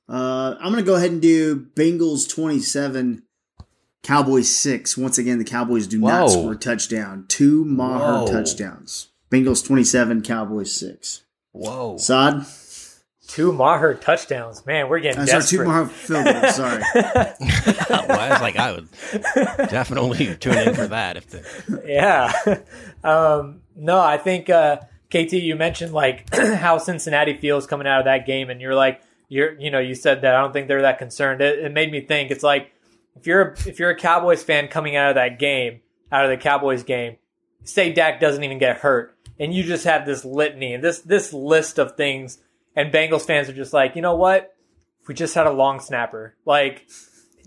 Uh, 0.09 0.57
I'm 0.59 0.73
going 0.73 0.77
to 0.77 0.91
go 0.91 0.97
ahead 0.97 1.13
and 1.13 1.23
do 1.23 1.67
Bengals 1.77 2.29
27, 2.29 3.23
Cowboys 4.03 4.55
6. 4.57 4.97
Once 4.97 5.19
again, 5.19 5.39
the 5.39 5.45
Cowboys 5.45 5.87
do 5.87 6.01
Whoa. 6.01 6.09
not 6.09 6.31
score 6.31 6.53
a 6.53 6.57
touchdown. 6.57 7.27
Two 7.29 7.65
Maher 7.65 8.25
Whoa. 8.25 8.33
touchdowns. 8.33 9.09
Bengals 9.31 9.65
27, 9.65 10.23
Cowboys 10.23 10.73
6. 10.73 11.23
Whoa. 11.53 11.97
Sod? 11.99 12.45
Two 13.31 13.53
Maher 13.53 13.95
touchdowns. 13.95 14.67
Man, 14.67 14.89
we're 14.89 14.99
getting 14.99 15.25
sorry, 15.25 15.41
desperate. 15.41 15.59
two 15.59 15.65
Maher 15.65 15.87
field 15.87 16.25
goals. 16.25 16.55
Sorry. 16.57 16.83
well, 16.95 18.21
I 18.21 18.29
was 18.31 18.41
like, 18.41 18.57
I 18.57 18.73
would 18.73 18.89
definitely 19.71 20.35
tune 20.35 20.59
in 20.59 20.75
for 20.75 20.89
that. 20.89 21.17
If 21.17 21.29
the 21.29 21.83
yeah. 21.87 22.33
Um, 23.05 23.63
no, 23.77 24.01
I 24.01 24.19
think 24.19 24.51
uh, 24.51 24.79
KT, 25.11 25.35
you 25.35 25.55
mentioned 25.55 25.93
like 25.93 26.35
how 26.35 26.79
Cincinnati 26.79 27.35
feels 27.35 27.69
coming 27.69 27.87
out 27.87 28.01
of 28.01 28.05
that 28.07 28.27
game, 28.27 28.51
and 28.51 28.61
you're 28.61 28.75
like, 28.75 29.01
you're, 29.29 29.57
you 29.61 29.71
know, 29.71 29.79
you 29.79 29.95
said 29.95 30.23
that 30.23 30.35
I 30.35 30.41
don't 30.41 30.53
think 30.53 30.67
they're 30.67 30.83
that 30.83 30.99
concerned. 30.99 31.41
It, 31.41 31.61
it 31.61 31.73
made 31.73 31.93
me 31.93 32.01
think. 32.01 32.33
It's 32.33 32.43
like 32.43 32.73
if 33.15 33.29
you're 33.29 33.43
a, 33.43 33.53
if 33.69 33.79
you're 33.79 33.91
a 33.91 33.97
Cowboys 33.97 34.43
fan 34.43 34.67
coming 34.67 34.97
out 34.97 35.11
of 35.11 35.15
that 35.15 35.39
game, 35.39 35.83
out 36.11 36.25
of 36.25 36.31
the 36.31 36.37
Cowboys 36.37 36.83
game, 36.83 37.17
say 37.63 37.93
Dak 37.93 38.19
doesn't 38.19 38.43
even 38.43 38.59
get 38.59 38.79
hurt, 38.79 39.17
and 39.39 39.55
you 39.55 39.63
just 39.63 39.85
have 39.85 40.05
this 40.05 40.25
litany 40.25 40.75
and 40.75 40.83
this 40.83 40.99
this 41.01 41.33
list 41.33 41.79
of 41.79 41.97
things, 41.97 42.39
and 42.77 42.93
Bengals 42.93 43.27
fans 43.27 43.49
are 43.49 43.55
just 43.55 43.73
like, 43.73 43.97
you 43.97 44.03
know 44.03 44.17
what? 44.17 44.55
If 45.03 45.09
we 45.09 45.15
just 45.15 45.35
had 45.35 45.47
a 45.47 45.53
long 45.53 45.81
snapper, 45.81 46.37
like 46.45 46.89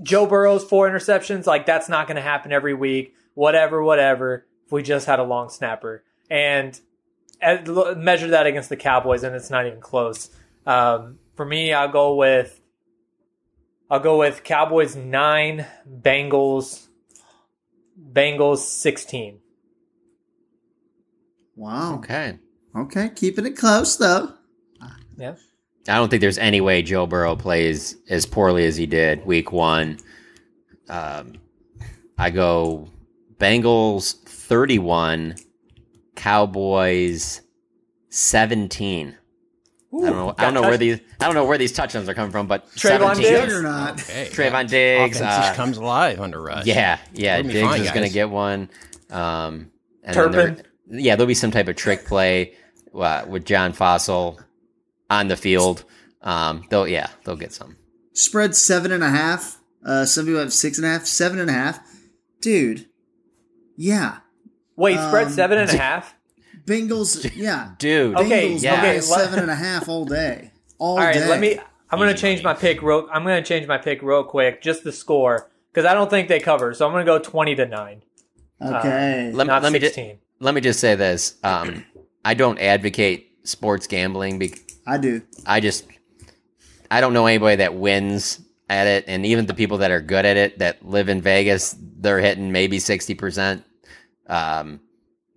Joe 0.01 0.26
Burrow's 0.26 0.63
four 0.63 0.89
interceptions, 0.89 1.45
like 1.45 1.65
that's 1.65 1.89
not 1.89 2.07
going 2.07 2.15
to 2.15 2.21
happen 2.21 2.51
every 2.51 2.74
week. 2.74 3.15
Whatever, 3.36 3.84
whatever. 3.84 4.45
If 4.65 4.71
we 4.71 4.84
just 4.84 5.05
had 5.05 5.19
a 5.19 5.24
long 5.24 5.49
snapper 5.49 6.03
and 6.30 6.80
and 7.41 7.67
measure 7.97 8.30
that 8.30 8.47
against 8.47 8.69
the 8.69 8.78
Cowboys, 8.78 9.24
and 9.24 9.36
it's 9.36 9.49
not 9.49 9.67
even 9.67 9.82
close. 9.82 10.30
Um, 10.65 11.19
for 11.36 11.45
me, 11.45 11.74
I'll 11.74 11.91
go 11.91 12.15
with 12.15 12.59
I'll 13.89 13.99
go 13.99 14.17
with 14.17 14.43
Cowboys 14.43 14.95
nine, 14.95 15.65
Bengals 15.88 16.88
Bengals 18.11 18.59
sixteen. 18.59 19.39
Wow. 21.55 21.95
Okay. 21.95 22.39
Okay, 22.76 23.09
keeping 23.13 23.45
it 23.45 23.57
close 23.57 23.97
though. 23.97 24.34
Yeah. 25.18 25.36
I 25.88 25.95
don't 25.95 26.09
think 26.09 26.22
there's 26.22 26.38
any 26.38 26.61
way 26.61 26.82
Joe 26.82 27.05
Burrow 27.05 27.36
plays 27.36 27.97
as 28.09 28.26
poorly 28.26 28.66
as 28.66 28.78
he 28.78 28.86
did 28.86 29.26
week 29.26 29.51
one. 29.51 29.99
Um, 30.88 31.34
I 32.18 32.30
go 32.30 32.88
Bengals 33.38 34.16
31, 34.24 35.36
Cowboys 36.16 37.41
17. 38.09 39.18
I 39.95 40.05
don't 40.05 40.16
know. 40.16 40.34
I 40.38 40.43
don't 40.45 40.53
know 40.55 40.61
where 40.61 40.78
these. 40.78 40.99
I 41.20 41.26
don't 41.26 41.36
know 41.36 41.45
where 41.45 41.57
these 41.57 41.72
touchdowns 41.72 42.09
are 42.09 42.14
coming 42.16 42.32
from, 42.32 42.47
but 42.47 42.68
Trevon 42.72 43.16
17. 43.16 43.24
Diggs? 43.24 43.61
not. 43.61 44.01
okay, 44.01 44.28
Trevon 44.32 44.68
Diggs. 44.68 45.22
uh, 45.22 45.53
comes 45.55 45.78
alive 45.78 46.20
under 46.20 46.41
rush. 46.41 46.66
Yeah, 46.66 46.97
yeah. 47.14 47.41
Diggs 47.41 47.61
fine, 47.61 47.82
is 47.82 47.91
going 47.91 48.07
to 48.07 48.14
get 48.14 48.30
one. 48.30 48.70
Um, 49.11 49.72
and 50.03 50.16
then 50.16 50.32
Turpin? 50.32 50.55
there- 50.55 50.99
yeah, 50.99 51.16
there'll 51.16 51.28
be 51.28 51.34
some 51.34 51.51
type 51.51 51.68
of 51.68 51.76
trick 51.76 52.05
play 52.05 52.55
uh, 52.95 53.26
with 53.28 53.45
John 53.45 53.72
Fassel 53.74 54.39
on 55.10 55.28
the 55.28 55.38
field. 55.38 55.84
Um, 56.22 56.66
they'll 56.70 56.88
yeah, 56.88 57.08
they'll 57.24 57.36
get 57.36 57.54
some. 57.54 57.78
Spread 58.14 58.56
seven 58.56 58.91
and 58.91 59.04
a 59.04 59.10
half. 59.10 59.60
Uh, 59.86 60.06
some 60.06 60.26
people 60.26 60.39
have 60.39 60.54
six 60.54 60.78
and 60.78 60.86
a 60.86 60.89
half, 60.89 61.06
seven 61.06 61.39
and 61.39 61.49
a 61.49 61.54
half. 61.54 61.80
Dude, 62.41 62.88
yeah. 63.76 64.18
Wait, 64.76 64.97
spread 64.99 65.28
Um, 65.28 65.34
seven 65.34 65.58
and 65.58 65.70
a 65.70 65.78
half. 65.78 66.16
Bengals, 66.66 67.30
yeah. 67.36 67.72
Dude, 67.78 68.16
Okay, 68.16 68.51
Bengals 68.51 68.64
yeah. 68.64 68.82
minus 68.82 69.10
let- 69.12 69.20
seven 69.22 69.39
and 69.39 69.51
a 69.51 69.56
half 69.56 69.88
all 69.89 70.06
day. 70.06 70.51
All, 70.80 70.91
All 70.97 70.97
right, 71.04 71.14
day. 71.14 71.28
let 71.28 71.39
me. 71.39 71.60
I'm 71.89 71.99
going 71.99 72.14
to 72.14 72.20
change 72.20 72.43
my 72.43 72.54
pick. 72.54 72.82
Real, 72.82 73.08
I'm 73.12 73.24
going 73.24 73.41
to 73.41 73.47
change 73.47 73.68
my 73.68 73.78
pick 73.78 74.01
real 74.01 74.24
quick, 74.24 74.62
just 74.62 74.84
the 74.84 74.91
score, 74.91 75.51
because 75.72 75.86
I 75.86 75.93
don't 75.93 76.10
think 76.10 76.28
they 76.28 76.39
cover. 76.39 76.74
So 76.74 76.86
I'm 76.88 76.91
going 76.91 77.06
to 77.06 77.12
go 77.12 77.20
twenty 77.20 77.54
to 77.56 77.66
nine, 77.68 78.01
Okay. 78.62 79.32
Let, 79.34 79.47
not 79.47 79.62
let 79.64 79.72
me 79.72 79.80
just 79.80 79.99
let 80.39 80.56
me 80.56 80.62
just 80.62 80.80
say 80.80 80.95
this. 80.95 81.36
Um, 81.43 81.86
I 82.26 82.34
don't 82.34 82.58
advocate 82.60 83.47
sports 83.47 83.86
gambling. 83.88 84.39
Because 84.39 84.60
I 84.86 84.97
do. 84.97 85.21
I 85.45 85.59
just 85.59 85.86
I 86.91 87.01
don't 87.01 87.13
know 87.13 87.25
anybody 87.25 87.57
that 87.57 87.75
wins 87.75 88.41
at 88.69 88.88
it, 88.88 89.05
and 89.07 89.25
even 89.25 89.45
the 89.45 89.53
people 89.53 89.79
that 89.79 89.91
are 89.91 90.01
good 90.01 90.25
at 90.25 90.38
it 90.38 90.59
that 90.59 90.86
live 90.86 91.09
in 91.09 91.21
Vegas, 91.21 91.75
they're 91.79 92.19
hitting 92.19 92.51
maybe 92.51 92.79
sixty 92.79 93.15
percent. 93.15 93.63
Um, 94.27 94.79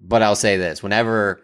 but 0.00 0.22
I'll 0.22 0.36
say 0.36 0.56
this: 0.56 0.82
whenever 0.82 1.42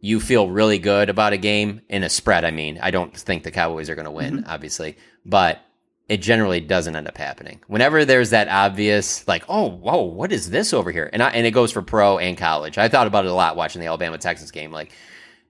you 0.00 0.20
feel 0.20 0.50
really 0.50 0.78
good 0.78 1.08
about 1.08 1.32
a 1.32 1.36
game 1.36 1.80
in 1.88 2.02
a 2.02 2.08
spread, 2.08 2.44
I 2.44 2.50
mean, 2.50 2.78
I 2.82 2.90
don't 2.90 3.16
think 3.16 3.42
the 3.42 3.50
Cowboys 3.50 3.90
are 3.90 3.94
going 3.94 4.04
to 4.04 4.10
win, 4.10 4.44
obviously, 4.46 4.96
but 5.24 5.60
it 6.08 6.18
generally 6.18 6.60
doesn't 6.60 6.94
end 6.94 7.08
up 7.08 7.16
happening. 7.16 7.60
Whenever 7.66 8.04
there's 8.04 8.30
that 8.30 8.48
obvious, 8.48 9.26
like, 9.26 9.44
oh, 9.48 9.68
whoa, 9.68 10.02
what 10.02 10.30
is 10.30 10.50
this 10.50 10.72
over 10.72 10.92
here? 10.92 11.10
And 11.12 11.22
I, 11.22 11.30
and 11.30 11.46
it 11.46 11.50
goes 11.50 11.72
for 11.72 11.82
pro 11.82 12.18
and 12.18 12.38
college. 12.38 12.78
I 12.78 12.88
thought 12.88 13.08
about 13.08 13.24
it 13.24 13.30
a 13.30 13.34
lot 13.34 13.56
watching 13.56 13.80
the 13.80 13.88
Alabama 13.88 14.18
Texas 14.18 14.52
game. 14.52 14.70
Like, 14.70 14.92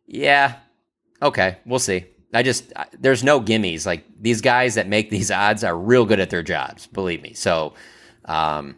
yeah, 0.06 0.54
okay, 1.22 1.58
we'll 1.66 1.78
see. 1.78 2.04
I 2.34 2.42
just 2.42 2.72
I, 2.76 2.86
there's 2.98 3.24
no 3.24 3.40
gimmies. 3.40 3.86
Like 3.86 4.04
these 4.20 4.40
guys 4.40 4.74
that 4.74 4.88
make 4.88 5.10
these 5.10 5.30
odds 5.30 5.64
are 5.64 5.76
real 5.76 6.04
good 6.04 6.20
at 6.20 6.30
their 6.30 6.42
jobs, 6.42 6.86
believe 6.86 7.22
me. 7.22 7.32
So, 7.34 7.74
um, 8.24 8.76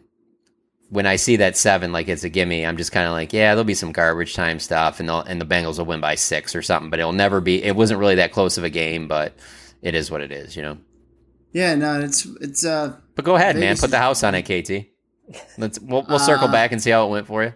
when 0.89 1.05
I 1.05 1.17
see 1.17 1.35
that 1.37 1.55
seven, 1.57 1.91
like 1.91 2.07
it's 2.07 2.23
a 2.23 2.29
gimme, 2.29 2.65
I'm 2.65 2.77
just 2.77 2.91
kind 2.91 3.05
of 3.05 3.11
like, 3.13 3.31
yeah, 3.33 3.49
there'll 3.53 3.63
be 3.63 3.73
some 3.75 3.91
garbage 3.91 4.33
time 4.33 4.59
stuff, 4.59 4.99
and 4.99 5.07
they'll, 5.09 5.21
and 5.21 5.39
the 5.39 5.45
Bengals 5.45 5.77
will 5.77 5.85
win 5.85 5.99
by 6.01 6.15
six 6.15 6.55
or 6.55 6.61
something. 6.61 6.89
But 6.89 6.99
it'll 6.99 7.11
never 7.11 7.41
be. 7.41 7.63
It 7.63 7.75
wasn't 7.75 7.99
really 7.99 8.15
that 8.15 8.31
close 8.31 8.57
of 8.57 8.63
a 8.63 8.69
game, 8.69 9.07
but 9.07 9.33
it 9.81 9.93
is 9.93 10.09
what 10.09 10.21
it 10.21 10.31
is, 10.31 10.55
you 10.55 10.61
know. 10.63 10.77
Yeah, 11.51 11.75
no, 11.75 11.99
it's 12.01 12.25
it's 12.41 12.63
uh 12.65 12.95
But 13.15 13.25
go 13.25 13.35
ahead, 13.35 13.55
man, 13.55 13.77
put 13.77 13.91
the 13.91 13.97
house 13.97 14.23
on 14.23 14.35
it, 14.35 14.43
KT. 14.43 14.87
Let's 15.57 15.79
we'll, 15.79 16.05
we'll 16.07 16.19
circle 16.19 16.47
Uh, 16.47 16.51
back 16.51 16.71
and 16.71 16.81
see 16.81 16.91
how 16.91 17.05
it 17.07 17.09
went 17.11 17.27
for 17.27 17.43
you. 17.43 17.53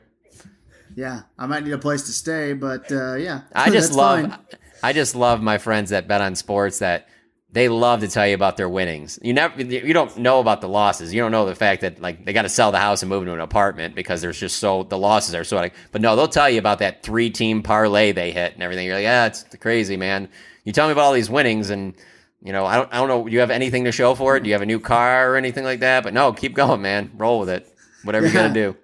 yeah. 0.96 1.22
I 1.38 1.46
might 1.48 1.64
need 1.64 1.74
a 1.74 1.78
place 1.78 2.04
to 2.04 2.12
stay, 2.12 2.54
but 2.54 2.92
uh 2.92 3.16
yeah. 3.16 3.42
I 3.54 3.70
just 3.72 3.94
love 3.94 4.22
fine. 4.30 4.40
I 4.84 4.94
just 4.94 5.16
love 5.16 5.42
my 5.42 5.58
friends 5.58 5.92
that 5.92 6.08
bet 6.08 6.22
on 6.22 6.36
sports 6.36 6.80
that 6.80 7.08
they 7.54 7.70
love 7.70 8.02
to 8.02 8.08
tell 8.08 8.28
you 8.28 8.34
about 8.34 8.58
their 8.58 8.68
winnings. 8.68 9.18
You 9.22 9.32
never 9.32 9.62
you 9.62 9.94
don't 9.94 10.18
know 10.18 10.40
about 10.40 10.60
the 10.60 10.68
losses. 10.68 11.14
You 11.14 11.22
don't 11.22 11.32
know 11.32 11.46
the 11.46 11.56
fact 11.56 11.82
that 11.82 12.02
like 12.02 12.26
they 12.26 12.34
got 12.34 12.42
to 12.42 12.50
sell 12.50 12.72
the 12.72 12.80
house 12.80 13.02
and 13.02 13.10
move 13.10 13.22
into 13.22 13.34
an 13.34 13.40
apartment 13.40 13.96
because 13.96 14.22
there's 14.22 14.40
just 14.40 14.58
so 14.58 14.84
the 14.84 14.98
losses 14.98 15.36
are 15.36 15.44
so 15.44 15.56
like 15.56 15.74
but 15.92 16.02
no, 16.02 16.16
they'll 16.16 16.28
tell 16.28 16.50
you 16.50 16.60
about 16.60 16.80
that 16.80 17.02
three 17.02 17.30
team 17.30 17.64
parlay 17.64 18.12
they 18.12 18.32
hit 18.32 18.56
and 18.56 18.64
everything. 18.64 18.86
You're 18.86 18.96
like, 18.96 19.04
"Yeah, 19.04 19.28
it's 19.28 19.46
crazy, 19.62 19.96
man." 19.98 20.30
You 20.66 20.74
tell 20.74 20.88
me 20.88 20.92
about 20.92 21.06
all 21.06 21.14
these 21.14 21.30
winnings 21.30 21.70
and 21.70 21.94
you 22.42 22.52
know, 22.52 22.66
I 22.66 22.76
don't 22.76 22.94
I 22.94 22.98
don't 22.98 23.08
know, 23.08 23.24
do 23.26 23.32
you 23.32 23.40
have 23.40 23.52
anything 23.52 23.86
to 23.86 23.92
show 23.92 24.16
for 24.16 24.36
it? 24.36 24.44
Do 24.44 24.50
you 24.50 24.54
have 24.54 24.64
a 24.64 24.66
new 24.66 24.80
car 24.80 25.32
or 25.32 25.38
anything 25.38 25.64
like 25.64 25.80
that? 25.80 26.04
But 26.04 26.14
no, 26.14 26.34
keep 26.34 26.56
going, 26.56 26.82
man. 26.82 27.12
Roll 27.16 27.40
with 27.40 27.50
it. 27.50 27.74
Whatever 28.04 28.28
you 28.28 28.34
got 28.34 28.50
to 28.50 28.54
do. 28.54 28.76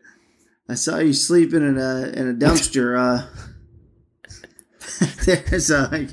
I 0.69 0.75
saw 0.75 0.99
you 0.99 1.13
sleeping 1.13 1.67
in 1.67 1.77
a 1.77 2.13
in 2.15 2.29
a 2.29 2.33
dumpster. 2.33 2.97
Uh, 2.97 3.27
there's 5.25 5.69
a 5.69 5.89
like, 5.91 6.09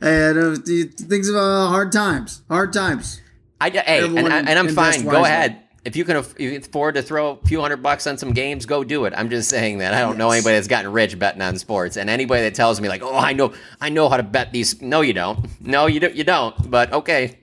I 0.00 0.32
don't, 0.32 0.58
uh, 0.58 1.06
things 1.08 1.28
about 1.28 1.40
uh, 1.40 1.68
hard 1.68 1.92
times, 1.92 2.42
hard 2.48 2.72
times. 2.72 3.20
I 3.60 3.70
hey, 3.70 3.78
and, 3.78 4.18
Everyone 4.18 4.32
and 4.32 4.48
I'm 4.48 4.68
invest 4.68 4.98
fine. 4.98 5.08
Go 5.08 5.24
ahead. 5.24 5.62
If 5.84 5.94
you 5.94 6.04
can, 6.04 6.16
aff- 6.16 6.34
you 6.38 6.50
can 6.50 6.62
afford 6.62 6.96
to 6.96 7.02
throw 7.02 7.38
a 7.42 7.46
few 7.46 7.60
hundred 7.60 7.76
bucks 7.76 8.08
on 8.08 8.18
some 8.18 8.32
games, 8.32 8.66
go 8.66 8.82
do 8.82 9.04
it. 9.04 9.14
I'm 9.16 9.30
just 9.30 9.48
saying 9.48 9.78
that 9.78 9.94
I 9.94 10.00
don't 10.00 10.18
know 10.18 10.32
anybody 10.32 10.56
that's 10.56 10.66
gotten 10.66 10.90
rich 10.92 11.16
betting 11.16 11.40
on 11.40 11.56
sports, 11.58 11.96
and 11.96 12.10
anybody 12.10 12.42
that 12.42 12.54
tells 12.54 12.80
me 12.80 12.88
like, 12.88 13.02
"Oh, 13.02 13.14
I 13.16 13.32
know, 13.32 13.54
I 13.80 13.88
know 13.88 14.08
how 14.08 14.16
to 14.16 14.24
bet 14.24 14.52
these." 14.52 14.82
No, 14.82 15.00
you 15.00 15.12
don't. 15.12 15.46
No, 15.64 15.86
you 15.86 16.00
don't. 16.00 16.14
You 16.14 16.24
don't. 16.24 16.70
But 16.70 16.92
okay, 16.92 17.38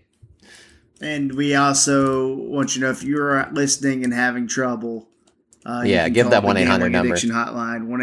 And 0.99 1.33
we 1.35 1.55
also 1.55 2.35
want 2.35 2.75
you 2.75 2.81
to 2.81 2.87
know 2.87 2.91
if 2.91 3.01
you're 3.03 3.49
listening 3.53 4.03
and 4.03 4.13
having 4.13 4.47
trouble. 4.47 5.07
Uh, 5.65 5.83
Yeah, 5.85 6.09
give 6.09 6.29
that 6.31 6.43
1-800 6.43 6.65
Gambling 6.65 6.91
number. 6.91 7.13
Addiction 7.13 7.31
hotline 7.31 7.85
one 7.87 7.99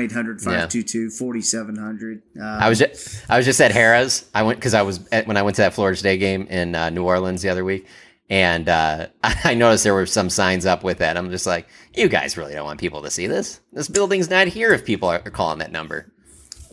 4700 1.10 2.22
Uh, 2.38 2.42
I 2.42 2.68
was 2.68 2.78
just, 2.78 3.30
I 3.30 3.36
was 3.36 3.46
just 3.46 3.60
at 3.60 3.72
Harrah's. 3.72 4.28
I 4.34 4.42
went 4.42 4.58
because 4.58 4.74
I 4.74 4.82
was 4.82 5.00
at, 5.12 5.26
when 5.26 5.36
I 5.36 5.42
went 5.42 5.56
to 5.56 5.62
that 5.62 5.74
Florida 5.74 5.96
State 5.96 6.18
game 6.18 6.46
in 6.48 6.74
uh, 6.74 6.90
New 6.90 7.04
Orleans 7.04 7.42
the 7.42 7.48
other 7.48 7.64
week, 7.64 7.86
and 8.28 8.68
uh, 8.68 9.08
I 9.22 9.54
noticed 9.54 9.84
there 9.84 9.94
were 9.94 10.06
some 10.06 10.30
signs 10.30 10.66
up 10.66 10.84
with 10.84 10.98
that. 10.98 11.16
I'm 11.16 11.30
just 11.30 11.46
like, 11.46 11.68
you 11.94 12.08
guys 12.08 12.36
really 12.36 12.54
don't 12.54 12.64
want 12.64 12.80
people 12.80 13.02
to 13.02 13.10
see 13.10 13.26
this. 13.26 13.60
This 13.72 13.88
building's 13.88 14.30
not 14.30 14.46
here 14.48 14.72
if 14.72 14.84
people 14.84 15.08
are 15.08 15.18
calling 15.20 15.58
that 15.58 15.72
number. 15.72 16.12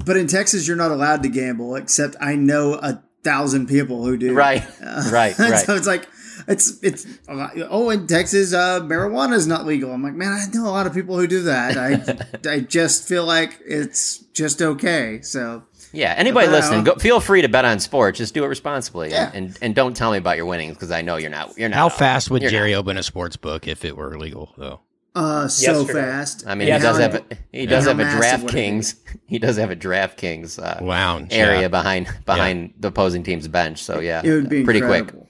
But 0.05 0.15
in 0.17 0.27
Texas, 0.27 0.67
you're 0.67 0.77
not 0.77 0.91
allowed 0.91 1.23
to 1.23 1.29
gamble, 1.29 1.75
except 1.75 2.15
I 2.21 2.35
know 2.35 2.75
a 2.75 3.03
thousand 3.23 3.67
people 3.67 4.05
who 4.05 4.15
do. 4.15 4.33
Right, 4.33 4.63
Uh, 4.81 5.09
right, 5.11 5.37
right. 5.39 5.65
so 5.65 5.75
it's 5.75 5.87
like 5.87 6.07
it's 6.47 6.81
it's 6.81 7.05
oh 7.27 7.89
in 7.89 8.07
Texas 8.07 8.53
uh, 8.53 8.79
marijuana 8.81 9.33
is 9.33 9.47
not 9.47 9.65
legal. 9.65 9.91
I'm 9.91 10.03
like 10.03 10.13
man, 10.13 10.31
I 10.33 10.45
know 10.55 10.65
a 10.67 10.71
lot 10.71 10.87
of 10.87 10.93
people 10.93 11.17
who 11.17 11.27
do 11.27 11.43
that. 11.43 11.77
I 11.77 12.49
I 12.49 12.59
just 12.61 13.07
feel 13.07 13.25
like 13.25 13.59
it's 13.65 14.19
just 14.33 14.61
okay. 14.61 15.21
So 15.21 15.63
Yeah, 15.93 16.13
anybody 16.17 16.47
listening, 16.47 16.83
go, 16.83 16.95
feel 16.95 17.19
free 17.19 17.41
to 17.41 17.49
bet 17.49 17.65
on 17.65 17.79
sports. 17.79 18.17
Just 18.17 18.33
do 18.33 18.43
it 18.43 18.47
responsibly, 18.47 19.09
Yeah. 19.11 19.31
and 19.33 19.57
and 19.61 19.75
don't 19.75 19.95
tell 19.95 20.11
me 20.11 20.17
about 20.17 20.37
your 20.37 20.45
winnings 20.45 20.73
because 20.75 20.91
I 20.91 21.01
know 21.01 21.17
you're 21.17 21.29
not. 21.29 21.57
You're 21.57 21.69
not. 21.69 21.75
How 21.77 21.89
fast 21.89 22.29
would 22.31 22.41
You're 22.41 22.51
Jerry 22.51 22.71
not. 22.71 22.79
open 22.79 22.97
a 22.97 23.03
sports 23.03 23.35
book 23.37 23.67
if 23.67 23.83
it 23.85 23.95
were 23.97 24.17
legal, 24.17 24.53
though? 24.57 24.81
uh 25.15 25.47
so 25.47 25.71
Yesterday. 25.79 25.99
fast. 25.99 26.43
I 26.45 26.53
mean, 26.53 26.67
Yeah, 26.67 26.75
he 26.77 26.83
does 26.83 26.97
have 26.99 27.15
a, 27.15 27.23
he 27.51 27.65
does 27.65 27.85
have 27.87 27.99
a 27.99 28.03
massive 28.03 28.43
would 28.43 28.51
it 28.51 28.53
be? 28.55 28.59
DraftKings. 28.61 28.95
He 29.25 29.39
does 29.39 29.57
have 29.57 29.71
a 29.71 29.75
DraftKings 29.75 30.61
uh, 30.63 30.83
Wow, 30.83 31.25
area 31.31 31.61
yeah. 31.61 31.67
behind 31.69 32.07
behind 32.25 32.73
the 32.79 32.89
opposing 32.89 33.23
team's 33.23 33.47
bench. 33.47 33.83
So 33.83 33.99
yeah, 33.99 34.21
It 34.23 34.29
would 34.31 34.49
be 34.49 34.63
pretty 34.63 34.79
incredible. 34.79 35.11
quick. 35.21 35.23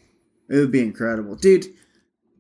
It 0.50 0.56
would 0.56 0.72
be 0.72 0.82
incredible, 0.82 1.36
dude. 1.36 1.66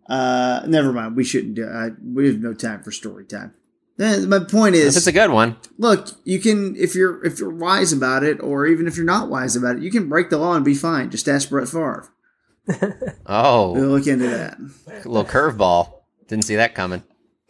Uh, 0.09 0.61
never 0.67 0.93
mind. 0.93 1.15
We 1.15 1.23
shouldn't 1.23 1.55
do. 1.55 1.67
I, 1.67 1.89
we 2.03 2.27
have 2.27 2.39
no 2.39 2.53
time 2.53 2.81
for 2.83 2.91
story 2.91 3.25
time. 3.25 3.53
My 3.99 4.39
point 4.39 4.75
is, 4.75 4.95
If 4.95 5.01
it's 5.01 5.07
a 5.07 5.11
good 5.11 5.31
one, 5.31 5.57
look, 5.79 6.09
you 6.23 6.39
can 6.39 6.75
if 6.75 6.93
you're 6.93 7.23
if 7.25 7.39
you're 7.39 7.49
wise 7.49 7.91
about 7.91 8.23
it, 8.23 8.39
or 8.41 8.67
even 8.67 8.85
if 8.87 8.95
you're 8.95 9.05
not 9.05 9.27
wise 9.27 9.55
about 9.55 9.77
it, 9.77 9.81
you 9.81 9.89
can 9.89 10.07
break 10.07 10.29
the 10.29 10.37
law 10.37 10.53
and 10.55 10.63
be 10.63 10.75
fine. 10.75 11.09
Just 11.09 11.27
ask 11.27 11.49
Brett 11.49 11.67
Favre. 11.67 12.07
oh, 13.25 13.71
We'll 13.73 13.89
look 13.89 14.05
into 14.07 14.27
that. 14.27 14.57
a 14.87 15.07
little 15.09 15.25
curveball. 15.25 15.93
Didn't 16.27 16.45
see 16.45 16.57
that 16.57 16.75
coming. 16.75 17.01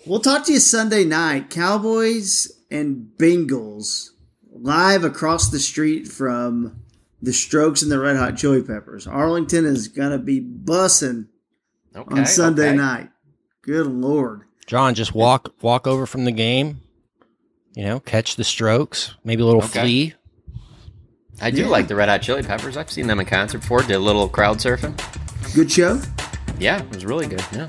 We'll 0.05 0.19
talk 0.21 0.45
to 0.45 0.53
you 0.53 0.59
Sunday 0.59 1.03
night. 1.03 1.49
Cowboys 1.49 2.49
and 2.71 3.09
Bengals 3.17 4.11
live 4.51 5.03
across 5.03 5.49
the 5.49 5.59
street 5.59 6.07
from 6.07 6.79
the 7.21 7.33
Strokes 7.33 7.81
and 7.81 7.91
the 7.91 7.99
Red 7.99 8.15
Hot 8.17 8.37
Chili 8.37 8.61
Peppers. 8.61 9.07
Arlington 9.07 9.65
is 9.65 9.87
gonna 9.87 10.17
be 10.19 10.39
bussing 10.41 11.27
Okay, 11.95 12.19
on 12.19 12.25
Sunday 12.25 12.69
okay. 12.69 12.77
night. 12.77 13.09
Good 13.63 13.87
lord. 13.87 14.43
John, 14.67 14.93
just 14.95 15.15
walk 15.15 15.53
walk 15.61 15.87
over 15.87 16.05
from 16.05 16.25
the 16.25 16.31
game. 16.31 16.81
You 17.75 17.83
know, 17.85 17.99
catch 17.99 18.35
the 18.35 18.43
strokes, 18.43 19.15
maybe 19.23 19.41
a 19.41 19.45
little 19.45 19.63
Okay. 19.63 19.81
flea. 19.81 20.13
I 21.39 21.51
do 21.51 21.61
Yeah. 21.61 21.67
like 21.67 21.87
the 21.87 21.95
Red 21.95 22.09
Hot 22.09 22.21
Chili 22.21 22.41
Peppers. 22.43 22.75
I've 22.77 22.89
seen 22.91 23.05
them 23.07 23.19
in 23.19 23.25
concert 23.27 23.59
before. 23.59 23.81
Did 23.81 23.91
a 23.95 23.99
little 23.99 24.27
crowd 24.27 24.57
surfing. 24.57 24.95
Good 25.53 25.71
show. 25.71 26.01
Yeah, 26.59 26.81
it 26.81 26.89
was 26.89 27.05
really 27.05 27.27
good. 27.27 27.43
Yeah. 27.53 27.67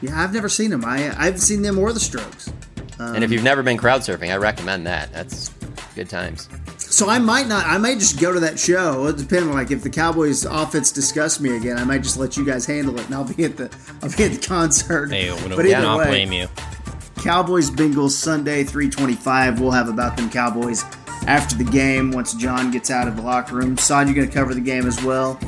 Yeah, 0.00 0.20
I've 0.22 0.32
never 0.32 0.48
seen 0.48 0.70
them. 0.70 0.84
I 0.84 1.14
I've 1.18 1.40
seen 1.40 1.62
them 1.62 1.78
or 1.78 1.92
the 1.92 2.00
Strokes. 2.00 2.50
Um, 2.98 3.14
and 3.16 3.24
if 3.24 3.30
you've 3.30 3.42
never 3.42 3.62
been 3.62 3.76
crowd 3.76 4.00
surfing, 4.02 4.32
I 4.32 4.36
recommend 4.36 4.86
that. 4.86 5.12
That's 5.12 5.50
good 5.94 6.08
times. 6.08 6.48
So 6.96 7.10
I 7.10 7.18
might 7.18 7.46
not. 7.46 7.66
I 7.66 7.76
might 7.76 7.98
just 7.98 8.18
go 8.18 8.32
to 8.32 8.40
that 8.40 8.58
show. 8.58 9.04
It 9.08 9.18
depends. 9.18 9.48
Like 9.48 9.70
if 9.70 9.82
the 9.82 9.90
Cowboys 9.90 10.46
offense 10.46 10.90
disgusts 10.90 11.40
me 11.40 11.54
again, 11.54 11.76
I 11.76 11.84
might 11.84 12.02
just 12.02 12.16
let 12.16 12.38
you 12.38 12.44
guys 12.46 12.64
handle 12.64 12.98
it, 12.98 13.04
and 13.04 13.14
I'll 13.14 13.22
be 13.30 13.44
at 13.44 13.58
the 13.58 13.64
I'll 14.02 14.08
be 14.16 14.24
at 14.24 14.32
the 14.32 14.38
concert. 14.48 15.10
Hey, 15.10 15.30
would 15.30 15.54
but 15.54 15.66
either 15.66 15.82
not 15.82 15.98
way, 15.98 16.06
blame 16.06 16.32
you. 16.32 16.48
Cowboys 17.16 17.70
Bengals 17.70 18.12
Sunday 18.12 18.64
325. 18.64 19.60
We'll 19.60 19.72
have 19.72 19.90
about 19.90 20.16
them 20.16 20.30
Cowboys 20.30 20.84
after 21.26 21.54
the 21.54 21.64
game 21.64 22.12
once 22.12 22.32
John 22.32 22.70
gets 22.70 22.90
out 22.90 23.06
of 23.06 23.16
the 23.16 23.22
locker 23.22 23.56
room. 23.56 23.76
Saad, 23.76 24.06
you're 24.06 24.16
going 24.16 24.28
to 24.28 24.32
cover 24.34 24.54
the 24.54 24.60
game 24.62 24.86
as 24.86 25.04
well? 25.04 25.38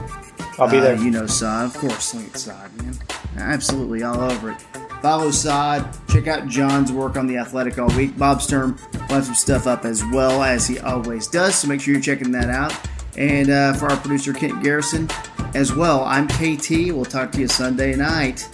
I'll 0.58 0.68
be 0.68 0.76
Uh, 0.76 0.80
there. 0.82 0.96
you 0.96 1.10
know 1.10 1.26
Saad, 1.26 1.64
of 1.64 1.74
course. 1.78 2.14
Look 2.14 2.26
at 2.26 2.36
Saad, 2.38 2.82
man. 2.82 2.94
Absolutely 3.38 4.02
all 4.02 4.20
over 4.20 4.50
it. 4.50 4.66
Follow 5.02 5.30
Saad. 5.30 5.88
Check 6.08 6.26
out 6.26 6.48
John's 6.48 6.90
work 6.92 7.16
on 7.16 7.26
the 7.26 7.36
Athletic 7.36 7.78
all 7.78 7.88
week. 7.96 8.18
Bob 8.18 8.42
Sturm 8.42 8.78
will 8.92 9.16
have 9.16 9.26
some 9.26 9.34
stuff 9.34 9.66
up 9.66 9.84
as 9.84 10.04
well 10.12 10.42
as 10.42 10.66
he 10.66 10.78
always 10.80 11.26
does. 11.28 11.54
So 11.54 11.68
make 11.68 11.80
sure 11.80 11.94
you're 11.94 12.02
checking 12.02 12.32
that 12.32 12.50
out. 12.50 12.74
And 13.16 13.50
uh, 13.50 13.72
for 13.74 13.86
our 13.86 13.96
producer 13.96 14.32
Kent 14.32 14.62
Garrison 14.62 15.08
as 15.54 15.74
well, 15.74 16.04
I'm 16.04 16.28
KT. 16.28 16.70
We'll 16.92 17.04
talk 17.04 17.32
to 17.32 17.40
you 17.40 17.48
Sunday 17.48 17.96
night 17.96 18.48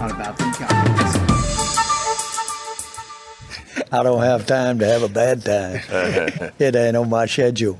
on 0.00 0.10
about 0.10 0.38
them 0.38 0.52
Cowboys. 0.54 1.28
I 3.90 4.02
don't 4.02 4.22
have 4.22 4.46
time 4.46 4.78
to 4.80 4.86
have 4.86 5.02
a 5.02 5.08
bad 5.08 5.44
time. 5.44 5.80
it 6.58 6.76
ain't 6.76 6.96
on 6.96 7.08
my 7.08 7.26
schedule. 7.26 7.78